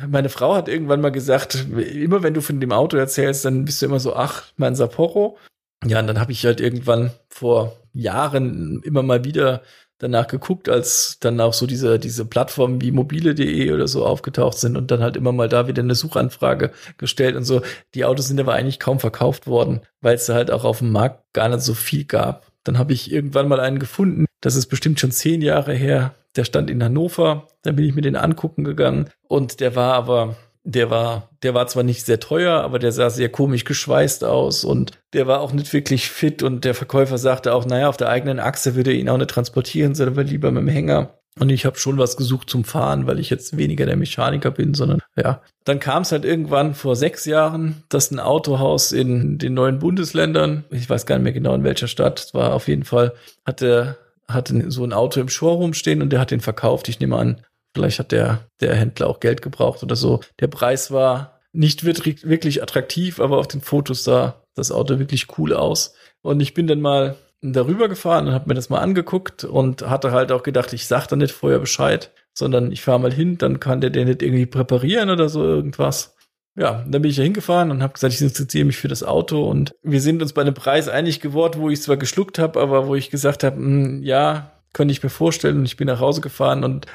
Meine 0.08 0.28
Frau 0.28 0.54
hat 0.54 0.68
irgendwann 0.68 1.00
mal 1.00 1.12
gesagt, 1.12 1.66
immer 1.76 2.22
wenn 2.22 2.34
du 2.34 2.40
von 2.40 2.60
dem 2.60 2.72
Auto 2.72 2.96
erzählst, 2.96 3.44
dann 3.44 3.64
bist 3.64 3.82
du 3.82 3.86
immer 3.86 4.00
so, 4.00 4.14
ach, 4.14 4.44
mein 4.56 4.74
Sapporo. 4.74 5.38
Ja, 5.84 6.00
und 6.00 6.06
dann 6.06 6.20
habe 6.20 6.32
ich 6.32 6.46
halt 6.46 6.60
irgendwann 6.60 7.10
vor 7.28 7.76
Jahren 7.92 8.80
immer 8.84 9.02
mal 9.02 9.24
wieder 9.24 9.62
danach 10.02 10.26
geguckt, 10.26 10.68
als 10.68 11.18
dann 11.20 11.40
auch 11.40 11.52
so 11.52 11.66
diese, 11.66 11.98
diese 11.98 12.24
Plattformen 12.24 12.80
wie 12.80 12.90
mobile.de 12.90 13.72
oder 13.72 13.86
so 13.86 14.04
aufgetaucht 14.04 14.58
sind 14.58 14.76
und 14.76 14.90
dann 14.90 15.00
halt 15.00 15.16
immer 15.16 15.32
mal 15.32 15.48
da 15.48 15.68
wieder 15.68 15.82
eine 15.82 15.94
Suchanfrage 15.94 16.72
gestellt 16.98 17.36
und 17.36 17.44
so. 17.44 17.62
Die 17.94 18.04
Autos 18.04 18.26
sind 18.26 18.40
aber 18.40 18.54
eigentlich 18.54 18.80
kaum 18.80 18.98
verkauft 18.98 19.46
worden, 19.46 19.80
weil 20.00 20.16
es 20.16 20.26
da 20.26 20.34
halt 20.34 20.50
auch 20.50 20.64
auf 20.64 20.78
dem 20.78 20.90
Markt 20.90 21.22
gar 21.32 21.48
nicht 21.48 21.60
so 21.60 21.74
viel 21.74 22.04
gab. 22.04 22.50
Dann 22.64 22.78
habe 22.78 22.92
ich 22.92 23.12
irgendwann 23.12 23.48
mal 23.48 23.60
einen 23.60 23.78
gefunden, 23.78 24.26
das 24.40 24.56
ist 24.56 24.66
bestimmt 24.66 24.98
schon 24.98 25.12
zehn 25.12 25.40
Jahre 25.40 25.72
her, 25.72 26.14
der 26.36 26.44
stand 26.44 26.70
in 26.70 26.82
Hannover, 26.82 27.46
da 27.62 27.72
bin 27.72 27.84
ich 27.84 27.94
mir 27.94 28.02
den 28.02 28.16
angucken 28.16 28.64
gegangen 28.64 29.10
und 29.28 29.60
der 29.60 29.76
war 29.76 29.94
aber, 29.94 30.36
der 30.64 30.90
war, 30.90 31.30
der 31.42 31.54
war 31.54 31.66
zwar 31.66 31.82
nicht 31.82 32.06
sehr 32.06 32.20
teuer, 32.20 32.60
aber 32.62 32.78
der 32.78 32.92
sah 32.92 33.10
sehr 33.10 33.28
komisch 33.28 33.64
geschweißt 33.64 34.24
aus 34.24 34.64
und 34.64 34.92
der 35.12 35.26
war 35.26 35.40
auch 35.40 35.52
nicht 35.52 35.72
wirklich 35.72 36.10
fit 36.10 36.42
und 36.42 36.64
der 36.64 36.74
Verkäufer 36.74 37.18
sagte 37.18 37.54
auch, 37.54 37.66
naja, 37.66 37.88
auf 37.88 37.96
der 37.96 38.08
eigenen 38.08 38.38
Achse 38.38 38.74
würde 38.74 38.92
er 38.92 38.98
ihn 38.98 39.08
auch 39.08 39.18
nicht 39.18 39.30
transportieren, 39.30 39.94
sondern 39.94 40.26
lieber 40.26 40.50
mit 40.50 40.62
dem 40.62 40.68
Hänger. 40.68 41.14
Und 41.38 41.48
ich 41.48 41.64
habe 41.64 41.78
schon 41.78 41.96
was 41.96 42.18
gesucht 42.18 42.50
zum 42.50 42.62
Fahren, 42.62 43.06
weil 43.06 43.18
ich 43.18 43.30
jetzt 43.30 43.56
weniger 43.56 43.86
der 43.86 43.96
Mechaniker 43.96 44.50
bin, 44.50 44.74
sondern 44.74 45.00
ja. 45.16 45.40
Dann 45.64 45.80
kam 45.80 46.02
es 46.02 46.12
halt 46.12 46.26
irgendwann 46.26 46.74
vor 46.74 46.94
sechs 46.94 47.24
Jahren, 47.24 47.84
dass 47.88 48.10
ein 48.10 48.20
Autohaus 48.20 48.92
in 48.92 49.38
den 49.38 49.54
neuen 49.54 49.78
Bundesländern, 49.78 50.64
ich 50.70 50.90
weiß 50.90 51.06
gar 51.06 51.16
nicht 51.16 51.24
mehr 51.24 51.32
genau 51.32 51.54
in 51.54 51.64
welcher 51.64 51.88
Stadt, 51.88 52.20
es 52.20 52.34
war 52.34 52.52
auf 52.52 52.68
jeden 52.68 52.84
Fall, 52.84 53.14
hatte 53.46 53.96
hatte 54.34 54.70
so 54.70 54.84
ein 54.84 54.92
Auto 54.92 55.20
im 55.20 55.28
Showroom 55.28 55.74
stehen 55.74 56.02
und 56.02 56.10
der 56.10 56.20
hat 56.20 56.30
den 56.30 56.40
verkauft. 56.40 56.88
Ich 56.88 57.00
nehme 57.00 57.16
an, 57.16 57.42
vielleicht 57.74 57.98
hat 57.98 58.12
der, 58.12 58.46
der 58.60 58.74
Händler 58.74 59.08
auch 59.08 59.20
Geld 59.20 59.42
gebraucht 59.42 59.82
oder 59.82 59.96
so. 59.96 60.20
Der 60.40 60.48
Preis 60.48 60.90
war 60.90 61.40
nicht 61.52 61.84
wirklich 61.84 62.62
attraktiv, 62.62 63.20
aber 63.20 63.38
auf 63.38 63.48
den 63.48 63.60
Fotos 63.60 64.04
sah 64.04 64.42
das 64.54 64.72
Auto 64.72 64.98
wirklich 64.98 65.38
cool 65.38 65.52
aus. 65.52 65.94
Und 66.22 66.40
ich 66.40 66.54
bin 66.54 66.66
dann 66.66 66.80
mal 66.80 67.16
darüber 67.42 67.88
gefahren 67.88 68.28
und 68.28 68.34
habe 68.34 68.48
mir 68.48 68.54
das 68.54 68.70
mal 68.70 68.78
angeguckt 68.78 69.44
und 69.44 69.82
hatte 69.82 70.12
halt 70.12 70.30
auch 70.32 70.42
gedacht, 70.42 70.72
ich 70.72 70.86
sag 70.86 71.08
da 71.08 71.16
nicht 71.16 71.32
vorher 71.32 71.58
Bescheid, 71.58 72.12
sondern 72.32 72.72
ich 72.72 72.82
fahre 72.82 73.00
mal 73.00 73.12
hin, 73.12 73.36
dann 73.36 73.60
kann 73.60 73.80
der 73.80 73.90
den 73.90 74.08
nicht 74.08 74.22
irgendwie 74.22 74.46
präparieren 74.46 75.10
oder 75.10 75.28
so 75.28 75.42
irgendwas 75.42 76.14
ja, 76.54 76.84
dann 76.86 77.02
bin 77.02 77.10
ich 77.10 77.16
da 77.16 77.22
hingefahren 77.22 77.70
und 77.70 77.82
habe 77.82 77.94
gesagt, 77.94 78.12
ich 78.12 78.20
interessiere 78.20 78.64
mich 78.66 78.76
für 78.76 78.88
das 78.88 79.02
Auto 79.02 79.48
und 79.48 79.74
wir 79.82 80.00
sind 80.00 80.20
uns 80.20 80.32
bei 80.32 80.42
einem 80.42 80.54
Preis 80.54 80.88
einig 80.88 81.20
geworden, 81.20 81.60
wo 81.60 81.70
ich 81.70 81.80
zwar 81.80 81.96
geschluckt 81.96 82.38
habe, 82.38 82.60
aber 82.60 82.86
wo 82.86 82.94
ich 82.94 83.10
gesagt 83.10 83.42
habe, 83.42 83.56
hm, 83.56 84.02
ja, 84.02 84.52
könnte 84.72 84.92
ich 84.92 85.02
mir 85.02 85.10
vorstellen 85.10 85.58
und 85.58 85.64
ich 85.64 85.76
bin 85.76 85.86
nach 85.86 86.00
Hause 86.00 86.20
gefahren 86.20 86.64
und 86.64 86.86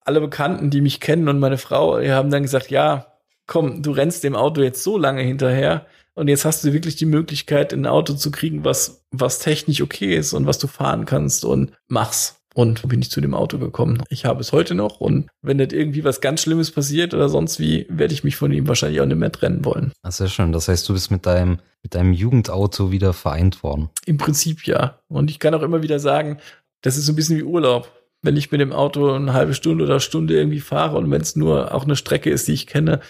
alle 0.00 0.20
Bekannten, 0.20 0.70
die 0.70 0.80
mich 0.80 1.00
kennen 1.00 1.28
und 1.28 1.38
meine 1.38 1.58
Frau, 1.58 1.98
die 1.98 2.12
haben 2.12 2.30
dann 2.30 2.42
gesagt, 2.42 2.70
ja, 2.70 3.06
komm, 3.46 3.82
du 3.82 3.90
rennst 3.92 4.22
dem 4.24 4.36
Auto 4.36 4.62
jetzt 4.62 4.82
so 4.82 4.98
lange 4.98 5.22
hinterher 5.22 5.86
und 6.14 6.28
jetzt 6.28 6.44
hast 6.44 6.64
du 6.64 6.72
wirklich 6.72 6.96
die 6.96 7.06
Möglichkeit, 7.06 7.72
ein 7.72 7.86
Auto 7.86 8.14
zu 8.14 8.30
kriegen, 8.30 8.64
was, 8.64 9.04
was 9.10 9.38
technisch 9.38 9.80
okay 9.82 10.14
ist 10.14 10.32
und 10.32 10.46
was 10.46 10.58
du 10.58 10.66
fahren 10.66 11.04
kannst 11.04 11.44
und 11.44 11.72
mach's. 11.88 12.40
Und 12.56 12.88
bin 12.88 13.02
ich 13.02 13.10
zu 13.10 13.20
dem 13.20 13.34
Auto 13.34 13.58
gekommen. 13.58 14.02
Ich 14.08 14.24
habe 14.24 14.40
es 14.40 14.50
heute 14.50 14.74
noch 14.74 14.98
und 14.98 15.28
wenn 15.42 15.58
nicht 15.58 15.74
irgendwie 15.74 16.04
was 16.04 16.22
ganz 16.22 16.40
Schlimmes 16.40 16.70
passiert 16.70 17.12
oder 17.12 17.28
sonst 17.28 17.60
wie, 17.60 17.86
werde 17.90 18.14
ich 18.14 18.24
mich 18.24 18.36
von 18.36 18.50
ihm 18.50 18.66
wahrscheinlich 18.66 19.02
auch 19.02 19.06
nicht 19.06 19.18
mehr 19.18 19.30
trennen 19.30 19.62
wollen. 19.66 19.92
Ist 20.08 20.20
ja 20.20 20.26
schön. 20.26 20.52
Das 20.52 20.66
heißt, 20.66 20.88
du 20.88 20.94
bist 20.94 21.10
mit 21.10 21.26
deinem, 21.26 21.58
mit 21.82 21.94
deinem 21.94 22.14
Jugendauto 22.14 22.90
wieder 22.90 23.12
vereint 23.12 23.62
worden. 23.62 23.90
Im 24.06 24.16
Prinzip 24.16 24.66
ja. 24.66 25.00
Und 25.08 25.30
ich 25.30 25.38
kann 25.38 25.52
auch 25.52 25.60
immer 25.60 25.82
wieder 25.82 25.98
sagen, 25.98 26.38
das 26.80 26.96
ist 26.96 27.04
so 27.04 27.12
ein 27.12 27.16
bisschen 27.16 27.36
wie 27.36 27.42
Urlaub. 27.42 27.92
Wenn 28.22 28.38
ich 28.38 28.50
mit 28.50 28.62
dem 28.62 28.72
Auto 28.72 29.12
eine 29.12 29.34
halbe 29.34 29.52
Stunde 29.52 29.84
oder 29.84 30.00
Stunde 30.00 30.34
irgendwie 30.34 30.60
fahre 30.60 30.96
und 30.96 31.10
wenn 31.10 31.20
es 31.20 31.36
nur 31.36 31.74
auch 31.74 31.84
eine 31.84 31.94
Strecke 31.94 32.30
ist, 32.30 32.48
die 32.48 32.54
ich 32.54 32.66
kenne, 32.66 33.00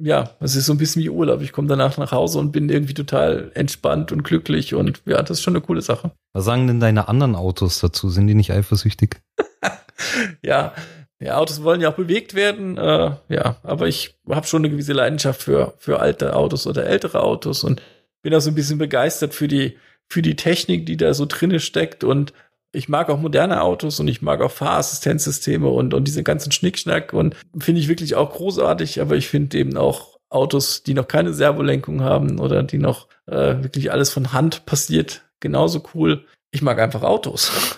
ja, 0.00 0.30
es 0.40 0.56
ist 0.56 0.66
so 0.66 0.72
ein 0.72 0.78
bisschen 0.78 1.02
wie 1.02 1.10
Urlaub. 1.10 1.42
Ich 1.42 1.52
komme 1.52 1.68
danach 1.68 1.98
nach 1.98 2.12
Hause 2.12 2.38
und 2.38 2.52
bin 2.52 2.68
irgendwie 2.68 2.94
total 2.94 3.50
entspannt 3.54 4.12
und 4.12 4.22
glücklich 4.22 4.74
und 4.74 5.02
ja, 5.06 5.22
das 5.22 5.38
ist 5.38 5.42
schon 5.42 5.54
eine 5.54 5.64
coole 5.64 5.82
Sache. 5.82 6.12
Was 6.32 6.44
sagen 6.44 6.66
denn 6.66 6.80
deine 6.80 7.08
anderen 7.08 7.36
Autos 7.36 7.80
dazu? 7.80 8.08
Sind 8.08 8.26
die 8.26 8.34
nicht 8.34 8.52
eifersüchtig? 8.52 9.20
ja, 10.42 10.72
ja, 11.20 11.36
Autos 11.36 11.62
wollen 11.62 11.82
ja 11.82 11.90
auch 11.90 11.96
bewegt 11.96 12.34
werden, 12.34 12.78
äh, 12.78 13.12
ja, 13.28 13.56
aber 13.62 13.88
ich 13.88 14.18
habe 14.28 14.46
schon 14.46 14.62
eine 14.62 14.70
gewisse 14.70 14.94
Leidenschaft 14.94 15.42
für, 15.42 15.74
für 15.76 16.00
alte 16.00 16.34
Autos 16.34 16.66
oder 16.66 16.86
ältere 16.86 17.22
Autos 17.22 17.62
und 17.62 17.82
bin 18.22 18.34
auch 18.34 18.40
so 18.40 18.50
ein 18.50 18.54
bisschen 18.54 18.78
begeistert 18.78 19.34
für 19.34 19.46
die, 19.46 19.76
für 20.08 20.22
die 20.22 20.36
Technik, 20.36 20.86
die 20.86 20.96
da 20.96 21.12
so 21.12 21.26
drinne 21.26 21.60
steckt 21.60 22.04
und 22.04 22.32
ich 22.72 22.88
mag 22.88 23.10
auch 23.10 23.18
moderne 23.18 23.62
Autos 23.62 24.00
und 24.00 24.08
ich 24.08 24.22
mag 24.22 24.40
auch 24.40 24.50
Fahrassistenzsysteme 24.50 25.68
und, 25.68 25.94
und 25.94 26.04
diese 26.04 26.22
ganzen 26.22 26.52
Schnickschnack 26.52 27.12
und 27.12 27.36
finde 27.58 27.80
ich 27.80 27.88
wirklich 27.88 28.14
auch 28.14 28.32
großartig, 28.32 29.00
aber 29.00 29.16
ich 29.16 29.28
finde 29.28 29.58
eben 29.58 29.76
auch 29.76 30.18
Autos, 30.28 30.84
die 30.84 30.94
noch 30.94 31.08
keine 31.08 31.32
Servolenkung 31.32 32.02
haben 32.02 32.38
oder 32.38 32.62
die 32.62 32.78
noch 32.78 33.08
äh, 33.26 33.62
wirklich 33.62 33.90
alles 33.90 34.12
von 34.12 34.32
Hand 34.32 34.64
passiert, 34.66 35.22
genauso 35.40 35.82
cool. 35.94 36.24
Ich 36.52 36.62
mag 36.62 36.78
einfach 36.78 37.02
Autos. 37.02 37.76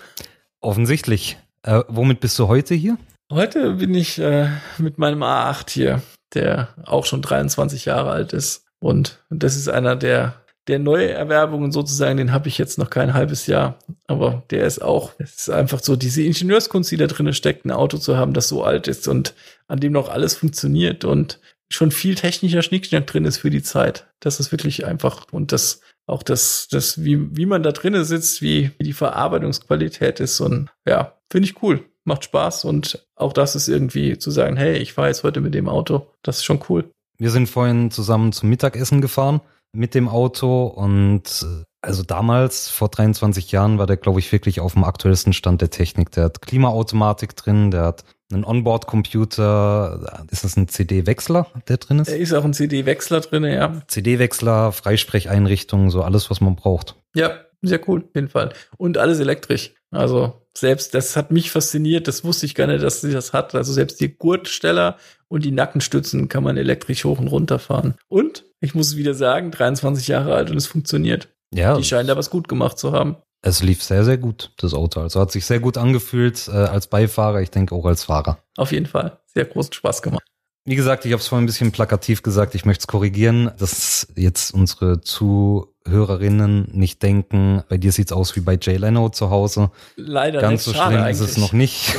Offensichtlich. 0.60 1.38
Äh, 1.62 1.82
womit 1.88 2.20
bist 2.20 2.38
du 2.38 2.48
heute 2.48 2.74
hier? 2.74 2.98
Heute 3.32 3.74
bin 3.74 3.94
ich 3.94 4.18
äh, 4.18 4.48
mit 4.78 4.98
meinem 4.98 5.22
A8 5.22 5.70
hier, 5.70 6.02
der 6.34 6.68
auch 6.84 7.06
schon 7.06 7.22
23 7.22 7.86
Jahre 7.86 8.10
alt 8.10 8.32
ist. 8.34 8.66
Und 8.78 9.22
das 9.30 9.56
ist 9.56 9.68
einer 9.68 9.96
der 9.96 10.41
der 10.68 10.78
Neuerwerbungen 10.78 11.72
sozusagen, 11.72 12.18
den 12.18 12.32
habe 12.32 12.48
ich 12.48 12.58
jetzt 12.58 12.78
noch 12.78 12.90
kein 12.90 13.14
halbes 13.14 13.46
Jahr, 13.46 13.78
aber 14.06 14.44
der 14.50 14.66
ist 14.66 14.80
auch, 14.80 15.12
es 15.18 15.34
ist 15.34 15.50
einfach 15.50 15.80
so 15.80 15.96
diese 15.96 16.22
Ingenieurskunst, 16.22 16.90
die 16.90 16.96
da 16.96 17.06
drin 17.06 17.32
steckt, 17.34 17.64
ein 17.64 17.72
Auto 17.72 17.98
zu 17.98 18.16
haben, 18.16 18.32
das 18.32 18.48
so 18.48 18.62
alt 18.62 18.86
ist 18.86 19.08
und 19.08 19.34
an 19.66 19.80
dem 19.80 19.92
noch 19.92 20.08
alles 20.08 20.34
funktioniert 20.34 21.04
und 21.04 21.40
schon 21.68 21.90
viel 21.90 22.14
technischer 22.14 22.62
Schnickschnack 22.62 23.06
drin 23.06 23.24
ist 23.24 23.38
für 23.38 23.50
die 23.50 23.62
Zeit. 23.62 24.06
Das 24.20 24.38
ist 24.38 24.52
wirklich 24.52 24.86
einfach 24.86 25.26
und 25.32 25.52
das 25.52 25.80
auch 26.06 26.22
das, 26.22 26.68
das, 26.70 27.04
wie, 27.04 27.36
wie 27.36 27.46
man 27.46 27.62
da 27.62 27.72
drinnen 27.72 28.04
sitzt, 28.04 28.42
wie, 28.42 28.72
wie 28.78 28.84
die 28.84 28.92
Verarbeitungsqualität 28.92 30.20
ist. 30.20 30.40
Und 30.40 30.68
ja, 30.86 31.16
finde 31.30 31.48
ich 31.48 31.62
cool. 31.62 31.84
Macht 32.04 32.24
Spaß. 32.24 32.64
Und 32.64 33.06
auch 33.14 33.32
das 33.32 33.54
ist 33.54 33.68
irgendwie 33.68 34.18
zu 34.18 34.30
sagen, 34.30 34.56
hey, 34.56 34.76
ich 34.78 34.92
fahre 34.92 35.08
jetzt 35.08 35.22
heute 35.22 35.40
mit 35.40 35.54
dem 35.54 35.68
Auto. 35.68 36.08
Das 36.22 36.38
ist 36.38 36.44
schon 36.44 36.60
cool. 36.68 36.90
Wir 37.18 37.30
sind 37.30 37.48
vorhin 37.48 37.90
zusammen 37.90 38.32
zum 38.32 38.50
Mittagessen 38.50 39.00
gefahren 39.00 39.40
mit 39.72 39.94
dem 39.94 40.08
Auto 40.08 40.66
und 40.66 41.44
äh, 41.44 41.64
also 41.84 42.04
damals, 42.04 42.68
vor 42.68 42.88
23 42.88 43.50
Jahren, 43.50 43.78
war 43.78 43.86
der, 43.86 43.96
glaube 43.96 44.20
ich, 44.20 44.30
wirklich 44.30 44.60
auf 44.60 44.74
dem 44.74 44.84
aktuellsten 44.84 45.32
Stand 45.32 45.60
der 45.60 45.70
Technik. 45.70 46.12
Der 46.12 46.24
hat 46.24 46.40
Klimaautomatik 46.40 47.34
drin, 47.34 47.72
der 47.72 47.82
hat 47.82 48.04
einen 48.32 48.44
Onboard-Computer. 48.44 50.24
Ist 50.30 50.44
das 50.44 50.56
ein 50.56 50.68
CD-Wechsler, 50.68 51.48
der 51.66 51.78
drin 51.78 51.98
ist? 51.98 52.08
Er 52.08 52.18
ist 52.18 52.32
auch 52.32 52.44
ein 52.44 52.54
CD-Wechsler 52.54 53.20
drin, 53.20 53.44
ja. 53.44 53.82
CD-Wechsler, 53.88 54.70
Freisprecheinrichtungen, 54.70 55.90
so 55.90 56.02
alles, 56.02 56.30
was 56.30 56.40
man 56.40 56.54
braucht. 56.54 56.94
Ja, 57.14 57.40
sehr 57.62 57.80
cool, 57.88 58.04
auf 58.04 58.14
jeden 58.14 58.28
Fall. 58.28 58.52
Und 58.76 58.96
alles 58.96 59.18
elektrisch. 59.18 59.74
Also 59.90 60.40
selbst, 60.56 60.94
das 60.94 61.16
hat 61.16 61.30
mich 61.30 61.50
fasziniert, 61.50 62.08
das 62.08 62.24
wusste 62.24 62.46
ich 62.46 62.54
gar 62.54 62.66
nicht, 62.66 62.82
dass 62.82 63.00
sie 63.00 63.12
das 63.12 63.32
hat. 63.32 63.54
Also 63.54 63.72
selbst 63.72 64.00
die 64.00 64.16
Gurtsteller 64.16 64.96
und 65.32 65.46
die 65.46 65.50
Nackenstützen 65.50 66.28
kann 66.28 66.44
man 66.44 66.58
elektrisch 66.58 67.04
hoch 67.04 67.18
und 67.18 67.28
runter 67.28 67.58
fahren. 67.58 67.94
Und, 68.08 68.44
ich 68.60 68.74
muss 68.74 68.96
wieder 68.96 69.14
sagen, 69.14 69.50
23 69.50 70.06
Jahre 70.08 70.34
alt 70.34 70.50
und 70.50 70.58
es 70.58 70.66
funktioniert. 70.66 71.28
Ja. 71.54 71.74
Die 71.74 71.84
scheinen 71.84 72.06
da 72.06 72.18
was 72.18 72.28
gut 72.28 72.48
gemacht 72.48 72.78
zu 72.78 72.92
haben. 72.92 73.16
Es 73.40 73.62
lief 73.62 73.82
sehr, 73.82 74.04
sehr 74.04 74.18
gut, 74.18 74.52
das 74.58 74.74
Auto. 74.74 75.00
Also 75.00 75.20
hat 75.20 75.32
sich 75.32 75.46
sehr 75.46 75.58
gut 75.58 75.78
angefühlt 75.78 76.48
äh, 76.48 76.52
als 76.52 76.86
Beifahrer, 76.86 77.40
ich 77.40 77.50
denke 77.50 77.74
auch 77.74 77.86
als 77.86 78.04
Fahrer. 78.04 78.38
Auf 78.58 78.72
jeden 78.72 78.84
Fall. 78.84 79.20
Sehr 79.24 79.46
großen 79.46 79.72
Spaß 79.72 80.02
gemacht. 80.02 80.22
Wie 80.66 80.76
gesagt, 80.76 81.06
ich 81.06 81.12
habe 81.12 81.20
es 81.22 81.28
vorhin 81.28 81.44
ein 81.44 81.46
bisschen 81.46 81.72
plakativ 81.72 82.22
gesagt, 82.22 82.54
ich 82.54 82.66
möchte 82.66 82.82
es 82.82 82.86
korrigieren, 82.86 83.52
dass 83.58 84.08
jetzt 84.14 84.52
unsere 84.52 85.00
Zuhörerinnen 85.00 86.68
nicht 86.72 87.02
denken, 87.02 87.64
bei 87.70 87.78
dir 87.78 87.90
sieht's 87.90 88.12
aus 88.12 88.36
wie 88.36 88.40
bei 88.40 88.58
Jay 88.60 88.76
Leno 88.76 89.08
zu 89.08 89.30
Hause. 89.30 89.70
Leider 89.96 90.42
Ganz 90.42 90.66
nicht. 90.66 90.76
so 90.76 90.82
schlimm 90.84 91.06
ist 91.06 91.20
es 91.20 91.38
noch 91.38 91.54
nicht. 91.54 91.96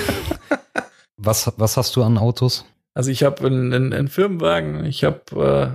was, 1.17 1.51
was 1.57 1.77
hast 1.77 1.95
du 1.95 2.03
an 2.03 2.19
Autos? 2.19 2.63
Also 2.95 3.09
ich 3.09 3.23
habe 3.23 3.45
einen, 3.45 3.73
einen, 3.73 3.93
einen 3.93 4.07
Firmenwagen, 4.07 4.85
ich 4.85 5.03
habe 5.03 5.21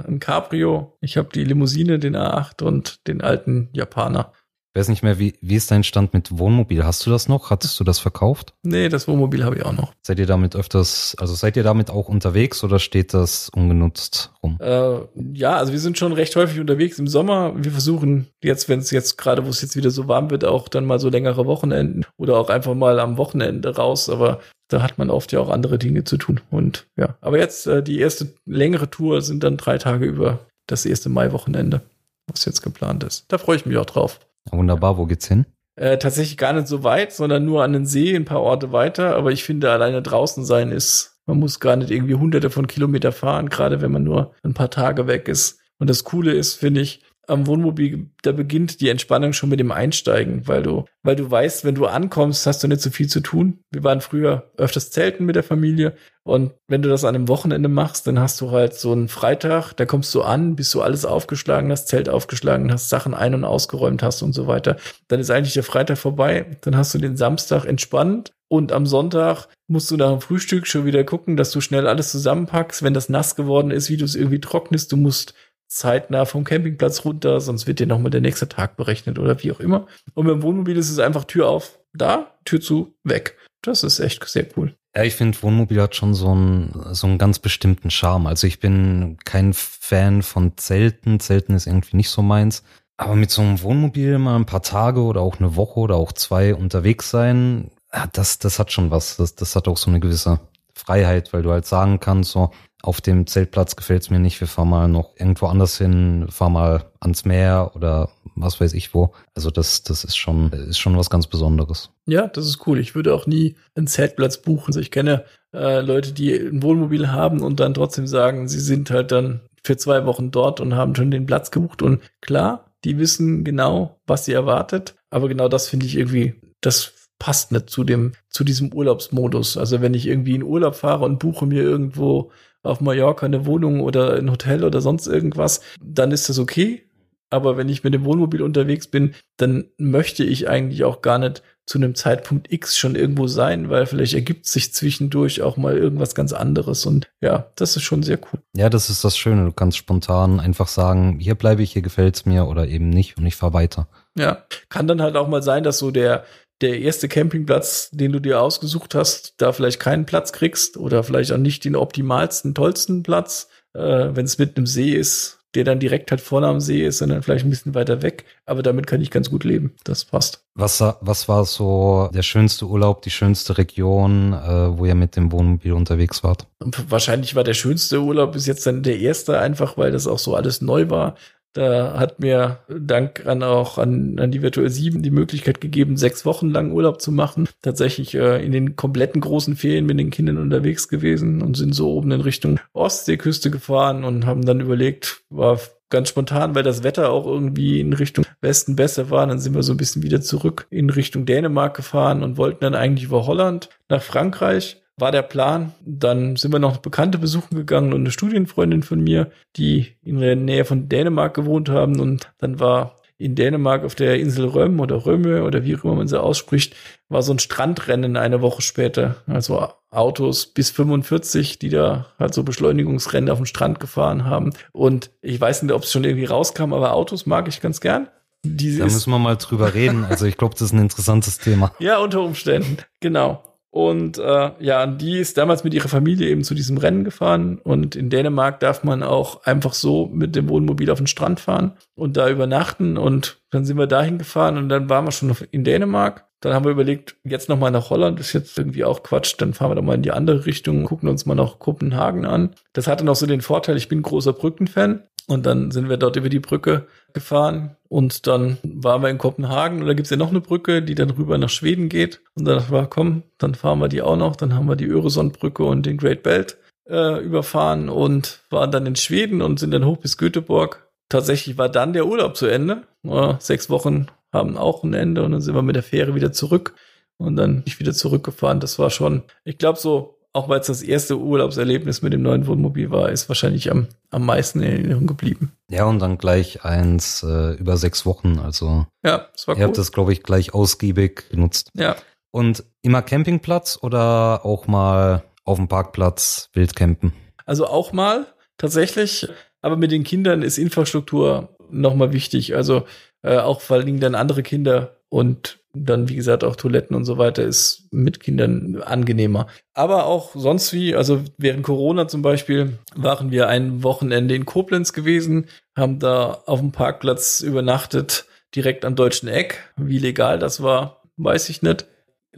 äh, 0.07 0.09
ein 0.09 0.21
Cabrio, 0.21 0.97
ich 1.01 1.17
habe 1.17 1.29
die 1.35 1.45
Limousine, 1.45 1.99
den 1.99 2.17
A8 2.17 2.63
und 2.63 3.07
den 3.09 3.21
alten 3.21 3.69
Japaner. 3.73 4.33
Ich 4.75 4.81
weiß 4.81 4.89
nicht 4.91 5.03
mehr, 5.03 5.19
wie, 5.19 5.35
wie 5.41 5.57
ist 5.57 5.71
dein 5.71 5.83
Stand 5.83 6.13
mit 6.13 6.39
Wohnmobil? 6.39 6.85
Hast 6.85 7.05
du 7.05 7.11
das 7.11 7.27
noch? 7.27 7.51
Hattest 7.51 7.81
du 7.81 7.85
das 7.85 7.99
verkauft? 7.99 8.55
Nee, 8.63 8.89
das 8.89 9.09
Wohnmobil 9.09 9.43
habe 9.43 9.57
ich 9.57 9.65
auch 9.65 9.73
noch. 9.73 9.93
Seid 10.03 10.21
ihr 10.21 10.27
damit 10.27 10.55
öfters, 10.55 11.17
also 11.19 11.35
seid 11.35 11.57
ihr 11.57 11.65
damit 11.65 11.91
auch 11.91 12.09
unterwegs 12.09 12.63
oder 12.63 12.79
steht 12.79 13.15
das 13.15 13.49
ungenutzt 13.49 14.31
rum? 14.43 14.59
Äh, 14.61 14.99
ja, 15.33 15.57
also 15.57 15.73
wir 15.73 15.81
sind 15.81 15.99
schon 15.99 16.13
recht 16.13 16.37
häufig 16.37 16.61
unterwegs 16.61 16.99
im 16.99 17.09
Sommer. 17.09 17.55
Wir 17.57 17.73
versuchen 17.73 18.29
jetzt, 18.45 18.69
wenn 18.69 18.79
es 18.79 18.93
jetzt 18.93 19.17
gerade, 19.17 19.45
wo 19.45 19.49
es 19.49 19.63
jetzt 19.63 19.75
wieder 19.75 19.91
so 19.91 20.07
warm 20.07 20.31
wird, 20.31 20.45
auch 20.45 20.69
dann 20.69 20.85
mal 20.85 21.01
so 21.01 21.09
längere 21.09 21.47
Wochenenden 21.47 22.05
oder 22.17 22.37
auch 22.37 22.51
einfach 22.51 22.75
mal 22.75 23.01
am 23.01 23.17
Wochenende 23.17 23.75
raus. 23.75 24.09
Aber 24.09 24.39
da 24.69 24.83
hat 24.83 24.99
man 24.99 25.11
oft 25.11 25.33
ja 25.33 25.41
auch 25.41 25.49
andere 25.49 25.79
Dinge 25.79 26.05
zu 26.05 26.17
tun. 26.17 26.41
Und 26.51 26.87
ja, 26.97 27.17
aber 27.21 27.39
jetzt 27.39 27.67
äh, 27.67 27.83
die 27.83 27.99
erste 27.99 28.29
längere 28.47 28.91
Tour 28.91 29.23
sind 29.23 29.43
dann 29.43 29.57
drei 29.57 29.79
Tage 29.79 30.07
über 30.07 30.41
das 30.67 30.87
erste 30.87 31.09
Mai-Wochenende, 31.09 31.81
was 32.27 32.45
jetzt 32.45 32.63
geplant 32.63 33.03
ist. 33.05 33.25
Da 33.29 33.39
freue 33.39 33.57
ich 33.57 33.67
mich 33.67 33.77
auch 33.79 33.87
drauf. 33.87 34.21
Wunderbar, 34.51 34.99
wo 34.99 35.07
geht's 35.07 35.27
hin? 35.27 35.47
Äh, 35.77 35.99
tatsächlich 35.99 36.37
gar 36.37 36.53
nicht 36.53 36.67
so 36.67 36.85
weit, 36.85 37.13
sondern 37.13 37.45
nur 37.45 37.63
an 37.63 37.73
den 37.73 37.87
See, 37.87 38.15
ein 38.15 38.25
paar 38.25 38.43
Orte 38.43 38.73
weiter. 38.73 39.17
Aber 39.17 39.33
ich 39.33 39.45
finde, 39.45 39.71
alleine 39.71 40.03
draußen 40.03 40.45
sein 40.45 40.73
ist, 40.73 41.19
man 41.27 41.39
muss 41.39 41.61
gar 41.61 41.77
nicht 41.77 41.91
irgendwie 41.91 42.15
hunderte 42.15 42.51
von 42.51 42.67
Kilometer 42.67 43.13
fahren, 43.13 43.49
gerade 43.49 43.81
wenn 43.81 43.93
man 43.93 44.03
nur 44.03 44.35
ein 44.43 44.55
paar 44.55 44.71
Tage 44.71 45.07
weg 45.07 45.29
ist. 45.29 45.61
Und 45.79 45.89
das 45.89 46.05
Coole 46.05 46.33
ist, 46.33 46.55
finde 46.55 46.81
ich, 46.81 47.03
am 47.29 47.47
Wohnmobil, 47.47 48.11
da 48.23 48.33
beginnt 48.33 48.81
die 48.81 48.89
Entspannung 48.89 49.33
schon 49.33 49.51
mit 49.51 49.61
dem 49.61 49.71
Einsteigen, 49.71 50.47
weil 50.47 50.63
du, 50.63 50.85
weil 51.03 51.17
du 51.17 51.31
weißt, 51.31 51.65
wenn 51.65 51.75
du 51.75 51.87
ankommst, 51.87 52.47
hast 52.47 52.63
du 52.63 52.69
nicht 52.69 52.81
so 52.81 52.91
viel 52.91 53.09
zu 53.09 53.21
tun. 53.21 53.61
Wir 53.71 53.85
waren 53.85 54.01
früher 54.01 54.51
öfters 54.57 54.91
zelten 54.91 55.27
mit 55.27 55.37
der 55.37 55.43
Familie 55.43 55.95
und 56.25 56.53
wenn 56.67 56.83
du 56.83 56.89
das 56.89 57.05
an 57.05 57.15
einem 57.15 57.29
Wochenende 57.29 57.69
machst, 57.69 58.07
dann 58.07 58.19
hast 58.19 58.41
du 58.41 58.51
halt 58.51 58.75
so 58.75 58.93
einen 58.93 59.09
Freitag, 59.09 59.73
da 59.75 59.87
kommst 59.87 60.15
du 60.15 60.23
an, 60.23 60.57
bis 60.57 60.71
du 60.71 60.83
alles 60.83 61.05
aufgeschlagen 61.05 61.71
hast, 61.71 61.89
Zelt 61.89 62.09
aufgeschlagen 62.09 62.73
hast, 62.73 62.89
Sachen 62.89 63.15
ein- 63.15 63.35
und 63.35 63.45
ausgeräumt 63.45 64.03
hast 64.03 64.23
und 64.23 64.33
so 64.33 64.47
weiter. 64.47 64.77
Dann 65.09 65.21
ist 65.21 65.31
eigentlich 65.31 65.55
der 65.55 65.63
Freitag 65.63 65.99
vorbei, 65.99 66.59
dann 66.63 66.77
hast 66.77 66.95
du 66.95 66.99
den 66.99 67.17
Samstag 67.17 67.65
entspannt 67.65 68.33
und 68.49 68.73
am 68.73 68.87
Sonntag 68.87 69.49
musst 69.69 69.91
du 69.91 69.97
nach 69.97 70.11
dem 70.11 70.23
Frühstück 70.23 70.67
schon 70.67 70.87
wieder 70.87 71.05
gucken, 71.05 71.37
dass 71.37 71.51
du 71.51 71.61
schnell 71.61 71.87
alles 71.87 72.11
zusammenpackst, 72.11 72.83
wenn 72.83 72.95
das 72.95 73.11
nass 73.11 73.37
geworden 73.37 73.71
ist, 73.71 73.91
wie 73.91 73.99
du 73.99 74.07
es 74.07 74.15
irgendwie 74.15 74.41
trocknest. 74.41 74.91
Du 74.91 74.97
musst 74.97 75.35
zeitnah 75.69 76.25
vom 76.25 76.45
Campingplatz 76.45 77.05
runter, 77.05 77.41
sonst 77.41 77.67
wird 77.67 77.79
dir 77.79 77.87
nochmal 77.87 78.11
der 78.11 78.21
nächste 78.21 78.49
Tag 78.49 78.77
berechnet 78.77 79.19
oder 79.19 79.43
wie 79.43 79.53
auch 79.53 79.61
immer. 79.61 79.87
Und 80.15 80.27
beim 80.27 80.43
Wohnmobil 80.43 80.77
ist 80.77 80.91
es 80.91 80.99
einfach 80.99 81.25
Tür 81.25 81.49
auf, 81.49 81.79
da, 81.93 82.35
Tür 82.45 82.61
zu, 82.61 82.95
weg. 83.05 83.37
Das 83.63 83.83
ist 83.83 84.01
echt 84.01 84.27
sehr 84.27 84.47
cool. 84.57 84.75
Ja, 84.97 85.05
ich 85.05 85.15
finde, 85.15 85.41
Wohnmobil 85.43 85.81
hat 85.81 85.95
schon 85.95 86.15
so 86.15 86.31
einen, 86.31 86.75
so 86.93 87.07
einen 87.07 87.19
ganz 87.19 87.39
bestimmten 87.39 87.91
Charme. 87.91 88.27
Also 88.27 88.47
ich 88.47 88.59
bin 88.59 89.19
kein 89.25 89.53
Fan 89.53 90.23
von 90.23 90.57
Zelten. 90.57 91.21
Zelten 91.21 91.55
ist 91.55 91.67
irgendwie 91.67 91.97
nicht 91.97 92.11
so 92.11 92.23
meins. 92.23 92.63
Aber 92.97 93.15
mit 93.15 93.31
so 93.31 93.43
einem 93.43 93.63
Wohnmobil 93.63 94.19
mal 94.19 94.37
ein 94.37 94.47
paar 94.47 94.63
Tage 94.63 95.01
oder 95.03 95.21
auch 95.21 95.39
eine 95.39 95.55
Woche 95.55 95.79
oder 95.79 95.97
auch 95.97 96.13
zwei 96.13 96.55
unterwegs 96.55 97.11
sein, 97.11 97.71
das, 98.13 98.39
das 98.39 98.59
hat 98.59 98.73
schon 98.73 98.91
was. 98.91 99.17
Das, 99.17 99.35
das 99.35 99.55
hat 99.55 99.69
auch 99.69 99.77
so 99.77 99.91
eine 99.91 100.01
gewisse 100.01 100.41
Freiheit, 100.79 101.33
weil 101.33 101.43
du 101.43 101.51
halt 101.51 101.67
sagen 101.67 102.01
kannst, 102.01 102.33
so, 102.33 102.51
auf 102.83 103.01
dem 103.01 103.27
Zeltplatz 103.27 103.77
gefällt's 103.77 104.11
mir 104.11 104.21
nicht, 104.21 104.41
wir 104.41 104.47
fahren 104.47 104.71
mal 104.71 104.89
noch 104.89 105.11
irgendwo 105.17 105.47
anders 105.47 105.79
hin, 105.79 106.27
fahren 106.31 106.53
mal 106.53 106.85
ans 107.01 107.25
Meer 107.25 107.73
oder 107.75 108.11
was 108.37 108.61
weiß 108.61 108.73
ich 108.75 108.95
wo. 108.95 109.13
Also 109.35 109.51
das, 109.51 109.83
das 109.83 110.05
ist 110.05 110.17
schon, 110.17 110.53
ist 110.53 110.79
schon 110.79 110.97
was 110.97 111.11
ganz 111.11 111.27
Besonderes. 111.27 111.91
Ja, 112.07 112.29
das 112.29 112.47
ist 112.47 112.67
cool. 112.67 112.79
Ich 112.79 112.95
würde 112.95 113.15
auch 113.15 113.27
nie 113.27 113.57
einen 113.75 113.89
Zeltplatz 113.89 114.39
buchen. 114.39 114.69
Also 114.69 114.81
ich 114.81 114.93
kenne 114.93 115.25
äh, 115.53 115.81
Leute, 115.81 116.13
die 116.13 116.33
ein 116.35 116.63
Wohnmobil 116.63 117.11
haben 117.11 117.41
und 117.41 117.59
dann 117.59 117.75
trotzdem 117.75 118.07
sagen, 118.07 118.47
sie 118.47 118.61
sind 118.61 118.91
halt 118.91 119.11
dann 119.11 119.41
für 119.65 119.77
zwei 119.77 120.07
Wochen 120.07 120.31
dort 120.31 120.61
und 120.61 120.77
haben 120.77 120.95
schon 120.95 121.11
den 121.11 121.27
Platz 121.27 121.51
gebucht. 121.51 121.83
Und 121.83 122.01
klar, 122.21 122.73
die 122.85 122.99
wissen 122.99 123.43
genau, 123.43 123.99
was 124.07 124.25
sie 124.25 124.33
erwartet. 124.33 124.95
Aber 125.11 125.29
genau 125.29 125.49
das 125.49 125.69
finde 125.69 125.87
ich 125.87 125.97
irgendwie, 125.97 126.35
das 126.61 126.93
passt 127.19 127.53
nicht 127.53 127.71
zu 127.71 127.85
dem, 127.85 128.13
zu 128.29 128.45
diesem 128.45 128.73
Urlaubsmodus. 128.73 129.57
Also 129.57 129.81
wenn 129.81 129.95
ich 129.95 130.07
irgendwie 130.07 130.35
in 130.35 130.43
Urlaub 130.43 130.75
fahre 130.75 131.05
und 131.05 131.19
buche 131.19 131.47
mir 131.47 131.63
irgendwo 131.63 132.31
auf 132.63 132.81
Mallorca 132.81 133.27
eine 133.27 133.47
Wohnung 133.47 133.81
oder 133.81 134.15
ein 134.15 134.31
Hotel 134.31 134.65
oder 134.65 134.81
sonst 134.81 135.07
irgendwas, 135.07 135.61
dann 135.83 136.13
ist 136.13 136.29
das 136.29 136.39
okay. 136.39 136.85
Aber 137.31 137.57
wenn 137.57 137.69
ich 137.69 137.85
mit 137.85 137.93
dem 137.93 138.05
Wohnmobil 138.05 138.41
unterwegs 138.41 138.87
bin, 138.87 139.15
dann 139.37 139.67
möchte 139.77 140.25
ich 140.25 140.49
eigentlich 140.49 140.85
auch 140.85 141.03
gar 141.03 141.19
nicht 141.19 141.43
zu 141.67 141.77
einem 141.77 141.95
Zeitpunkt 141.95 142.51
X 142.51 142.79
schon 142.79 142.95
irgendwo 142.95 143.27
sein, 143.27 143.69
weil 143.69 143.85
vielleicht 143.85 144.15
ergibt 144.15 144.47
sich 144.47 144.73
zwischendurch 144.73 145.43
auch 145.43 145.59
mal 145.59 145.77
irgendwas 145.77 146.15
ganz 146.15 146.33
anderes. 146.33 146.87
Und 146.87 147.11
ja, 147.21 147.51
das 147.57 147.77
ist 147.77 147.83
schon 147.83 148.03
sehr 148.03 148.19
cool. 148.33 148.41
Ja, 148.57 148.71
das 148.71 148.89
ist 148.89 149.05
das 149.05 149.19
Schöne. 149.19 149.45
Du 149.45 149.53
kannst 149.53 149.77
spontan 149.77 150.41
einfach 150.41 150.69
sagen, 150.69 151.19
hier 151.21 151.35
bleibe 151.35 151.63
ich, 151.63 151.73
hier 151.73 151.83
gefällt's 151.83 152.25
mir 152.25 152.47
oder 152.47 152.67
eben 152.67 152.89
nicht 152.89 153.19
und 153.19 153.27
ich 153.27 153.37
fahr 153.37 153.53
weiter. 153.53 153.89
Ja, 154.17 154.45
kann 154.71 154.89
dann 154.89 155.03
halt 155.03 155.17
auch 155.17 155.29
mal 155.29 155.43
sein, 155.43 155.63
dass 155.63 155.79
so 155.79 155.91
der 155.91 156.25
der 156.61 156.81
erste 156.81 157.09
Campingplatz, 157.09 157.91
den 157.93 158.13
du 158.13 158.21
dir 158.21 158.41
ausgesucht 158.41 158.95
hast, 158.95 159.35
da 159.39 159.53
vielleicht 159.53 159.81
keinen 159.81 160.07
Platz 160.07 160.33
kriegst 160.33 160.77
oder 160.77 161.05
vielleicht 161.05 161.33
auch 161.33 161.39
nicht 161.39 161.65
den 161.65 161.77
optimalsten, 161.77 162.55
tollsten 162.55 163.03
Platz, 163.03 163.49
äh, 163.75 163.81
wenn 163.81 164.25
es 164.25 164.39
mit 164.39 164.57
einem 164.57 164.67
See 164.67 164.91
ist, 164.91 165.39
der 165.55 165.65
dann 165.65 165.79
direkt 165.79 166.11
halt 166.11 166.21
vorne 166.21 166.47
am 166.47 166.61
See 166.61 166.85
ist, 166.85 166.99
sondern 166.99 167.23
vielleicht 167.23 167.45
ein 167.45 167.51
bisschen 167.51 167.75
weiter 167.75 168.03
weg. 168.03 168.25
Aber 168.45 168.63
damit 168.63 168.87
kann 168.87 169.01
ich 169.01 169.11
ganz 169.11 169.31
gut 169.31 169.45
leben. 169.45 169.75
Das 169.85 170.05
passt. 170.05 170.45
Was, 170.55 170.83
was 171.01 171.29
war 171.29 171.45
so 171.47 172.11
der 172.13 172.23
schönste 172.23 172.67
Urlaub, 172.67 173.03
die 173.03 173.11
schönste 173.11 173.57
Region, 173.57 174.35
äh, 174.35 174.77
wo 174.77 174.85
ihr 174.85 174.95
mit 174.95 175.17
dem 175.17 175.33
Wohnmobil 175.33 175.73
unterwegs 175.73 176.23
wart? 176.23 176.47
Wahrscheinlich 176.89 177.35
war 177.35 177.45
der 177.45 177.55
schönste 177.55 178.01
Urlaub 178.01 178.33
bis 178.33 178.47
jetzt 178.47 178.67
dann 178.67 178.83
der 178.83 178.99
erste, 178.99 179.39
einfach 179.39 179.79
weil 179.79 179.91
das 179.91 180.07
auch 180.07 180.19
so 180.19 180.35
alles 180.35 180.61
neu 180.61 180.91
war. 180.91 181.15
Da 181.55 181.99
hat 181.99 182.21
mir 182.21 182.61
Dank 182.69 183.27
an 183.27 183.43
auch 183.43 183.79
an, 183.79 184.19
an 184.19 184.31
die 184.31 184.43
Virtual 184.43 184.69
7 184.69 185.03
die 185.03 185.11
Möglichkeit 185.11 185.61
gegeben, 185.61 185.97
sechs 185.97 186.25
Wochen 186.25 186.51
lang 186.51 186.73
Urlaub 186.73 187.01
zu 187.01 187.11
machen. 187.11 187.49
Tatsächlich 187.63 188.15
äh, 188.15 188.45
in 188.45 188.53
den 188.53 188.77
kompletten 188.77 189.21
großen 189.21 189.57
Ferien 189.57 189.87
mit 189.87 189.99
den 189.99 190.11
Kindern 190.11 190.39
unterwegs 190.39 190.89
gewesen 190.89 191.43
und 191.43 191.57
sind 191.57 191.75
so 191.75 191.91
oben 191.91 192.13
in 192.13 192.21
Richtung 192.21 192.61
Ostseeküste 192.75 193.51
gefahren 193.51 194.05
und 194.05 194.27
haben 194.27 194.45
dann 194.45 194.61
überlegt, 194.61 195.23
war 195.31 195.59
ganz 195.91 196.11
spontan, 196.11 196.55
weil 196.55 196.63
das 196.63 196.83
Wetter 196.83 197.11
auch 197.11 197.27
irgendwie 197.27 197.81
in 197.81 197.93
Richtung 197.93 198.27
Westen 198.41 198.77
besser 198.77 199.11
war. 199.11 199.27
Dann 199.27 199.39
sind 199.39 199.55
wir 199.55 199.63
so 199.63 199.73
ein 199.73 199.79
bisschen 199.79 200.03
wieder 200.03 200.21
zurück 200.21 200.67
in 200.71 200.91
Richtung 200.91 201.27
Dänemark 201.27 201.75
gefahren 201.75 202.23
und 202.23 202.37
wollten 202.37 202.61
dann 202.61 202.75
eigentlich 202.75 203.05
über 203.05 203.27
Holland 203.27 203.71
nach 203.89 204.03
Frankreich 204.03 204.83
war 204.99 205.13
der 205.13 205.23
Plan. 205.23 205.73
Dann 205.85 206.37
sind 206.37 206.53
wir 206.53 206.59
noch 206.59 206.79
Bekannte 206.79 207.19
besuchen 207.19 207.57
gegangen 207.57 207.93
und 207.93 208.01
eine 208.01 208.11
Studienfreundin 208.11 208.83
von 208.83 209.01
mir, 209.01 209.31
die 209.57 209.97
in 210.03 210.21
der 210.21 210.37
Nähe 210.37 210.65
von 210.65 210.89
Dänemark 210.89 211.35
gewohnt 211.35 211.69
haben. 211.69 212.01
Und 212.01 212.31
dann 212.39 212.61
war 212.61 212.97
in 213.19 213.35
Dänemark 213.35 213.85
auf 213.85 213.97
der 213.97 214.19
Insel 214.21 214.47
Röm 214.47 214.79
oder 214.79 215.05
Röme 215.05 215.43
oder 215.43 215.65
wie 215.65 215.77
auch 215.77 215.83
immer 215.83 215.97
man 215.97 216.07
sie 216.07 216.21
ausspricht, 216.21 216.77
war 217.09 217.23
so 217.23 217.33
ein 217.33 217.41
Strandrennen 217.41 218.17
eine 218.17 218.41
Woche 218.41 218.63
später. 218.63 219.17
Also 219.27 219.69
Autos 219.91 220.47
bis 220.47 220.71
45, 220.71 221.59
die 221.59 221.69
da 221.69 222.07
halt 222.19 222.33
so 222.33 222.45
Beschleunigungsrennen 222.45 223.29
auf 223.31 223.39
dem 223.39 223.47
Strand 223.47 223.81
gefahren 223.81 224.25
haben. 224.25 224.53
Und 224.73 225.11
ich 225.21 225.41
weiß 225.41 225.63
nicht, 225.63 225.73
ob 225.73 225.83
es 225.83 225.91
schon 225.91 226.05
irgendwie 226.05 226.27
rauskam, 226.27 226.73
aber 226.73 226.95
Autos 226.95 227.27
mag 227.27 227.49
ich 227.49 227.61
ganz 227.61 227.81
gern. 227.81 228.09
Die 228.45 228.79
Da 228.79 228.85
müssen 228.85 229.11
wir 229.11 229.19
mal 229.19 229.37
drüber 229.37 229.75
reden. 229.75 230.05
Also 230.05 230.25
ich 230.25 230.37
glaube, 230.37 230.55
das 230.55 230.63
ist 230.63 230.73
ein 230.73 230.79
interessantes 230.79 231.39
Thema. 231.39 231.73
ja, 231.81 231.99
unter 231.99 232.23
Umständen, 232.23 232.79
genau. 233.01 233.43
Und 233.79 234.19
äh, 234.19 234.51
ja, 234.59 234.89
die 234.89 235.19
ist 235.19 235.39
damals 235.39 235.63
mit 235.63 235.73
ihrer 235.73 235.87
Familie 235.87 236.31
eben 236.31 236.43
zu 236.43 236.57
diesem 236.57 236.79
Rennen 236.79 237.05
gefahren. 237.05 237.61
Und 237.63 237.95
in 237.95 238.11
Dänemark 238.11 238.59
darf 238.59 238.83
man 238.83 239.05
auch 239.05 239.45
einfach 239.45 239.73
so 239.73 240.11
mit 240.13 240.35
dem 240.35 240.49
Wohnmobil 240.49 240.91
auf 240.91 240.99
den 240.99 241.07
Strand 241.07 241.39
fahren 241.39 241.77
und 241.95 242.17
da 242.17 242.29
übernachten. 242.29 242.99
Und 242.99 243.39
dann 243.51 243.65
sind 243.65 243.79
wir 243.79 243.87
dahin 243.87 244.19
gefahren 244.19 244.59
und 244.59 244.69
dann 244.69 244.91
waren 244.91 245.05
wir 245.05 245.13
schon 245.13 245.33
in 245.53 245.63
Dänemark. 245.63 246.27
Dann 246.41 246.55
haben 246.55 246.65
wir 246.65 246.73
überlegt, 246.73 247.15
jetzt 247.23 247.49
noch 247.49 247.57
mal 247.57 247.71
nach 247.71 247.91
Holland, 247.91 248.19
ist 248.19 248.33
jetzt 248.33 248.59
irgendwie 248.59 248.83
auch 248.83 249.05
Quatsch. 249.05 249.37
Dann 249.39 249.55
fahren 249.55 249.71
wir 249.71 249.77
doch 249.77 249.83
mal 249.83 249.95
in 249.95 250.03
die 250.03 250.11
andere 250.11 250.45
Richtung, 250.45 250.83
gucken 250.83 251.09
uns 251.09 251.25
mal 251.25 251.37
noch 251.37 251.61
Kopenhagen 251.61 252.25
an. 252.25 252.57
Das 252.73 252.89
hatte 252.89 253.05
noch 253.05 253.15
so 253.15 253.27
den 253.27 253.43
Vorteil, 253.43 253.77
ich 253.77 253.87
bin 253.87 254.03
großer 254.03 254.33
Brückenfan. 254.33 255.05
Und 255.29 255.47
dann 255.47 255.71
sind 255.71 255.89
wir 255.89 255.99
dort 255.99 256.17
über 256.17 256.31
die 256.31 256.41
Brücke 256.41 256.89
gefahren 257.15 257.77
und 257.89 258.27
dann 258.27 258.59
waren 258.63 259.03
wir 259.03 259.09
in 259.09 259.19
Kopenhagen 259.19 259.81
und 259.81 259.87
da 259.87 259.95
gibt's 259.95 260.11
ja 260.11 260.17
noch 260.17 260.31
eine 260.31 260.41
Brücke, 260.41 260.83
die 260.83 260.95
dann 260.95 261.11
rüber 261.11 261.39
nach 261.39 261.49
Schweden 261.49 261.89
geht. 261.89 262.21
Und 262.35 262.45
dann 262.45 262.69
war, 262.71 262.87
komm, 262.87 263.23
dann 263.39 263.55
fahren 263.55 263.79
wir 263.79 263.89
die 263.89 264.03
auch 264.03 264.17
noch. 264.17 264.37
Dann 264.37 264.55
haben 264.55 264.69
wir 264.69 264.77
die 264.77 264.87
Öresundbrücke 264.87 265.65
und 265.65 265.87
den 265.87 265.97
Great 265.97 266.23
Belt 266.23 266.59
äh, 266.89 267.23
überfahren 267.23 267.89
und 267.89 268.41
waren 268.51 268.71
dann 268.71 268.87
in 268.87 268.97
Schweden 268.97 269.43
und 269.43 269.59
sind 269.59 269.71
dann 269.71 269.87
hoch 269.87 269.99
bis 269.99 270.19
Göteborg. 270.19 270.89
Tatsächlich 271.09 271.57
war 271.57 271.71
dann 271.71 271.95
der 271.95 272.07
Urlaub 272.07 272.37
zu 272.37 272.47
Ende. 272.47 272.83
Äh, 273.05 273.35
sechs 273.39 273.71
Wochen 273.71 274.09
haben 274.33 274.59
auch 274.59 274.85
ein 274.85 274.93
Ende 274.93 275.23
und 275.23 275.33
dann 275.33 275.41
sind 275.41 275.55
wir 275.55 275.63
mit 275.63 275.77
der 275.77 275.83
Fähre 275.83 276.15
wieder 276.15 276.33
zurück 276.33 276.75
und 277.17 277.37
dann 277.37 277.57
bin 277.57 277.65
ich 277.67 277.81
wieder 277.81 277.95
zurückgefahren. 277.95 278.61
Das 278.61 278.79
war 278.79 278.91
schon, 278.91 279.23
ich 279.45 279.57
glaube 279.57 279.79
so, 279.79 280.18
auch 280.33 280.49
weil 280.49 280.61
es 280.61 280.67
das 280.67 280.83
erste 280.83 281.19
Urlaubserlebnis 281.19 282.03
mit 282.03 282.13
dem 282.13 282.23
neuen 282.23 282.47
Wohnmobil 282.47 282.91
war, 282.91 283.11
ist 283.11 283.29
wahrscheinlich 283.29 283.71
am, 283.71 283.89
am 284.11 284.25
meisten 284.27 284.61
in 284.63 284.71
Erinnerung 284.73 285.07
geblieben. 285.07 285.53
Ja, 285.71 285.85
und 285.87 285.99
dann 285.99 286.19
gleich 286.19 286.65
eins 286.65 287.23
äh, 287.23 287.53
über 287.55 287.77
sechs 287.77 288.05
Wochen. 288.07 288.39
Also 288.39 288.87
Ja, 289.05 289.29
das 289.33 289.49
war 289.49 289.57
ihr 289.57 289.61
cool. 289.63 289.67
habt 289.69 289.79
das, 289.79 289.93
glaube 289.93 290.13
ich, 290.13 290.23
gleich 290.23 290.55
ausgiebig 290.55 291.31
genutzt. 291.31 291.71
ja, 291.75 291.97
Und 292.31 292.65
immer 292.83 293.03
Campingplatz 293.03 293.79
oder 293.83 294.45
auch 294.45 294.67
mal 294.67 295.25
auf 295.45 295.57
dem 295.57 295.69
Parkplatz 295.69 296.51
wild 296.53 296.77
campen? 296.77 297.13
Also 297.47 297.67
auch 297.67 297.93
mal 297.93 298.27
tatsächlich, 298.59 299.29
aber 299.63 299.77
mit 299.77 299.91
den 299.91 300.05
Kindern 300.05 300.43
ist 300.43 300.59
Infrastruktur 300.59 301.57
nochmal 301.71 302.13
wichtig. 302.13 302.55
Also 302.55 302.85
äh, 303.23 303.39
auch 303.39 303.61
vor 303.61 303.77
allen 303.79 303.87
Dingen 303.87 304.01
dann 304.01 304.15
andere 304.15 304.43
Kinder 304.43 304.97
und 305.09 305.59
dann, 305.85 306.09
wie 306.09 306.17
gesagt, 306.17 306.45
auch 306.45 306.57
Toiletten 306.57 306.97
und 306.97 307.05
so 307.05 307.19
weiter 307.19 307.43
ist 307.43 307.89
mit 307.91 308.21
Kindern 308.21 308.83
angenehmer. 308.83 309.47
Aber 309.75 310.07
auch 310.07 310.35
sonst 310.35 310.73
wie, 310.73 310.95
also 310.95 311.23
während 311.37 311.63
Corona 311.63 312.09
zum 312.09 312.23
Beispiel, 312.23 312.79
waren 312.95 313.31
wir 313.31 313.49
ein 313.49 313.83
Wochenende 313.83 314.35
in 314.35 314.47
Koblenz 314.47 314.93
gewesen, 314.93 315.47
haben 315.77 315.99
da 315.99 316.43
auf 316.47 316.61
dem 316.61 316.73
Parkplatz 316.73 317.41
übernachtet, 317.41 318.27
direkt 318.55 318.85
am 318.85 318.97
deutschen 318.97 319.29
Eck. 319.29 319.73
Wie 319.77 319.99
legal 319.99 320.39
das 320.39 320.63
war, 320.63 321.03
weiß 321.17 321.49
ich 321.49 321.63
nicht. 321.63 321.87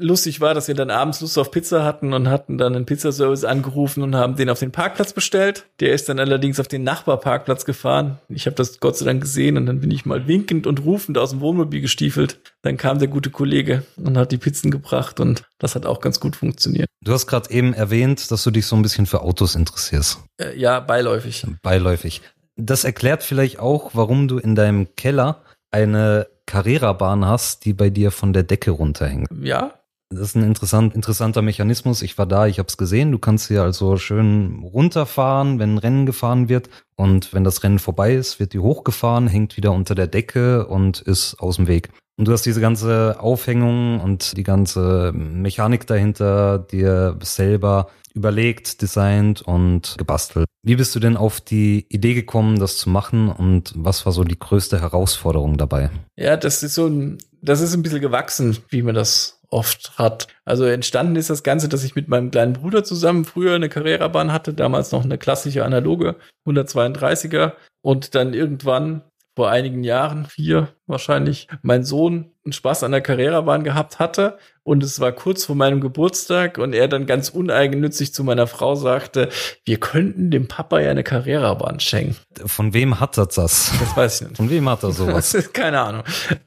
Lustig 0.01 0.41
war, 0.41 0.55
dass 0.55 0.67
wir 0.67 0.75
dann 0.75 0.91
abends 0.91 1.21
Lust 1.21 1.37
auf 1.39 1.51
Pizza 1.51 1.85
hatten 1.85 2.15
und 2.15 2.29
hatten 2.29 2.57
dann 2.57 2.75
einen 2.75 2.87
Pizzaservice 2.87 3.45
angerufen 3.45 4.03
und 4.03 4.17
haben 4.17 4.35
den 4.35 4.49
auf 4.49 4.59
den 4.59 4.73
Parkplatz 4.73 5.13
bestellt. 5.13 5.67
Der 5.81 5.93
ist 5.93 6.09
dann 6.09 6.19
allerdings 6.19 6.59
auf 6.59 6.69
den 6.69 6.85
Nachbarparkplatz 6.85 7.67
gefahren. 7.67 8.19
Ich 8.29 8.47
habe 8.47 8.57
das 8.57 8.81
Gott 8.81 8.97
sei 8.97 9.05
Dank 9.05 9.21
gesehen 9.21 9.59
und 9.59 9.67
dann 9.67 9.81
bin 9.81 9.91
ich 9.91 10.07
mal 10.07 10.27
winkend 10.27 10.67
und 10.67 10.85
rufend 10.85 11.19
aus 11.19 11.31
dem 11.31 11.41
Wohnmobil 11.41 11.83
gestiefelt. 11.83 12.41
Dann 12.63 12.79
kam 12.79 12.99
der 12.99 13.09
gute 13.09 13.29
Kollege 13.31 13.85
und 13.97 14.17
hat 14.17 14.33
die 14.33 14.39
Pizzen 14.39 14.71
gebracht 14.71 15.21
und 15.21 15.43
das 15.59 15.75
hat 15.75 15.85
auch 15.85 16.01
ganz 16.01 16.19
gut 16.19 16.35
funktioniert. 16.35 16.89
Du 17.03 17.13
hast 17.13 17.27
gerade 17.27 17.51
eben 17.51 17.75
erwähnt, 17.75 18.31
dass 18.31 18.43
du 18.43 18.51
dich 18.51 18.67
so 18.67 18.77
ein 18.77 18.83
bisschen 18.83 19.05
für 19.05 19.21
Autos 19.21 19.55
interessierst. 19.55 20.21
Äh, 20.41 20.59
ja, 20.59 20.81
beiläufig. 20.81 21.47
Beiläufig. 21.63 22.23
Das 22.57 22.85
erklärt 22.85 23.23
vielleicht 23.23 23.59
auch, 23.59 23.91
warum 23.93 24.29
du 24.29 24.39
in 24.39 24.55
deinem 24.55 24.95
Keller 24.97 25.43
eine 25.71 26.27
Carrera-Bahn 26.47 27.25
hast, 27.27 27.65
die 27.65 27.73
bei 27.73 27.91
dir 27.91 28.11
von 28.11 28.33
der 28.33 28.43
Decke 28.43 28.73
runterhängt. 28.73 29.29
Ja, 29.41 29.80
Das 30.13 30.23
ist 30.23 30.35
ein 30.35 30.43
interessant, 30.43 30.97
interessanter 30.97 31.41
Mechanismus. 31.41 32.03
Ich 32.03 32.19
war 32.19 32.27
da, 32.27 32.49
ich 32.49 32.59
habe 32.59 32.67
es 32.67 32.77
gesehen. 32.77 33.13
Du 33.13 33.19
kannst 33.21 33.47
hier 33.47 33.63
also 33.63 33.97
schön 33.97 34.59
runterfahren, 34.61 35.61
wenn 35.61 35.75
ein 35.75 35.79
Rennen 35.79 36.05
gefahren 36.05 36.49
wird. 36.49 36.69
Und 36.97 37.33
wenn 37.33 37.45
das 37.45 37.63
Rennen 37.63 37.79
vorbei 37.79 38.15
ist, 38.15 38.41
wird 38.41 38.53
die 38.53 38.59
hochgefahren, 38.59 39.29
hängt 39.29 39.57
wieder 39.57 39.71
unter 39.71 39.95
der 39.95 40.09
Decke 40.09 40.67
und 40.67 41.01
ist 41.01 41.39
aus 41.39 41.57
dem 41.57 41.69
Weg. 41.69 41.91
Und 42.19 42.27
du 42.27 42.33
hast 42.33 42.45
diese 42.45 42.61
ganze 42.61 43.21
Aufhängung 43.21 44.01
und 44.01 44.37
die 44.37 44.43
ganze 44.43 45.13
Mechanik 45.15 45.87
dahinter 45.87 46.59
dir 46.59 47.17
selber 47.23 47.89
überlegt, 48.13 48.83
designt 48.83 49.43
und 49.43 49.95
gebastelt. 49.97 50.47
Wie 50.63 50.75
bist 50.75 50.95
du 50.95 50.99
denn 50.99 51.17
auf 51.17 51.41
die 51.41 51.87
Idee 51.89 52.15
gekommen, 52.15 52.59
das 52.59 52.77
zu 52.77 52.91
machen 52.91 53.29
und 53.29 53.73
was 53.77 54.05
war 54.05 54.13
so 54.13 54.25
die 54.25 54.39
größte 54.39 54.81
Herausforderung 54.81 55.57
dabei? 55.57 55.91
Ja, 56.17 56.37
das 56.37 56.65
ist 56.65 56.75
so 56.75 56.89
ein, 56.89 57.19
das 57.41 57.61
ist 57.61 57.73
ein 57.75 57.83
bisschen 57.83 58.01
gewachsen, 58.01 58.59
wie 58.69 58.83
man 58.83 58.97
das 58.97 59.40
oft 59.51 59.99
hat. 59.99 60.29
Also 60.45 60.65
entstanden 60.65 61.17
ist 61.17 61.31
das 61.31 61.43
Ganze, 61.43 61.69
dass 61.69 61.85
ich 61.85 61.97
mit 61.97 62.09
meinem 62.09 62.31
kleinen 62.31 62.55
Bruder 62.55 62.85
zusammen 62.85 63.25
früher 63.25 63.55
eine 63.55 63.69
Carrera-Bahn 63.69 64.33
hatte, 64.33 64.55
damals 64.55 64.93
noch 64.93 65.05
eine 65.05 65.19
klassische 65.19 65.65
analoge 65.65 66.17
132er 66.47 67.53
und 67.83 68.15
dann 68.15 68.33
irgendwann 68.33 69.03
vor 69.37 69.51
einigen 69.51 69.85
Jahren, 69.85 70.27
vier 70.27 70.69
wahrscheinlich, 70.91 71.49
mein 71.63 71.85
Sohn 71.85 72.33
einen 72.45 72.53
Spaß 72.53 72.85
an 72.85 72.93
der 72.93 73.01
Carrera-Bahn 73.01 73.65
gehabt 73.65 73.99
hatte 73.99 74.39
und 74.63 74.83
es 74.83 75.01
war 75.01 75.13
kurz 75.13 75.45
vor 75.45 75.57
meinem 75.57 75.81
Geburtstag 75.81 76.59
und 76.59 76.75
er 76.75 76.89
dann 76.89 77.07
ganz 77.07 77.29
uneigennützig 77.29 78.15
zu 78.15 78.25
meiner 78.25 78.47
Frau 78.47 78.75
sagte, 78.75 79.29
wir 79.65 79.79
könnten 79.79 80.31
dem 80.31 80.49
Papa 80.49 80.81
ja 80.81 80.91
eine 80.91 81.03
Carrera-Bahn 81.03 81.81
schenken. 81.81 82.17
Von 82.47 82.73
wem 82.73 83.01
hat 83.01 83.19
er 83.19 83.27
das? 83.27 83.73
Das 83.79 83.97
weiß 83.97 84.21
ich 84.21 84.29
nicht. 84.29 84.37
Von 84.37 84.51
wem 84.51 84.69
hat 84.69 84.83
er 84.83 84.93
sowas? 84.93 85.37
Keine 85.53 85.81
Ahnung. 85.81 86.03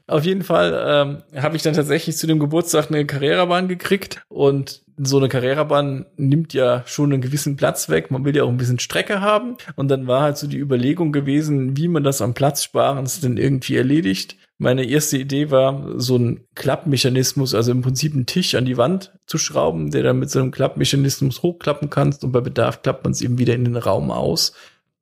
Auf 0.06 0.24
jeden 0.24 0.42
Fall 0.42 1.22
ähm, 1.34 1.42
habe 1.42 1.56
ich 1.56 1.62
dann 1.62 1.74
tatsächlich 1.74 2.16
zu 2.16 2.26
dem 2.26 2.38
Geburtstag 2.38 2.90
eine 2.90 3.06
Carrera-Bahn 3.06 3.68
gekriegt 3.68 4.22
und 4.28 4.84
so 4.96 5.18
eine 5.18 5.28
Carrera-Bahn 5.28 6.06
nimmt 6.16 6.54
ja 6.54 6.82
schon 6.86 7.12
einen 7.12 7.20
gewissen 7.20 7.56
Platz 7.56 7.88
weg. 7.88 8.10
Man 8.10 8.24
will 8.24 8.36
ja 8.36 8.44
auch 8.44 8.48
ein 8.48 8.56
bisschen 8.56 8.78
Strecke 8.78 9.20
haben. 9.20 9.56
Und 9.74 9.88
dann 9.88 10.06
war 10.06 10.22
halt 10.22 10.38
so 10.38 10.46
die 10.46 10.58
Überlegung 10.58 11.12
gewesen, 11.12 11.76
wie 11.76 11.88
man 11.88 12.04
das 12.04 12.22
am 12.22 12.34
Platzsparendsten 12.34 13.36
irgendwie 13.36 13.76
erledigt. 13.76 14.33
Meine 14.58 14.84
erste 14.84 15.18
Idee 15.18 15.50
war, 15.50 15.98
so 16.00 16.16
ein 16.16 16.46
Klappmechanismus, 16.54 17.54
also 17.54 17.72
im 17.72 17.82
Prinzip 17.82 18.14
einen 18.14 18.26
Tisch 18.26 18.54
an 18.54 18.64
die 18.64 18.76
Wand 18.76 19.12
zu 19.26 19.36
schrauben, 19.36 19.90
der 19.90 20.04
dann 20.04 20.20
mit 20.20 20.30
so 20.30 20.38
einem 20.38 20.52
Klappmechanismus 20.52 21.42
hochklappen 21.42 21.90
kannst 21.90 22.22
und 22.22 22.30
bei 22.30 22.40
Bedarf 22.40 22.82
klappt 22.82 23.02
man 23.02 23.12
es 23.12 23.20
eben 23.20 23.38
wieder 23.38 23.54
in 23.54 23.64
den 23.64 23.76
Raum 23.76 24.12
aus 24.12 24.52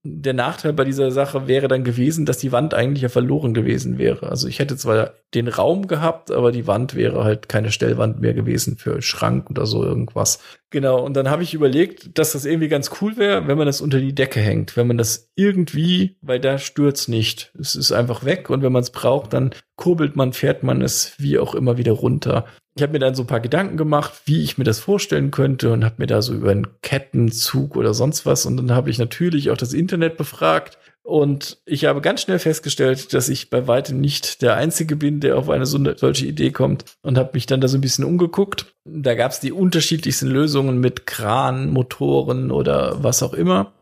der 0.05 0.35
Nachteil 0.35 0.73
bei 0.73 0.83
dieser 0.85 1.13
Sache 1.13 1.47
wäre 1.47 1.69
dann 1.69 1.85
gewesen, 1.85 2.27
dass 2.27 2.39
die 2.39 2.51
Wand 2.51 2.75
eigentlich 2.75 3.03
ja 3.03 3.09
verloren 3.09 3.55
gewesen 3.55 3.99
wäre. 3.99 4.29
Also 4.29 4.49
ich 4.49 4.59
hätte 4.59 4.77
zwar 4.77 5.13
den 5.33 5.47
Raum 5.47 5.87
gehabt, 5.87 6.33
aber 6.33 6.51
die 6.51 6.67
Wand 6.67 6.97
wäre 6.97 7.23
halt 7.23 7.49
keine 7.49 7.71
Stellwand 7.71 8.21
mehr 8.21 8.35
gewesen 8.35 8.77
für 8.79 9.01
Schrank 9.01 9.49
oder 9.49 9.65
so 9.65 9.85
irgendwas. 9.85 10.41
Genau, 10.71 11.05
und 11.05 11.15
dann 11.15 11.31
habe 11.31 11.45
ich 11.45 11.55
überlegt, 11.55 12.19
dass 12.19 12.33
das 12.33 12.45
irgendwie 12.45 12.69
ganz 12.69 12.91
cool 13.01 13.17
wäre, 13.17 13.47
wenn 13.47 13.59
man 13.59 13.67
das 13.67 13.81
unter 13.81 14.01
die 14.01 14.15
Decke 14.15 14.41
hängt, 14.41 14.77
wenn 14.77 14.89
man 14.89 14.99
das 14.99 15.31
irgendwie, 15.37 16.17
weil 16.21 16.41
da 16.41 16.59
stürzt 16.59 17.09
nicht. 17.09 17.53
Es 17.57 17.77
ist 17.77 17.93
einfach 17.93 18.25
weg 18.25 18.51
und 18.51 18.63
wenn 18.63 18.73
man 18.73 18.83
es 18.83 18.91
braucht, 18.91 19.33
dann 19.33 19.55
kurbelt 19.77 20.17
man, 20.17 20.33
fährt 20.33 20.65
man 20.65 20.83
es 20.83 21.15
wie 21.19 21.39
auch 21.39 21.55
immer 21.55 21.79
wieder 21.79 21.93
runter. 21.93 22.47
Ich 22.75 22.83
habe 22.83 22.93
mir 22.93 22.99
dann 22.99 23.15
so 23.15 23.25
ein 23.25 23.27
paar 23.27 23.41
Gedanken 23.41 23.77
gemacht, 23.77 24.23
wie 24.25 24.43
ich 24.43 24.57
mir 24.57 24.65
das 24.65 24.81
vorstellen 24.81 25.31
könnte 25.31 25.73
und 25.73 25.85
habe 25.85 25.97
mir 25.99 26.07
da 26.07 26.23
so 26.23 26.33
über 26.33 26.51
einen 26.51 26.69
Kettenzug 26.81 27.77
oder 27.77 27.93
sonst 27.93 28.25
was 28.25 28.47
und 28.47 28.57
dann 28.57 28.73
habe 28.73 28.89
ich 28.89 28.99
natürlich 28.99 29.51
auch 29.51 29.59
das 29.59 29.75
Internet 29.75 30.17
befragt 30.17 30.79
und 31.05 31.59
ich 31.67 31.85
habe 31.85 32.01
ganz 32.01 32.23
schnell 32.23 32.39
festgestellt, 32.39 33.13
dass 33.13 33.29
ich 33.29 33.51
bei 33.51 33.67
weitem 33.67 34.01
nicht 34.01 34.41
der 34.41 34.55
Einzige 34.55 34.95
bin, 34.95 35.19
der 35.19 35.37
auf 35.37 35.51
eine 35.51 35.67
so 35.67 35.77
eine, 35.77 35.99
solche 35.99 36.27
Idee 36.27 36.53
kommt 36.53 36.85
und 37.03 37.19
habe 37.19 37.31
mich 37.35 37.47
dann 37.47 37.61
da 37.61 37.67
so 37.67 37.77
ein 37.77 37.81
bisschen 37.81 38.05
umgeguckt. 38.05 38.75
Da 38.85 39.15
gab 39.15 39.33
es 39.33 39.41
die 39.41 39.53
unterschiedlichsten 39.53 40.29
Lösungen 40.29 40.79
mit 40.79 41.07
Kran, 41.07 41.71
Motoren 41.71 42.53
oder 42.53 43.03
was 43.03 43.23
auch 43.23 43.35
immer. 43.35 43.73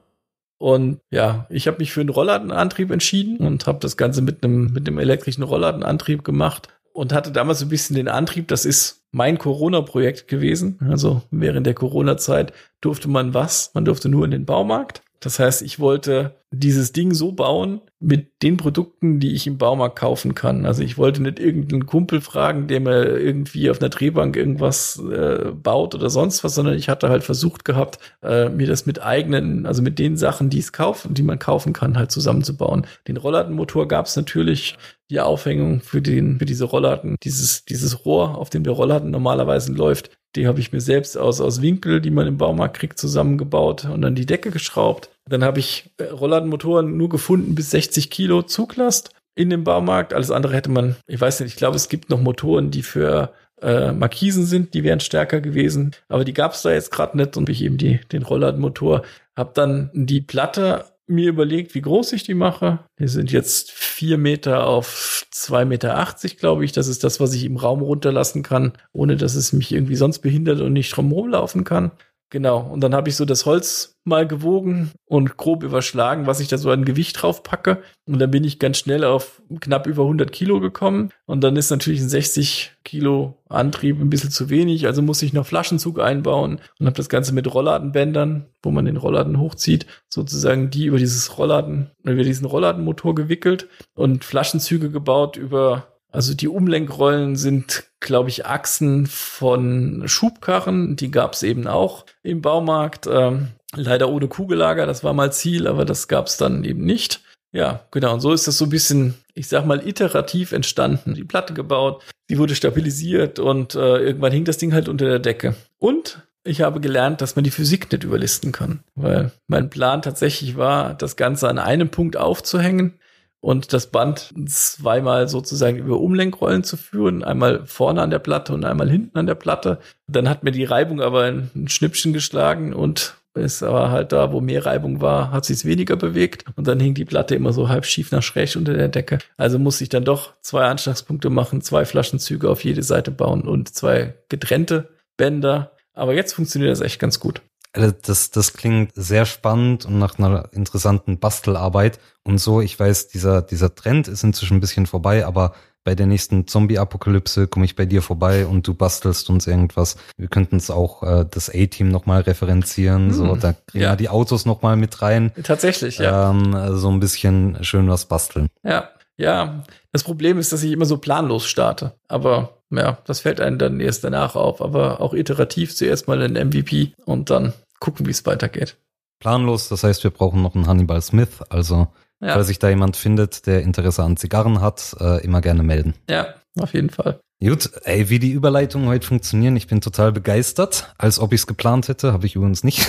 Und 0.58 1.00
ja, 1.10 1.46
ich 1.50 1.66
habe 1.66 1.78
mich 1.78 1.92
für 1.92 2.00
einen 2.00 2.10
Rollladenantrieb 2.10 2.90
entschieden 2.90 3.38
und 3.38 3.66
habe 3.66 3.78
das 3.80 3.96
Ganze 3.96 4.22
mit 4.22 4.42
einem 4.42 4.72
mit 4.72 4.88
einem 4.88 4.98
elektrischen 4.98 5.42
Rollladenantrieb 5.42 6.24
gemacht 6.24 6.68
und 6.92 7.12
hatte 7.12 7.32
damals 7.32 7.60
so 7.60 7.66
ein 7.66 7.70
bisschen 7.70 7.96
den 7.96 8.08
Antrieb, 8.08 8.48
das 8.48 8.64
ist 8.64 9.04
mein 9.12 9.38
Corona-Projekt 9.38 10.28
gewesen. 10.28 10.78
Also 10.88 11.22
während 11.30 11.66
der 11.66 11.74
Corona-Zeit 11.74 12.52
durfte 12.80 13.08
man 13.08 13.34
was? 13.34 13.70
Man 13.74 13.84
durfte 13.84 14.08
nur 14.08 14.24
in 14.24 14.30
den 14.30 14.46
Baumarkt. 14.46 15.02
Das 15.20 15.38
heißt, 15.38 15.62
ich 15.62 15.80
wollte 15.80 16.39
dieses 16.52 16.92
Ding 16.92 17.14
so 17.14 17.30
bauen 17.30 17.80
mit 18.00 18.42
den 18.42 18.56
Produkten, 18.56 19.20
die 19.20 19.34
ich 19.34 19.46
im 19.46 19.56
Baumarkt 19.56 19.98
kaufen 19.98 20.34
kann. 20.34 20.66
Also 20.66 20.82
ich 20.82 20.98
wollte 20.98 21.22
nicht 21.22 21.38
irgendeinen 21.38 21.86
Kumpel 21.86 22.20
fragen, 22.20 22.66
der 22.66 22.80
mir 22.80 23.18
irgendwie 23.18 23.70
auf 23.70 23.80
einer 23.80 23.88
Drehbank 23.88 24.36
irgendwas 24.36 25.00
äh, 25.00 25.52
baut 25.52 25.94
oder 25.94 26.10
sonst 26.10 26.42
was, 26.42 26.56
sondern 26.56 26.74
ich 26.74 26.88
hatte 26.88 27.08
halt 27.08 27.22
versucht 27.22 27.64
gehabt, 27.64 27.98
äh, 28.22 28.48
mir 28.48 28.66
das 28.66 28.84
mit 28.84 29.00
eigenen, 29.00 29.64
also 29.64 29.80
mit 29.80 30.00
den 30.00 30.16
Sachen, 30.16 30.50
die 30.50 30.58
es 30.58 30.72
kaufen, 30.72 31.14
die 31.14 31.22
man 31.22 31.38
kaufen 31.38 31.72
kann, 31.72 31.96
halt 31.96 32.10
zusammenzubauen. 32.10 32.84
Den 33.06 33.16
Rollladenmotor 33.16 33.86
gab 33.86 34.06
es 34.06 34.16
natürlich, 34.16 34.76
die 35.08 35.20
Aufhängung 35.20 35.80
für 35.80 36.00
den, 36.02 36.38
für 36.38 36.46
diese 36.46 36.64
Rollladen, 36.64 37.16
dieses, 37.22 37.64
dieses 37.64 38.04
Rohr, 38.04 38.38
auf 38.38 38.50
dem 38.50 38.64
der 38.64 38.72
Rollladen 38.72 39.10
normalerweise 39.10 39.72
läuft, 39.72 40.10
die 40.36 40.46
habe 40.46 40.60
ich 40.60 40.72
mir 40.72 40.80
selbst 40.80 41.18
aus, 41.18 41.40
aus 41.40 41.60
Winkel, 41.60 42.00
die 42.00 42.10
man 42.10 42.26
im 42.26 42.38
Baumarkt 42.38 42.76
kriegt, 42.76 42.98
zusammengebaut 42.98 43.86
und 43.86 44.02
dann 44.02 44.14
die 44.14 44.26
Decke 44.26 44.50
geschraubt. 44.50 45.10
Dann 45.30 45.44
habe 45.44 45.60
ich 45.60 45.90
äh, 45.96 46.04
Rollladenmotoren 46.04 46.96
nur 46.96 47.08
gefunden 47.08 47.54
bis 47.54 47.70
60 47.70 48.10
Kilo 48.10 48.42
Zuglast 48.42 49.10
in 49.34 49.48
dem 49.48 49.64
Baumarkt. 49.64 50.12
Alles 50.12 50.30
andere 50.30 50.54
hätte 50.54 50.70
man, 50.70 50.96
ich 51.06 51.20
weiß 51.20 51.40
nicht, 51.40 51.52
ich 51.52 51.56
glaube, 51.56 51.76
es 51.76 51.88
gibt 51.88 52.10
noch 52.10 52.20
Motoren, 52.20 52.70
die 52.70 52.82
für 52.82 53.32
äh, 53.62 53.92
Markisen 53.92 54.44
sind, 54.44 54.74
die 54.74 54.84
wären 54.84 55.00
stärker 55.00 55.40
gewesen. 55.40 55.92
Aber 56.08 56.24
die 56.24 56.34
gab 56.34 56.52
es 56.52 56.62
da 56.62 56.72
jetzt 56.72 56.90
gerade 56.90 57.16
nicht 57.16 57.36
und 57.36 57.48
ich 57.48 57.62
eben 57.62 57.78
die, 57.78 58.00
den 58.12 58.22
Rollladenmotor. 58.22 59.02
Hab 59.36 59.54
dann 59.54 59.90
die 59.94 60.20
Platte 60.20 60.84
mir 61.06 61.28
überlegt, 61.28 61.74
wie 61.74 61.80
groß 61.80 62.12
ich 62.12 62.22
die 62.22 62.34
mache. 62.34 62.80
Die 62.98 63.08
sind 63.08 63.32
jetzt 63.32 63.70
vier 63.72 64.16
Meter 64.16 64.66
auf 64.66 65.26
zwei 65.30 65.64
Meter, 65.64 66.06
glaube 66.38 66.64
ich. 66.64 66.72
Das 66.72 66.88
ist 66.88 67.04
das, 67.04 67.20
was 67.20 67.34
ich 67.34 67.44
im 67.44 67.56
Raum 67.56 67.82
runterlassen 67.82 68.42
kann, 68.42 68.72
ohne 68.92 69.16
dass 69.16 69.34
es 69.34 69.52
mich 69.52 69.72
irgendwie 69.72 69.96
sonst 69.96 70.20
behindert 70.20 70.60
und 70.60 70.72
nicht 70.72 70.96
drum 70.96 71.12
rumlaufen 71.12 71.64
kann. 71.64 71.90
Genau. 72.30 72.60
Und 72.60 72.80
dann 72.80 72.94
habe 72.94 73.08
ich 73.08 73.16
so 73.16 73.24
das 73.24 73.44
Holz 73.44 73.98
mal 74.04 74.26
gewogen 74.26 74.92
und 75.06 75.36
grob 75.36 75.64
überschlagen, 75.64 76.28
was 76.28 76.38
ich 76.38 76.46
da 76.46 76.58
so 76.58 76.70
an 76.70 76.84
Gewicht 76.84 77.20
drauf 77.20 77.42
packe. 77.42 77.82
Und 78.06 78.20
dann 78.20 78.30
bin 78.30 78.44
ich 78.44 78.60
ganz 78.60 78.78
schnell 78.78 79.02
auf 79.02 79.42
knapp 79.60 79.88
über 79.88 80.04
100 80.04 80.30
Kilo 80.30 80.60
gekommen. 80.60 81.10
Und 81.26 81.42
dann 81.42 81.56
ist 81.56 81.70
natürlich 81.70 82.00
ein 82.00 82.08
60 82.08 82.76
Kilo 82.84 83.36
Antrieb 83.48 84.00
ein 84.00 84.10
bisschen 84.10 84.30
zu 84.30 84.48
wenig. 84.48 84.86
Also 84.86 85.02
muss 85.02 85.22
ich 85.22 85.32
noch 85.32 85.44
Flaschenzug 85.44 85.98
einbauen 85.98 86.60
und 86.78 86.86
habe 86.86 86.96
das 86.96 87.08
Ganze 87.08 87.34
mit 87.34 87.52
Rollladenbändern, 87.52 88.46
wo 88.62 88.70
man 88.70 88.84
den 88.84 88.96
Rollladen 88.96 89.40
hochzieht, 89.40 89.86
sozusagen 90.08 90.70
die 90.70 90.86
über 90.86 90.98
dieses 90.98 91.36
Rollladen, 91.36 91.90
über 92.04 92.22
diesen 92.22 92.46
Rollladenmotor 92.46 93.16
gewickelt 93.16 93.68
und 93.94 94.22
Flaschenzüge 94.22 94.90
gebaut 94.90 95.36
über 95.36 95.88
also 96.12 96.34
die 96.34 96.48
Umlenkrollen 96.48 97.36
sind, 97.36 97.84
glaube 98.00 98.28
ich, 98.28 98.46
Achsen 98.46 99.06
von 99.06 100.02
Schubkarren. 100.06 100.96
Die 100.96 101.10
gab 101.10 101.34
es 101.34 101.42
eben 101.42 101.66
auch 101.66 102.04
im 102.22 102.42
Baumarkt. 102.42 103.06
Ähm, 103.10 103.48
leider 103.74 104.08
ohne 104.08 104.28
Kugellager, 104.28 104.86
das 104.86 105.04
war 105.04 105.12
mal 105.12 105.32
Ziel, 105.32 105.66
aber 105.66 105.84
das 105.84 106.08
gab 106.08 106.26
es 106.26 106.36
dann 106.36 106.64
eben 106.64 106.84
nicht. 106.84 107.20
Ja, 107.52 107.84
genau. 107.90 108.14
Und 108.14 108.20
so 108.20 108.32
ist 108.32 108.46
das 108.46 108.58
so 108.58 108.66
ein 108.66 108.70
bisschen, 108.70 109.14
ich 109.34 109.48
sag 109.48 109.66
mal, 109.66 109.86
iterativ 109.86 110.52
entstanden. 110.52 111.14
Die 111.14 111.24
Platte 111.24 111.54
gebaut, 111.54 112.02
sie 112.28 112.38
wurde 112.38 112.54
stabilisiert 112.54 113.38
und 113.38 113.74
äh, 113.74 113.98
irgendwann 113.98 114.32
hing 114.32 114.44
das 114.44 114.58
Ding 114.58 114.72
halt 114.72 114.88
unter 114.88 115.06
der 115.06 115.18
Decke. 115.18 115.54
Und 115.78 116.22
ich 116.44 116.62
habe 116.62 116.80
gelernt, 116.80 117.20
dass 117.20 117.36
man 117.36 117.44
die 117.44 117.50
Physik 117.50 117.90
nicht 117.92 118.04
überlisten 118.04 118.52
kann, 118.52 118.80
weil 118.94 119.32
mein 119.46 119.68
Plan 119.68 120.00
tatsächlich 120.00 120.56
war, 120.56 120.94
das 120.94 121.16
Ganze 121.16 121.48
an 121.48 121.58
einem 121.58 121.90
Punkt 121.90 122.16
aufzuhängen 122.16 122.94
und 123.40 123.72
das 123.72 123.86
Band 123.86 124.32
zweimal 124.46 125.28
sozusagen 125.28 125.78
über 125.78 126.00
Umlenkrollen 126.00 126.62
zu 126.62 126.76
führen, 126.76 127.24
einmal 127.24 127.66
vorne 127.66 128.02
an 128.02 128.10
der 128.10 128.18
Platte 128.18 128.52
und 128.52 128.64
einmal 128.64 128.90
hinten 128.90 129.18
an 129.18 129.26
der 129.26 129.34
Platte. 129.34 129.78
Dann 130.06 130.28
hat 130.28 130.44
mir 130.44 130.52
die 130.52 130.64
Reibung 130.64 131.00
aber 131.00 131.24
ein 131.24 131.68
Schnippchen 131.68 132.12
geschlagen 132.12 132.74
und 132.74 133.16
ist 133.34 133.62
aber 133.62 133.90
halt 133.90 134.12
da, 134.12 134.32
wo 134.32 134.40
mehr 134.40 134.66
Reibung 134.66 135.00
war, 135.00 135.30
hat 135.30 135.44
sich 135.44 135.58
es 135.58 135.64
weniger 135.64 135.96
bewegt 135.96 136.44
und 136.56 136.66
dann 136.66 136.80
hing 136.80 136.94
die 136.94 137.04
Platte 137.04 137.34
immer 137.34 137.52
so 137.52 137.68
halb 137.68 137.86
schief 137.86 138.10
nach 138.10 138.22
schräg 138.22 138.56
unter 138.56 138.74
der 138.74 138.88
Decke. 138.88 139.18
Also 139.36 139.58
muss 139.58 139.80
ich 139.80 139.88
dann 139.88 140.04
doch 140.04 140.34
zwei 140.42 140.64
Anschlagspunkte 140.64 141.30
machen, 141.30 141.62
zwei 141.62 141.84
Flaschenzüge 141.84 142.50
auf 142.50 142.64
jede 142.64 142.82
Seite 142.82 143.10
bauen 143.10 143.42
und 143.42 143.72
zwei 143.72 144.14
getrennte 144.28 144.88
Bänder. 145.16 145.72
Aber 145.94 146.14
jetzt 146.14 146.32
funktioniert 146.32 146.72
das 146.72 146.80
echt 146.80 146.98
ganz 146.98 147.20
gut. 147.20 147.40
Also 147.72 147.92
das, 148.02 148.30
das 148.30 148.52
klingt 148.52 148.92
sehr 148.94 149.26
spannend 149.26 149.84
und 149.84 149.98
nach 149.98 150.18
einer 150.18 150.48
interessanten 150.52 151.18
Bastelarbeit 151.18 152.00
und 152.24 152.38
so. 152.38 152.60
Ich 152.60 152.78
weiß, 152.78 153.08
dieser, 153.08 153.42
dieser 153.42 153.74
Trend 153.74 154.08
ist 154.08 154.24
inzwischen 154.24 154.56
ein 154.56 154.60
bisschen 154.60 154.86
vorbei, 154.86 155.24
aber 155.24 155.54
bei 155.82 155.94
der 155.94 156.06
nächsten 156.06 156.46
Zombie-Apokalypse 156.46 157.46
komme 157.46 157.64
ich 157.64 157.74
bei 157.74 157.86
dir 157.86 158.02
vorbei 158.02 158.46
und 158.46 158.66
du 158.66 158.74
bastelst 158.74 159.30
uns 159.30 159.46
irgendwas. 159.46 159.96
Wir 160.16 160.28
könnten 160.28 160.56
es 160.56 160.70
auch 160.70 161.02
äh, 161.02 161.24
das 161.30 161.48
A-Team 161.48 161.88
nochmal 161.88 162.20
referenzieren. 162.22 163.08
Hm, 163.08 163.12
so, 163.14 163.36
da 163.36 163.54
kriegen 163.66 163.84
ja. 163.84 163.92
wir 163.92 163.96
die 163.96 164.08
Autos 164.10 164.44
nochmal 164.44 164.76
mit 164.76 165.00
rein. 165.00 165.32
Tatsächlich, 165.42 165.98
ja. 165.98 166.30
Ähm, 166.30 166.76
so 166.76 166.90
ein 166.90 167.00
bisschen 167.00 167.64
schön 167.64 167.88
was 167.88 168.04
basteln. 168.06 168.48
Ja, 168.62 168.90
ja. 169.16 169.64
Das 169.92 170.04
Problem 170.04 170.38
ist, 170.38 170.52
dass 170.52 170.62
ich 170.62 170.72
immer 170.72 170.84
so 170.84 170.98
planlos 170.98 171.46
starte. 171.46 171.94
Aber 172.08 172.59
ja, 172.70 172.98
das 173.04 173.20
fällt 173.20 173.40
einem 173.40 173.58
dann 173.58 173.80
erst 173.80 174.04
danach 174.04 174.36
auf, 174.36 174.62
aber 174.62 175.00
auch 175.00 175.14
iterativ 175.14 175.74
zuerst 175.74 176.08
mal 176.08 176.22
ein 176.22 176.48
MVP 176.48 176.92
und 177.04 177.30
dann 177.30 177.52
gucken, 177.80 178.06
wie 178.06 178.10
es 178.10 178.24
weitergeht. 178.26 178.76
Planlos, 179.18 179.68
das 179.68 179.84
heißt, 179.84 180.02
wir 180.04 180.10
brauchen 180.10 180.42
noch 180.42 180.54
einen 180.54 180.66
Hannibal 180.66 181.02
Smith, 181.02 181.42
also 181.48 181.88
ja. 182.20 182.34
falls 182.34 182.46
sich 182.46 182.58
da 182.58 182.68
jemand 182.68 182.96
findet, 182.96 183.46
der 183.46 183.62
Interesse 183.62 184.02
an 184.02 184.16
Zigarren 184.16 184.60
hat, 184.60 184.96
äh, 185.00 185.22
immer 185.24 185.40
gerne 185.40 185.62
melden. 185.62 185.94
Ja, 186.08 186.34
auf 186.58 186.72
jeden 186.74 186.90
Fall. 186.90 187.20
Gut, 187.42 187.70
ey, 187.84 188.10
wie 188.10 188.18
die 188.18 188.32
Überleitungen 188.32 188.88
heute 188.88 189.06
funktionieren, 189.06 189.56
ich 189.56 189.66
bin 189.66 189.80
total 189.80 190.12
begeistert, 190.12 190.94
als 190.98 191.18
ob 191.18 191.32
ich 191.32 191.40
es 191.40 191.46
geplant 191.46 191.88
hätte, 191.88 192.12
habe 192.12 192.26
ich 192.26 192.36
übrigens 192.36 192.64
nicht. 192.64 192.86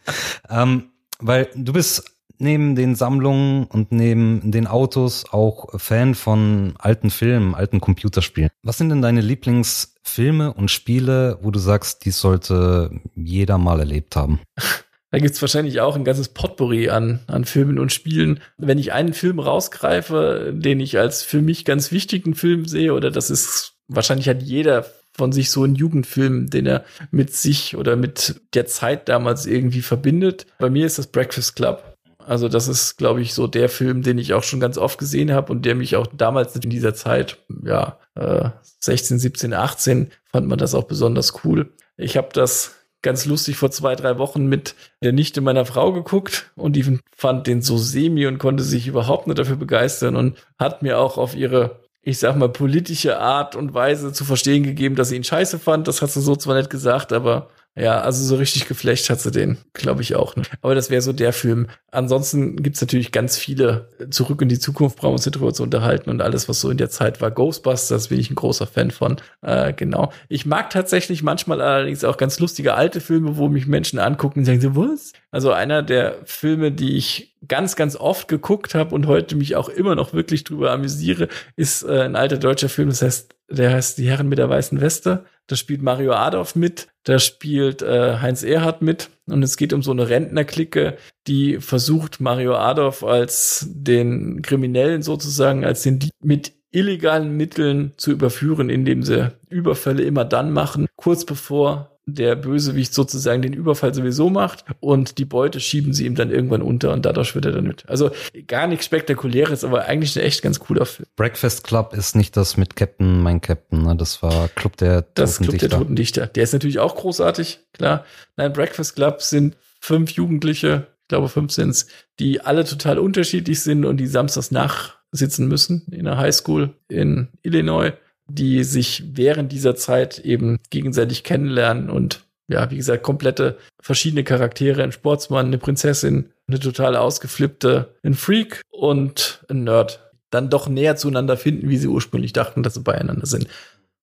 ähm, 0.50 0.90
weil 1.18 1.48
du 1.54 1.72
bist 1.72 2.13
neben 2.38 2.76
den 2.76 2.94
Sammlungen 2.94 3.64
und 3.64 3.92
neben 3.92 4.50
den 4.50 4.66
Autos 4.66 5.24
auch 5.30 5.78
Fan 5.78 6.14
von 6.14 6.74
alten 6.78 7.10
Filmen, 7.10 7.54
alten 7.54 7.80
Computerspielen. 7.80 8.50
Was 8.62 8.78
sind 8.78 8.88
denn 8.88 9.02
deine 9.02 9.20
Lieblingsfilme 9.20 10.52
und 10.52 10.70
Spiele, 10.70 11.38
wo 11.42 11.50
du 11.50 11.58
sagst, 11.58 12.04
die 12.04 12.10
sollte 12.10 12.90
jeder 13.14 13.58
mal 13.58 13.80
erlebt 13.80 14.16
haben? 14.16 14.40
Da 15.10 15.20
gibt's 15.20 15.40
wahrscheinlich 15.40 15.80
auch 15.80 15.94
ein 15.94 16.02
ganzes 16.02 16.30
Potpourri 16.30 16.88
an, 16.88 17.20
an 17.28 17.44
Filmen 17.44 17.78
und 17.78 17.92
Spielen. 17.92 18.40
Wenn 18.58 18.78
ich 18.78 18.92
einen 18.92 19.14
Film 19.14 19.38
rausgreife, 19.38 20.52
den 20.52 20.80
ich 20.80 20.98
als 20.98 21.22
für 21.22 21.40
mich 21.40 21.64
ganz 21.64 21.92
wichtigen 21.92 22.34
Film 22.34 22.66
sehe, 22.66 22.92
oder 22.92 23.12
das 23.12 23.30
ist, 23.30 23.74
wahrscheinlich 23.86 24.28
hat 24.28 24.42
jeder 24.42 24.86
von 25.16 25.30
sich 25.30 25.50
so 25.50 25.62
einen 25.62 25.76
Jugendfilm, 25.76 26.50
den 26.50 26.66
er 26.66 26.84
mit 27.12 27.32
sich 27.32 27.76
oder 27.76 27.94
mit 27.94 28.40
der 28.54 28.66
Zeit 28.66 29.08
damals 29.08 29.46
irgendwie 29.46 29.82
verbindet. 29.82 30.46
Bei 30.58 30.68
mir 30.68 30.84
ist 30.84 30.98
das 30.98 31.06
Breakfast 31.06 31.54
Club. 31.54 31.93
Also 32.26 32.48
das 32.48 32.68
ist, 32.68 32.96
glaube 32.96 33.20
ich, 33.20 33.34
so 33.34 33.46
der 33.46 33.68
Film, 33.68 34.02
den 34.02 34.18
ich 34.18 34.34
auch 34.34 34.42
schon 34.42 34.60
ganz 34.60 34.78
oft 34.78 34.98
gesehen 34.98 35.32
habe 35.32 35.52
und 35.52 35.64
der 35.64 35.74
mich 35.74 35.96
auch 35.96 36.06
damals 36.06 36.56
in 36.56 36.70
dieser 36.70 36.94
Zeit, 36.94 37.38
ja, 37.64 37.98
äh, 38.14 38.50
16, 38.80 39.18
17, 39.18 39.52
18, 39.52 40.10
fand 40.24 40.46
man 40.46 40.58
das 40.58 40.74
auch 40.74 40.84
besonders 40.84 41.44
cool. 41.44 41.72
Ich 41.96 42.16
habe 42.16 42.28
das 42.32 42.76
ganz 43.02 43.26
lustig 43.26 43.56
vor 43.56 43.70
zwei, 43.70 43.94
drei 43.94 44.18
Wochen 44.18 44.46
mit 44.46 44.74
der 45.02 45.12
Nichte 45.12 45.40
meiner 45.40 45.66
Frau 45.66 45.92
geguckt 45.92 46.50
und 46.56 46.74
die 46.74 46.98
fand 47.14 47.46
den 47.46 47.60
so 47.60 47.76
semi 47.76 48.26
und 48.26 48.38
konnte 48.38 48.62
sich 48.62 48.86
überhaupt 48.86 49.26
nicht 49.26 49.38
dafür 49.38 49.56
begeistern 49.56 50.16
und 50.16 50.38
hat 50.58 50.82
mir 50.82 50.98
auch 50.98 51.18
auf 51.18 51.34
ihre 51.34 51.84
ich 52.06 52.18
sag 52.18 52.36
mal, 52.36 52.50
politische 52.50 53.18
Art 53.18 53.56
und 53.56 53.72
Weise 53.72 54.12
zu 54.12 54.24
verstehen 54.24 54.62
gegeben, 54.62 54.94
dass 54.94 55.08
sie 55.08 55.16
ihn 55.16 55.24
scheiße 55.24 55.58
fand. 55.58 55.88
Das 55.88 56.02
hat 56.02 56.10
sie 56.10 56.20
so 56.20 56.36
zwar 56.36 56.56
nicht 56.56 56.68
gesagt, 56.68 57.14
aber 57.14 57.48
ja, 57.76 58.00
also 58.00 58.24
so 58.24 58.36
richtig 58.36 58.68
geflecht 58.68 59.10
hat 59.10 59.20
sie 59.20 59.32
den, 59.32 59.58
glaube 59.72 60.02
ich 60.02 60.14
auch. 60.14 60.36
Ne? 60.36 60.44
Aber 60.62 60.76
das 60.76 60.90
wäre 60.90 61.02
so 61.02 61.12
der 61.12 61.32
Film. 61.32 61.66
Ansonsten 61.90 62.62
gibt's 62.62 62.80
natürlich 62.80 63.10
ganz 63.10 63.36
viele. 63.36 63.88
Zurück 64.10 64.40
in 64.42 64.48
die 64.48 64.60
Zukunft 64.60 64.96
brauchen 64.96 65.10
wir 65.10 65.14
uns 65.14 65.24
darüber 65.24 65.52
zu 65.52 65.64
unterhalten 65.64 66.08
und 66.10 66.22
alles, 66.22 66.48
was 66.48 66.60
so 66.60 66.70
in 66.70 66.76
der 66.76 66.88
Zeit 66.90 67.20
war. 67.20 67.32
Ghostbusters 67.32 68.08
bin 68.08 68.20
ich 68.20 68.30
ein 68.30 68.36
großer 68.36 68.68
Fan 68.68 68.92
von. 68.92 69.16
Äh, 69.42 69.72
genau. 69.72 70.12
Ich 70.28 70.46
mag 70.46 70.70
tatsächlich 70.70 71.24
manchmal 71.24 71.60
allerdings 71.60 72.04
auch 72.04 72.16
ganz 72.16 72.38
lustige 72.38 72.74
alte 72.74 73.00
Filme, 73.00 73.36
wo 73.38 73.48
mich 73.48 73.66
Menschen 73.66 73.98
angucken 73.98 74.40
und 74.40 74.44
sagen 74.44 74.60
so, 74.60 74.76
was? 74.76 75.12
Also 75.32 75.50
einer 75.50 75.82
der 75.82 76.18
Filme, 76.26 76.70
die 76.70 76.96
ich 76.96 77.34
ganz, 77.48 77.74
ganz 77.74 77.96
oft 77.96 78.28
geguckt 78.28 78.76
habe 78.76 78.94
und 78.94 79.08
heute 79.08 79.34
mich 79.34 79.56
auch 79.56 79.68
immer 79.68 79.96
noch 79.96 80.12
wirklich 80.12 80.44
drüber 80.44 80.70
amüsiere, 80.70 81.26
ist 81.56 81.82
äh, 81.82 82.02
ein 82.02 82.14
alter 82.14 82.36
deutscher 82.36 82.68
Film, 82.68 82.88
das 82.88 83.02
heißt, 83.02 83.34
der 83.50 83.72
heißt 83.72 83.98
Die 83.98 84.08
Herren 84.08 84.28
mit 84.28 84.38
der 84.38 84.48
weißen 84.48 84.80
Weste. 84.80 85.24
Da 85.48 85.56
spielt 85.56 85.82
Mario 85.82 86.12
Adolf 86.12 86.54
mit, 86.54 86.88
da 87.04 87.18
spielt 87.18 87.82
äh, 87.82 88.18
Heinz 88.20 88.42
Erhardt 88.42 88.82
mit 88.82 89.10
und 89.26 89.42
es 89.42 89.56
geht 89.56 89.72
um 89.72 89.82
so 89.82 89.92
eine 89.92 90.08
Rentnerklicke, 90.08 90.96
die 91.26 91.60
versucht 91.60 92.20
Mario 92.20 92.56
Adolf 92.56 93.04
als 93.04 93.66
den 93.70 94.42
Kriminellen 94.42 95.02
sozusagen, 95.02 95.64
als 95.64 95.82
den 95.82 96.00
mit 96.22 96.52
illegalen 96.70 97.36
Mitteln 97.36 97.92
zu 97.96 98.10
überführen, 98.10 98.68
indem 98.68 99.02
sie 99.02 99.32
Überfälle 99.48 100.02
immer 100.02 100.24
dann 100.24 100.50
machen, 100.50 100.86
kurz 100.96 101.24
bevor 101.24 101.93
der 102.06 102.36
Bösewicht 102.36 102.92
sozusagen 102.92 103.42
den 103.42 103.52
Überfall 103.54 103.94
sowieso 103.94 104.28
macht 104.28 104.64
und 104.80 105.18
die 105.18 105.24
Beute 105.24 105.60
schieben 105.60 105.92
sie 105.94 106.04
ihm 106.04 106.14
dann 106.14 106.30
irgendwann 106.30 106.62
unter 106.62 106.92
und 106.92 107.06
dadurch 107.06 107.34
wird 107.34 107.46
er 107.46 107.52
dann 107.52 107.66
mit. 107.66 107.88
Also 107.88 108.10
gar 108.46 108.66
nichts 108.66 108.84
Spektakuläres, 108.84 109.64
aber 109.64 109.86
eigentlich 109.86 110.16
ein 110.16 110.22
echt 110.22 110.42
ganz 110.42 110.60
cooler 110.60 110.84
Film. 110.86 111.06
Breakfast 111.16 111.64
Club 111.64 111.94
ist 111.94 112.14
nicht 112.14 112.36
das 112.36 112.56
mit 112.56 112.76
Captain, 112.76 113.22
mein 113.22 113.40
Captain, 113.40 113.82
ne? 113.82 113.96
das 113.96 114.22
war 114.22 114.48
Club 114.48 114.76
der 114.76 115.02
Toten 115.02 115.10
Das 115.14 115.38
Club 115.38 115.50
Dichter. 115.52 115.68
der 115.68 115.78
Toten 115.78 115.96
Dichter. 115.96 116.26
Der 116.26 116.44
ist 116.44 116.52
natürlich 116.52 116.78
auch 116.78 116.94
großartig, 116.94 117.60
klar. 117.72 118.04
Nein, 118.36 118.52
Breakfast 118.52 118.96
Club 118.96 119.22
sind 119.22 119.56
fünf 119.80 120.10
Jugendliche, 120.12 120.86
ich 121.02 121.08
glaube 121.08 121.28
fünf 121.28 121.52
sind's, 121.52 121.86
die 122.18 122.40
alle 122.40 122.64
total 122.64 122.98
unterschiedlich 122.98 123.62
sind 123.62 123.84
und 123.84 123.96
die 123.96 124.06
samstags 124.06 124.50
nachsitzen 124.50 125.48
müssen 125.48 125.86
in 125.90 126.04
der 126.04 126.18
Highschool 126.18 126.74
in 126.88 127.28
Illinois 127.42 127.92
die 128.26 128.64
sich 128.64 129.04
während 129.12 129.52
dieser 129.52 129.76
Zeit 129.76 130.18
eben 130.18 130.58
gegenseitig 130.70 131.24
kennenlernen 131.24 131.90
und 131.90 132.24
ja, 132.48 132.70
wie 132.70 132.76
gesagt, 132.76 133.02
komplette 133.02 133.58
verschiedene 133.80 134.24
Charaktere, 134.24 134.82
ein 134.82 134.92
Sportsmann, 134.92 135.46
eine 135.46 135.58
Prinzessin, 135.58 136.30
eine 136.46 136.60
total 136.60 136.96
ausgeflippte, 136.96 137.94
ein 138.02 138.14
Freak 138.14 138.60
und 138.70 139.44
ein 139.48 139.64
Nerd, 139.64 140.12
dann 140.30 140.50
doch 140.50 140.68
näher 140.68 140.96
zueinander 140.96 141.36
finden, 141.36 141.68
wie 141.68 141.78
sie 141.78 141.88
ursprünglich 141.88 142.32
dachten, 142.32 142.62
dass 142.62 142.74
sie 142.74 142.80
beieinander 142.80 143.26
sind. 143.26 143.48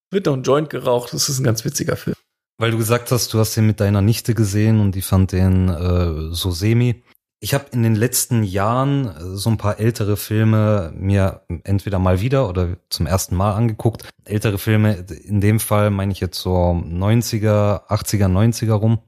Wird 0.10 0.26
noch 0.26 0.34
ein 0.34 0.44
Joint 0.44 0.70
geraucht, 0.70 1.14
das 1.14 1.30
ist 1.30 1.40
ein 1.40 1.44
ganz 1.44 1.64
witziger 1.66 1.96
Film. 1.96 2.16
Weil 2.58 2.72
du 2.72 2.78
gesagt 2.78 3.12
hast, 3.12 3.34
du 3.34 3.40
hast 3.40 3.56
den 3.56 3.68
mit 3.68 3.80
deiner 3.80 4.02
Nichte 4.02 4.34
gesehen 4.34 4.80
und 4.80 4.94
die 4.94 5.02
fand 5.02 5.32
den 5.32 5.70
äh, 5.70 6.34
so 6.34 6.52
semi. 6.52 7.04
Ich 7.44 7.56
habe 7.56 7.66
in 7.72 7.82
den 7.82 7.96
letzten 7.96 8.44
Jahren 8.44 9.08
äh, 9.08 9.36
so 9.36 9.50
ein 9.50 9.58
paar 9.58 9.80
ältere 9.80 10.16
Filme 10.16 10.94
mir 10.96 11.42
entweder 11.64 11.98
mal 12.00 12.22
wieder 12.22 12.48
oder 12.48 12.78
zum 12.90 13.08
ersten 13.08 13.36
Mal 13.36 13.54
angeguckt. 13.56 14.08
Ältere 14.24 14.60
Filme, 14.60 15.06
in 15.26 15.42
dem 15.42 15.60
Fall 15.60 15.90
meine 15.90 16.12
ich 16.12 16.20
jetzt 16.20 16.40
so 16.40 16.52
90er, 16.52 17.88
80er, 17.88 18.28
90er 18.28 18.74
rum. 18.74 19.00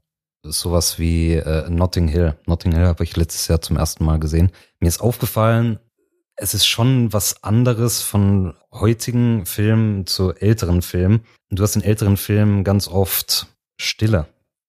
Sowas 0.42 0.98
wie 0.98 1.34
äh, 1.34 1.70
Notting 1.70 2.08
Hill. 2.08 2.36
Notting 2.46 2.72
Hill 2.72 2.86
habe 2.86 3.04
ich 3.04 3.16
letztes 3.16 3.48
Jahr 3.48 3.62
zum 3.62 3.76
ersten 3.76 4.04
Mal 4.04 4.18
gesehen. 4.18 4.50
Mir 4.80 4.88
ist 4.88 5.00
aufgefallen, 5.00 5.78
es 6.36 6.52
ist 6.52 6.66
schon 6.66 7.12
was 7.12 7.44
anderes 7.44 8.02
von 8.02 8.54
heutigen 8.72 9.46
Filmen 9.46 10.06
zu 10.06 10.34
älteren 10.34 10.82
Filmen. 10.82 11.20
Du 11.50 11.62
hast 11.62 11.76
in 11.76 11.82
älteren 11.82 12.16
Filmen 12.16 12.64
ganz 12.64 12.88
oft 12.88 13.46
Stille. 13.80 14.26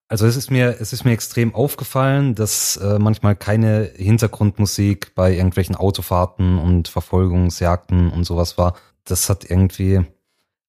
Also 0.07 0.27
es 0.27 0.35
ist 0.35 0.51
mir, 0.51 0.77
es 0.79 0.93
ist 0.93 1.03
mir 1.03 1.13
extrem 1.13 1.55
aufgefallen, 1.55 2.35
dass 2.35 2.77
äh, 2.77 2.99
manchmal 2.99 3.35
keine 3.35 3.89
Hintergrundmusik 3.95 5.15
bei 5.15 5.35
irgendwelchen 5.35 5.75
Autofahrten 5.75 6.59
und 6.59 6.87
Verfolgungsjagden 6.87 8.11
und 8.11 8.23
sowas 8.23 8.57
war. 8.57 8.77
Das 9.03 9.29
hat 9.29 9.49
irgendwie, 9.49 10.05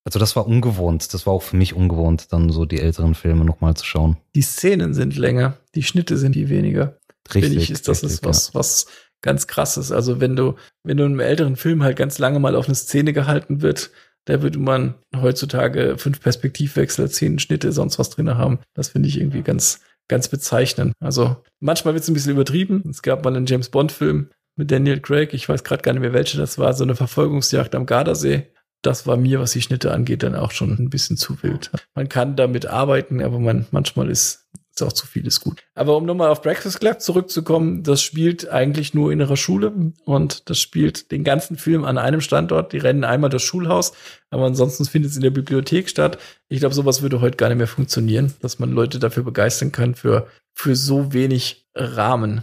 also 0.05 0.19
das 0.19 0.37
war 0.37 0.47
ungewohnt. 0.47 1.13
Das 1.13 1.27
war 1.27 1.35
auch 1.35 1.43
für 1.43 1.57
mich 1.57 1.75
ungewohnt, 1.75 2.33
dann 2.33 2.49
so 2.49 2.65
die 2.65 2.81
älteren 2.81 3.15
Filme 3.15 3.45
nochmal 3.45 3.75
zu 3.75 3.85
schauen. 3.85 4.17
Die 4.35 4.43
Szenen 4.43 4.95
sind 4.95 5.17
länger, 5.17 5.59
die 5.75 5.83
Schnitte 5.83 6.17
sind 6.17 6.35
die 6.35 6.49
weniger. 6.49 6.99
Richtig. 7.35 7.45
Finde 7.45 7.63
ich, 7.63 7.71
ist 7.71 7.89
das 7.89 8.03
richtig, 8.03 8.19
ist 8.19 8.25
was, 8.25 8.55
was 8.55 8.87
ganz 9.21 9.47
krasses. 9.47 9.93
Also 9.93 10.21
wenn 10.21 10.37
du, 10.37 10.55
wenn 10.83 10.97
du 10.97 11.05
in 11.05 11.13
einem 11.13 11.21
älteren 11.21 11.57
Film 11.57 11.83
halt 11.83 11.97
ganz 11.99 12.19
lange 12.19 12.39
mal 12.39 12.55
auf 12.55 12.67
eine 12.67 12.75
Szene 12.75 13.13
gehalten 13.13 13.61
wird, 13.61 13.91
da 14.27 14.43
würde 14.43 14.59
man 14.59 14.95
heutzutage 15.17 15.97
fünf 15.99 16.21
Perspektivwechsel, 16.21 17.11
zehn 17.11 17.39
Schnitte, 17.39 17.73
sonst 17.73 17.99
was 17.99 18.11
drin 18.11 18.37
haben. 18.37 18.59
Das 18.75 18.89
finde 18.89 19.09
ich 19.09 19.19
irgendwie 19.19 19.43
ganz, 19.43 19.81
ganz 20.09 20.29
bezeichnend. 20.29 20.93
Also 21.01 21.37
manchmal 21.61 21.95
wird 21.95 22.03
es 22.03 22.11
ein 22.11 22.15
bisschen 22.15 22.33
übertrieben. 22.33 22.83
Es 22.91 23.03
gab 23.03 23.25
mal 23.25 23.35
einen 23.35 23.47
James 23.47 23.71
Bond-Film 23.71 24.31
mit 24.57 24.71
Daniel 24.71 25.01
Craig, 25.01 25.35
ich 25.35 25.49
weiß 25.49 25.65
gerade 25.65 25.83
gar 25.83 25.93
nicht 25.93 26.01
mehr 26.01 26.13
welche 26.13 26.39
das 26.39 26.59
war, 26.59 26.73
so 26.73 26.83
eine 26.83 26.97
Verfolgungsjagd 26.97 27.75
am 27.75 27.87
Gardasee. 27.87 28.51
Das 28.83 29.07
war 29.07 29.17
mir, 29.17 29.41
was 29.41 29.53
die 29.53 29.63
Schnitte 29.63 29.93
angeht, 29.93 30.23
dann 30.23 30.35
auch 30.35 30.51
schon 30.51 30.71
ein 30.79 30.91
bisschen 30.91 31.17
zu 31.17 31.43
wild. 31.43 31.71
Man 31.95 32.09
kann 32.09 32.37
damit 32.37 32.67
arbeiten, 32.67 33.23
aber 33.23 33.39
man, 33.39 33.67
manchmal 33.71 34.11
ist 34.11 34.46
ist 34.79 34.87
auch 34.87 34.93
zu 34.93 35.07
viel 35.07 35.27
ist 35.27 35.41
gut. 35.41 35.63
Aber 35.75 35.97
um 35.97 36.05
nochmal 36.05 36.31
auf 36.31 36.43
Breakfast 36.43 36.81
Club 36.81 37.01
zurückzukommen, 37.01 37.83
das 37.83 38.03
spielt 38.03 38.49
eigentlich 38.49 38.95
nur 38.95 39.11
in 39.11 39.21
ihrer 39.21 39.37
Schule 39.37 39.93
und 40.05 40.49
das 40.51 40.59
spielt 40.59 41.11
den 41.11 41.25
ganzen 41.25 41.57
Film 41.57 41.85
an 41.85 41.99
einem 41.99 42.21
Standort. 42.21 42.73
Die 42.73 42.79
rennen 42.79 43.05
einmal 43.05 43.31
das 43.31 43.43
Schulhaus, 43.43 43.93
aber 44.31 44.45
ansonsten 44.45 44.85
findet 44.85 45.11
es 45.11 45.17
in 45.17 45.23
der 45.23 45.31
Bibliothek 45.31 45.89
statt. 45.89 46.19
Ich 46.49 46.61
glaube, 46.61 46.75
sowas 46.75 47.03
würde 47.03 47.21
heute 47.21 47.37
gar 47.37 47.49
nicht 47.49 47.59
mehr 47.59 47.67
funktionieren, 47.67 48.35
dass 48.41 48.59
man 48.59 48.71
Leute 48.71 48.99
dafür 48.99 49.23
begeistern 49.23 49.73
kann 49.73 49.95
für, 49.95 50.27
für 50.55 50.77
so 50.77 51.13
wenig 51.13 51.67
Rahmen. 51.75 52.43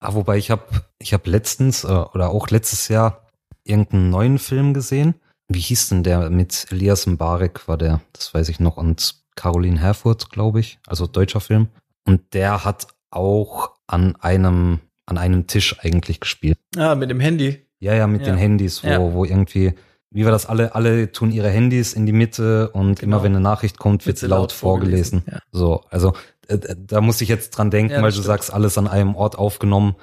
Ah, 0.00 0.14
wobei 0.14 0.36
ich 0.36 0.50
habe 0.50 0.64
ich 0.98 1.12
hab 1.12 1.26
letztens 1.26 1.84
äh, 1.84 1.88
oder 1.88 2.30
auch 2.30 2.50
letztes 2.50 2.88
Jahr 2.88 3.26
irgendeinen 3.64 4.10
neuen 4.10 4.38
Film 4.38 4.74
gesehen. 4.74 5.14
Wie 5.48 5.60
hieß 5.60 5.88
denn 5.90 6.02
der 6.02 6.30
mit 6.30 6.66
Elias 6.70 7.06
Mbarek 7.06 7.66
war 7.68 7.78
der? 7.78 8.00
Das 8.12 8.32
weiß 8.32 8.48
ich 8.48 8.60
noch. 8.60 8.76
Und 8.76 9.23
Caroline 9.36 9.78
Herfurth, 9.80 10.30
glaube 10.30 10.60
ich, 10.60 10.78
also 10.86 11.06
deutscher 11.06 11.40
Film. 11.40 11.68
Und 12.06 12.34
der 12.34 12.64
hat 12.64 12.88
auch 13.10 13.70
an 13.86 14.16
einem, 14.16 14.80
an 15.06 15.18
einem 15.18 15.46
Tisch 15.46 15.76
eigentlich 15.80 16.20
gespielt. 16.20 16.58
Ah, 16.76 16.94
mit 16.94 17.10
dem 17.10 17.20
Handy. 17.20 17.64
Ja, 17.80 17.94
ja, 17.94 18.06
mit 18.06 18.22
Ja. 18.22 18.28
den 18.32 18.36
Handys, 18.38 18.82
wo, 18.84 18.88
Ja. 18.88 19.12
wo 19.12 19.24
irgendwie, 19.24 19.74
wie 20.10 20.24
war 20.24 20.32
das, 20.32 20.46
alle, 20.46 20.74
alle 20.74 21.12
tun 21.12 21.30
ihre 21.30 21.50
Handys 21.50 21.92
in 21.92 22.06
die 22.06 22.12
Mitte 22.12 22.70
und 22.70 23.00
Genau. 23.00 23.16
immer 23.16 23.24
wenn 23.24 23.32
eine 23.32 23.40
Nachricht 23.42 23.78
kommt, 23.78 24.06
wird 24.06 24.18
sie 24.18 24.26
laut 24.26 24.52
vorgelesen. 24.52 25.22
Ja. 25.30 25.38
So, 25.52 25.82
also 25.90 26.14
äh, 26.48 26.58
da 26.76 27.00
muss 27.00 27.20
ich 27.20 27.28
jetzt 27.28 27.50
dran 27.50 27.70
denken, 27.70 27.94
weil 27.94 28.04
du 28.04 28.12
stimmt. 28.12 28.26
sagst, 28.26 28.52
alles 28.52 28.78
an 28.78 28.86
einem 28.88 29.14
Ort 29.16 29.36
aufgenommen. 29.36 29.96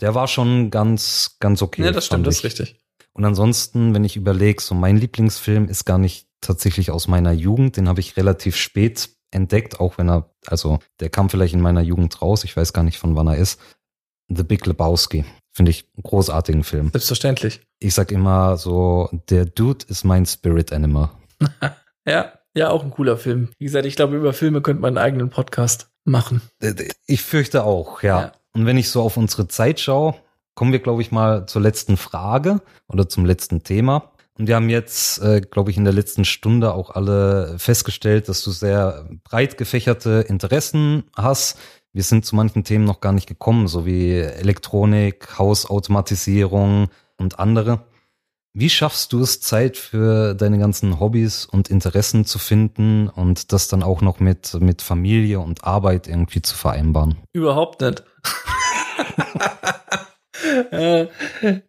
Der 0.00 0.14
war 0.14 0.28
schon 0.28 0.70
ganz, 0.70 1.36
ganz 1.40 1.60
okay. 1.60 1.82
ja, 1.84 1.90
das 1.90 2.06
stimmt, 2.06 2.26
das 2.26 2.36
ist 2.36 2.44
richtig. 2.44 2.76
Und 3.12 3.24
ansonsten, 3.24 3.94
wenn 3.94 4.04
ich 4.04 4.14
überlege, 4.16 4.62
so 4.62 4.74
mein 4.76 4.96
Lieblingsfilm 4.96 5.66
ist 5.68 5.84
gar 5.84 5.98
nicht 5.98 6.27
tatsächlich 6.40 6.90
aus 6.90 7.08
meiner 7.08 7.32
Jugend. 7.32 7.76
Den 7.76 7.88
habe 7.88 8.00
ich 8.00 8.16
relativ 8.16 8.56
spät 8.56 9.10
entdeckt, 9.30 9.80
auch 9.80 9.98
wenn 9.98 10.08
er, 10.08 10.30
also 10.46 10.78
der 11.00 11.10
kam 11.10 11.30
vielleicht 11.30 11.54
in 11.54 11.60
meiner 11.60 11.82
Jugend 11.82 12.20
raus. 12.22 12.44
Ich 12.44 12.56
weiß 12.56 12.72
gar 12.72 12.82
nicht, 12.82 12.98
von 12.98 13.16
wann 13.16 13.26
er 13.26 13.36
ist. 13.36 13.60
The 14.28 14.42
Big 14.42 14.66
Lebowski. 14.66 15.24
Finde 15.52 15.70
ich 15.70 15.88
einen 15.96 16.02
großartigen 16.02 16.64
Film. 16.64 16.90
Selbstverständlich. 16.90 17.60
Ich 17.78 17.94
sag 17.94 18.12
immer 18.12 18.56
so, 18.56 19.08
der 19.28 19.44
Dude 19.46 19.86
ist 19.88 20.04
mein 20.04 20.26
Spirit 20.26 20.72
Animal. 20.72 21.10
Ja, 22.06 22.32
ja, 22.54 22.70
auch 22.70 22.82
ein 22.82 22.90
cooler 22.90 23.18
Film. 23.18 23.50
Wie 23.58 23.66
gesagt, 23.66 23.84
ich 23.84 23.94
glaube, 23.94 24.16
über 24.16 24.32
Filme 24.32 24.62
könnte 24.62 24.80
man 24.80 24.96
einen 24.96 25.04
eigenen 25.04 25.28
Podcast 25.28 25.90
machen. 26.04 26.40
Ich 27.06 27.20
fürchte 27.20 27.64
auch, 27.64 28.02
ja. 28.02 28.20
Ja. 28.20 28.32
Und 28.54 28.64
wenn 28.64 28.78
ich 28.78 28.88
so 28.88 29.02
auf 29.02 29.18
unsere 29.18 29.46
Zeit 29.46 29.78
schaue, 29.78 30.14
kommen 30.54 30.72
wir, 30.72 30.78
glaube 30.78 31.02
ich, 31.02 31.12
mal 31.12 31.46
zur 31.46 31.60
letzten 31.60 31.98
Frage 31.98 32.62
oder 32.88 33.08
zum 33.08 33.26
letzten 33.26 33.62
Thema. 33.62 34.10
Und 34.38 34.46
wir 34.46 34.54
haben 34.54 34.68
jetzt, 34.68 35.20
äh, 35.20 35.40
glaube 35.40 35.72
ich, 35.72 35.76
in 35.76 35.84
der 35.84 35.92
letzten 35.92 36.24
Stunde 36.24 36.72
auch 36.72 36.90
alle 36.90 37.58
festgestellt, 37.58 38.28
dass 38.28 38.42
du 38.42 38.52
sehr 38.52 39.08
breit 39.24 39.58
gefächerte 39.58 40.24
Interessen 40.28 41.04
hast. 41.16 41.58
Wir 41.92 42.04
sind 42.04 42.24
zu 42.24 42.36
manchen 42.36 42.62
Themen 42.62 42.84
noch 42.84 43.00
gar 43.00 43.12
nicht 43.12 43.26
gekommen, 43.26 43.66
so 43.66 43.84
wie 43.84 44.14
Elektronik, 44.14 45.38
Hausautomatisierung 45.38 46.88
und 47.16 47.40
andere. 47.40 47.86
Wie 48.54 48.70
schaffst 48.70 49.12
du 49.12 49.22
es, 49.22 49.40
Zeit 49.40 49.76
für 49.76 50.34
deine 50.34 50.58
ganzen 50.58 51.00
Hobbys 51.00 51.44
und 51.44 51.68
Interessen 51.68 52.24
zu 52.24 52.38
finden 52.38 53.08
und 53.08 53.52
das 53.52 53.66
dann 53.66 53.82
auch 53.82 54.02
noch 54.02 54.20
mit, 54.20 54.54
mit 54.60 54.82
Familie 54.82 55.40
und 55.40 55.64
Arbeit 55.64 56.06
irgendwie 56.06 56.42
zu 56.42 56.54
vereinbaren? 56.54 57.16
Überhaupt 57.32 57.80
nicht. 57.80 58.04
äh, 60.70 61.06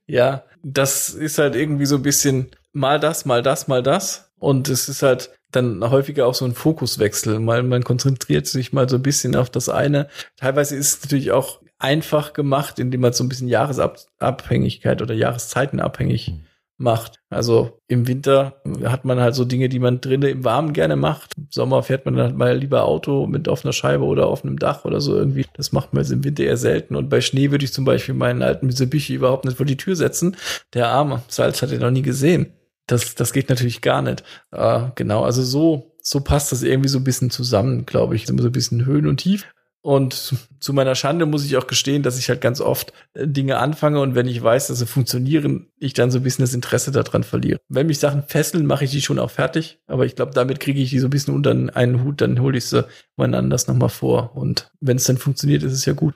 ja, 0.08 0.44
das 0.64 1.10
ist 1.10 1.38
halt 1.38 1.56
irgendwie 1.56 1.86
so 1.86 1.96
ein 1.96 2.04
bisschen 2.04 2.52
mal 2.74 3.00
das, 3.00 3.26
mal 3.26 3.42
das, 3.42 3.68
mal 3.68 3.84
das. 3.84 4.32
Und 4.40 4.70
es 4.70 4.90
ist 4.90 5.04
halt 5.04 5.32
dann 5.52 5.90
häufiger 5.90 6.28
auch 6.28 6.36
so 6.36 6.46
ein 6.46 6.54
Fokuswechsel. 6.54 7.40
Mal 7.40 7.64
man 7.64 7.84
konzentriert 7.84 8.48
sich 8.48 8.72
mal 8.74 8.88
so 8.88 8.98
ein 8.98 9.02
bisschen 9.02 9.36
auf 9.36 9.50
das 9.50 9.70
eine. 9.70 10.08
Teilweise 10.38 10.76
ist 10.76 10.98
es 10.98 11.04
natürlich 11.04 11.32
auch 11.32 11.62
einfach 11.80 12.34
gemacht, 12.34 12.78
indem 12.78 13.02
man 13.02 13.14
so 13.14 13.24
ein 13.24 13.30
bisschen 13.30 13.48
Jahresabhängigkeit 13.48 15.02
oder 15.02 15.14
Jahreszeitenabhängig 15.14 16.34
macht. 16.80 17.20
Also 17.30 17.82
im 17.88 18.08
Winter 18.08 18.62
hat 18.86 19.06
man 19.06 19.20
halt 19.20 19.36
so 19.36 19.44
Dinge, 19.44 19.70
die 19.70 19.80
man 19.80 20.02
drinnen 20.02 20.30
im 20.30 20.46
Warmen 20.46 20.74
gerne 20.74 20.96
macht. 20.96 21.34
Im 21.38 21.48
Sommer 21.50 21.84
fährt 21.84 22.06
man 22.06 22.16
dann 22.16 22.28
halt 22.28 22.38
mal 22.38 22.58
lieber 22.58 22.86
Auto 22.86 23.28
mit 23.28 23.48
offener 23.48 23.74
Scheibe 23.74 24.06
oder 24.06 24.28
auf 24.28 24.44
einem 24.44 24.58
Dach 24.58 24.86
oder 24.86 25.02
so 25.02 25.16
irgendwie. 25.16 25.46
Das 25.54 25.72
macht 25.72 25.94
man 25.94 26.04
jetzt 26.04 26.12
im 26.12 26.24
Winter 26.24 26.44
eher 26.44 26.58
selten. 26.58 26.96
Und 26.96 27.10
bei 27.10 27.22
Schnee 27.22 27.52
würde 27.52 27.66
ich 27.66 27.74
zum 27.74 27.86
Beispiel 27.86 28.16
meinen 28.16 28.42
alten 28.42 28.66
Mitsubishi 28.66 29.14
überhaupt 29.14 29.46
nicht 29.46 29.58
vor 29.58 29.66
die 29.66 29.78
Tür 29.78 29.96
setzen. 29.96 30.38
Der 30.74 30.88
Arme, 30.88 31.22
Salz 31.28 31.62
hat 31.62 31.72
er 31.72 31.80
noch 31.80 31.92
nie 31.92 32.02
gesehen. 32.02 32.54
Das, 32.92 33.16
das 33.16 33.34
geht 33.34 33.50
natürlich 33.50 33.82
gar 33.82 34.02
nicht. 34.02 34.24
Äh, 34.52 34.88
genau, 34.96 35.24
also 35.24 35.44
so, 35.44 35.96
so 36.02 36.22
passt 36.22 36.52
das 36.52 36.64
irgendwie 36.64 36.90
so 36.90 36.98
ein 36.98 37.04
bisschen 37.04 37.30
zusammen, 37.30 37.86
glaube 37.86 38.16
ich. 38.16 38.28
Immer 38.28 38.42
so 38.42 38.50
ein 38.50 38.54
bisschen 38.54 38.86
Höhen 38.86 39.08
und 39.08 39.18
Tief. 39.18 39.46
Und 39.82 40.36
zu 40.60 40.74
meiner 40.74 40.94
Schande 40.96 41.26
muss 41.26 41.46
ich 41.46 41.56
auch 41.56 41.68
gestehen, 41.68 42.04
dass 42.04 42.20
ich 42.20 42.28
halt 42.28 42.42
ganz 42.42 42.60
oft 42.60 42.92
äh, 43.14 43.26
Dinge 43.28 43.60
anfange 43.60 44.02
und 44.02 44.14
wenn 44.14 44.28
ich 44.28 44.42
weiß, 44.42 44.68
dass 44.68 44.80
sie 44.80 44.86
funktionieren, 44.86 45.68
ich 45.78 45.94
dann 45.94 46.12
so 46.12 46.20
ein 46.20 46.24
bisschen 46.24 46.44
das 46.44 46.54
Interesse 46.54 46.92
daran 46.92 47.24
verliere. 47.24 47.60
Wenn 47.70 47.88
mich 47.88 48.00
Sachen 48.00 48.24
fesseln, 48.24 48.66
mache 48.66 48.84
ich 48.84 48.92
die 48.92 49.02
schon 49.02 49.20
auch 49.20 49.32
fertig. 49.32 49.80
Aber 49.88 50.06
ich 50.06 50.16
glaube, 50.16 50.34
damit 50.34 50.60
kriege 50.60 50.82
ich 50.82 50.90
die 50.90 51.00
so 51.00 51.08
ein 51.08 51.12
bisschen 51.12 51.34
unter 51.34 51.52
einen 51.52 52.04
Hut, 52.04 52.20
dann 52.20 52.42
hole 52.42 52.58
ich 52.58 52.66
sie 52.66 52.86
mal 53.16 53.34
anders 53.34 53.68
nochmal 53.68 53.90
vor. 53.90 54.36
Und 54.36 54.72
wenn 54.82 54.98
es 54.98 55.06
dann 55.06 55.18
funktioniert, 55.18 55.64
ist 55.64 55.74
es 55.74 55.86
ja 55.86 55.94
gut. 55.94 56.16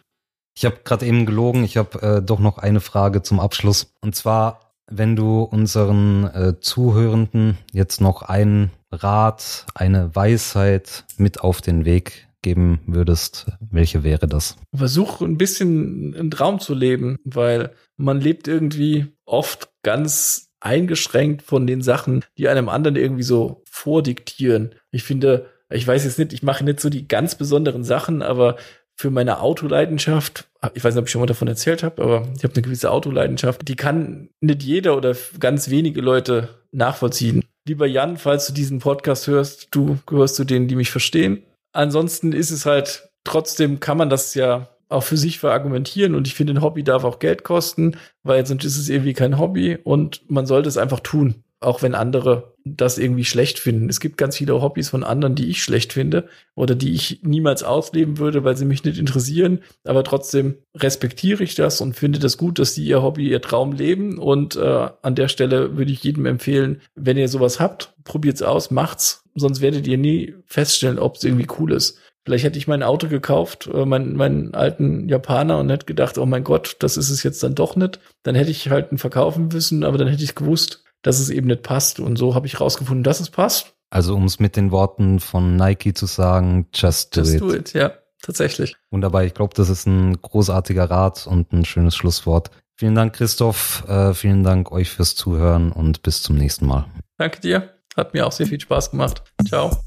Ich 0.56 0.66
habe 0.66 0.78
gerade 0.84 1.06
eben 1.06 1.26
gelogen, 1.26 1.64
ich 1.64 1.78
habe 1.78 2.02
äh, 2.02 2.22
doch 2.22 2.40
noch 2.40 2.58
eine 2.58 2.82
Frage 2.82 3.24
zum 3.24 3.40
Abschluss. 3.40 3.94
Und 4.02 4.16
zwar, 4.16 4.63
wenn 4.98 5.16
du 5.16 5.42
unseren 5.42 6.26
äh, 6.26 6.60
Zuhörenden 6.60 7.58
jetzt 7.72 8.02
noch 8.02 8.22
einen 8.22 8.72
Rat, 8.92 9.66
eine 9.74 10.16
Weisheit 10.16 11.06
mit 11.18 11.42
auf 11.42 11.62
den 11.62 11.86
Weg 11.86 12.28
geben 12.42 12.82
würdest, 12.86 13.48
welche 13.72 14.04
wäre 14.04 14.28
das? 14.28 14.58
Versuch 14.76 15.22
ein 15.22 15.38
bisschen 15.38 16.14
einen 16.16 16.32
Traum 16.32 16.60
zu 16.60 16.74
leben, 16.74 17.18
weil 17.24 17.72
man 17.98 18.20
lebt 18.22 18.48
irgendwie 18.48 19.08
oft 19.26 19.70
ganz 19.82 20.50
eingeschränkt 20.60 21.42
von 21.42 21.66
den 21.66 21.82
Sachen, 21.82 22.24
die 22.38 22.48
einem 22.48 22.70
anderen 22.70 22.96
irgendwie 22.96 23.24
so 23.24 23.64
vordiktieren. 23.70 24.76
Ich 24.92 25.04
finde, 25.04 25.50
ich 25.70 25.88
weiß 25.88 26.04
jetzt 26.06 26.20
nicht, 26.20 26.34
ich 26.34 26.44
mache 26.44 26.64
nicht 26.64 26.80
so 26.80 26.90
die 26.90 27.08
ganz 27.08 27.36
besonderen 27.36 27.84
Sachen, 27.84 28.22
aber 28.22 28.58
für 28.96 29.10
meine 29.10 29.40
Autoleidenschaft, 29.40 30.48
ich 30.74 30.84
weiß 30.84 30.94
nicht, 30.94 31.02
ob 31.02 31.08
ich 31.08 31.12
schon 31.12 31.22
mal 31.22 31.26
davon 31.26 31.48
erzählt 31.48 31.84
habe, 31.84 32.02
aber 32.02 32.28
ich 32.36 32.44
habe 32.44 32.54
eine 32.54 32.62
gewisse 32.62 32.92
Autoleidenschaft, 32.92 33.68
die 33.68 33.76
kann 33.76 34.30
nicht 34.40 34.64
jeder 34.64 34.96
oder 34.96 35.16
ganz 35.40 35.70
wenige 35.70 36.02
Leute 36.02 36.50
nachvollziehen. 36.72 37.44
Lieber 37.68 37.88
Jan, 37.88 38.18
falls 38.18 38.48
du 38.48 38.54
diesen 38.54 38.80
Podcast 38.80 39.28
hörst, 39.28 39.70
du 39.72 39.98
gehörst 40.06 40.36
zu 40.36 40.44
denen, 40.44 40.68
die 40.68 40.76
mich 40.76 40.92
verstehen. 40.92 41.44
Ansonsten 41.72 42.34
ist 42.34 42.52
es 42.52 42.66
halt, 42.66 43.10
trotzdem 43.24 43.80
kann 43.80 43.98
man 43.98 44.10
das 44.10 44.36
ja 44.36 44.70
auch 44.90 45.04
für 45.04 45.18
sich 45.18 45.40
verargumentieren 45.40 46.14
und 46.14 46.28
ich 46.28 46.36
finde, 46.36 46.54
ein 46.54 46.62
Hobby 46.62 46.84
darf 46.84 47.04
auch 47.04 47.20
Geld 47.20 47.44
kosten, 47.44 47.98
weil 48.22 48.46
sonst 48.46 48.64
ist 48.64 48.78
es 48.78 48.90
irgendwie 48.90 49.14
kein 49.14 49.40
Hobby 49.40 49.78
und 49.84 50.30
man 50.30 50.46
sollte 50.46 50.70
es 50.70 50.78
einfach 50.78 51.00
tun. 51.00 51.43
Auch 51.64 51.82
wenn 51.82 51.96
andere 51.96 52.54
das 52.66 52.98
irgendwie 52.98 53.26
schlecht 53.26 53.60
finden. 53.60 53.90
Es 53.90 54.00
gibt 54.00 54.18
ganz 54.18 54.38
viele 54.38 54.62
Hobbys 54.62 54.90
von 54.90 55.04
anderen, 55.04 55.36
die 55.36 55.50
ich 55.50 55.64
schlecht 55.64 55.94
finde 55.94 56.30
oder 56.56 56.76
die 56.76 56.94
ich 56.94 57.20
niemals 57.24 57.64
ausleben 57.64 58.18
würde, 58.20 58.44
weil 58.44 58.56
sie 58.56 58.66
mich 58.66 58.84
nicht 58.84 58.98
interessieren. 58.98 59.60
Aber 59.84 60.04
trotzdem 60.04 60.56
respektiere 60.76 61.44
ich 61.44 61.56
das 61.56 61.82
und 61.82 61.96
finde 61.96 62.20
das 62.20 62.38
gut, 62.38 62.60
dass 62.60 62.74
sie 62.74 62.86
ihr 62.86 63.04
Hobby, 63.04 63.30
ihr 63.30 63.42
Traum 63.42 63.74
leben. 63.74 64.18
Und 64.18 64.56
äh, 64.56 64.90
an 65.02 65.16
der 65.16 65.28
Stelle 65.28 65.78
würde 65.78 65.92
ich 65.92 66.04
jedem 66.04 66.26
empfehlen, 66.26 66.82
wenn 66.96 67.18
ihr 67.18 67.28
sowas 67.28 67.60
habt, 67.60 67.94
probiert's 68.04 68.42
aus, 68.42 68.72
macht's. 68.72 69.24
Sonst 69.36 69.62
werdet 69.62 69.88
ihr 69.88 69.98
nie 69.98 70.36
feststellen, 70.46 71.00
ob 71.00 71.16
es 71.16 71.24
irgendwie 71.24 71.48
cool 71.60 71.74
ist. 71.74 72.00
Vielleicht 72.26 72.46
hätte 72.46 72.58
ich 72.58 72.68
mein 72.68 72.84
Auto 72.84 73.10
gekauft, 73.10 73.70
äh, 73.74 73.86
meinen, 73.86 74.16
meinen 74.16 74.54
alten 74.54 75.10
Japaner 75.10 75.60
und 75.60 75.70
hätte 75.70 75.86
gedacht, 75.86 76.18
oh 76.18 76.26
mein 76.26 76.46
Gott, 76.46 76.78
das 76.80 76.96
ist 76.96 77.10
es 77.10 77.24
jetzt 77.24 77.44
dann 77.44 77.56
doch 77.56 77.76
nicht. 77.76 78.00
Dann 78.24 78.36
hätte 78.36 78.52
ich 78.52 78.70
halt 78.70 78.92
einen 78.92 78.98
verkaufen 78.98 79.50
müssen, 79.50 79.84
aber 79.84 79.98
dann 79.98 80.08
hätte 80.08 80.24
ich 80.24 80.36
gewusst, 80.36 80.83
dass 81.04 81.20
es 81.20 81.30
eben 81.30 81.48
nicht 81.48 81.62
passt. 81.62 82.00
Und 82.00 82.18
so 82.18 82.34
habe 82.34 82.48
ich 82.48 82.60
rausgefunden, 82.60 83.04
dass 83.04 83.20
es 83.20 83.30
passt. 83.30 83.76
Also 83.92 84.16
um 84.16 84.26
es 84.26 84.40
mit 84.40 84.56
den 84.56 84.72
Worten 84.72 85.20
von 85.20 85.56
Nike 85.56 85.94
zu 85.94 86.08
sagen, 86.08 86.68
just 86.74 87.16
do 87.16 87.22
Just 87.22 87.36
it. 87.36 87.42
do 87.42 87.54
it, 87.54 87.74
ja, 87.74 87.92
tatsächlich. 88.24 88.76
Wunderbar, 88.90 89.24
ich 89.24 89.36
glaube, 89.36 89.54
das 89.56 89.70
ist 89.70 89.86
ein 89.86 90.20
großartiger 90.20 90.90
Rat 90.90 91.28
und 91.28 91.54
ein 91.54 91.64
schönes 91.64 91.96
Schlusswort. 91.96 92.50
Vielen 92.76 92.96
Dank, 92.96 93.14
Christoph. 93.14 93.88
Äh, 93.88 94.16
vielen 94.16 94.44
Dank 94.44 94.72
euch 94.72 94.90
fürs 94.90 95.16
Zuhören 95.16 95.72
und 95.72 96.02
bis 96.02 96.24
zum 96.24 96.38
nächsten 96.38 96.66
Mal. 96.66 96.86
Danke 97.20 97.40
dir. 97.40 97.70
Hat 97.96 98.16
mir 98.16 98.26
auch 98.26 98.32
sehr 98.32 98.48
viel 98.48 98.60
Spaß 98.60 98.90
gemacht. 98.90 99.24
Ciao. 99.48 99.84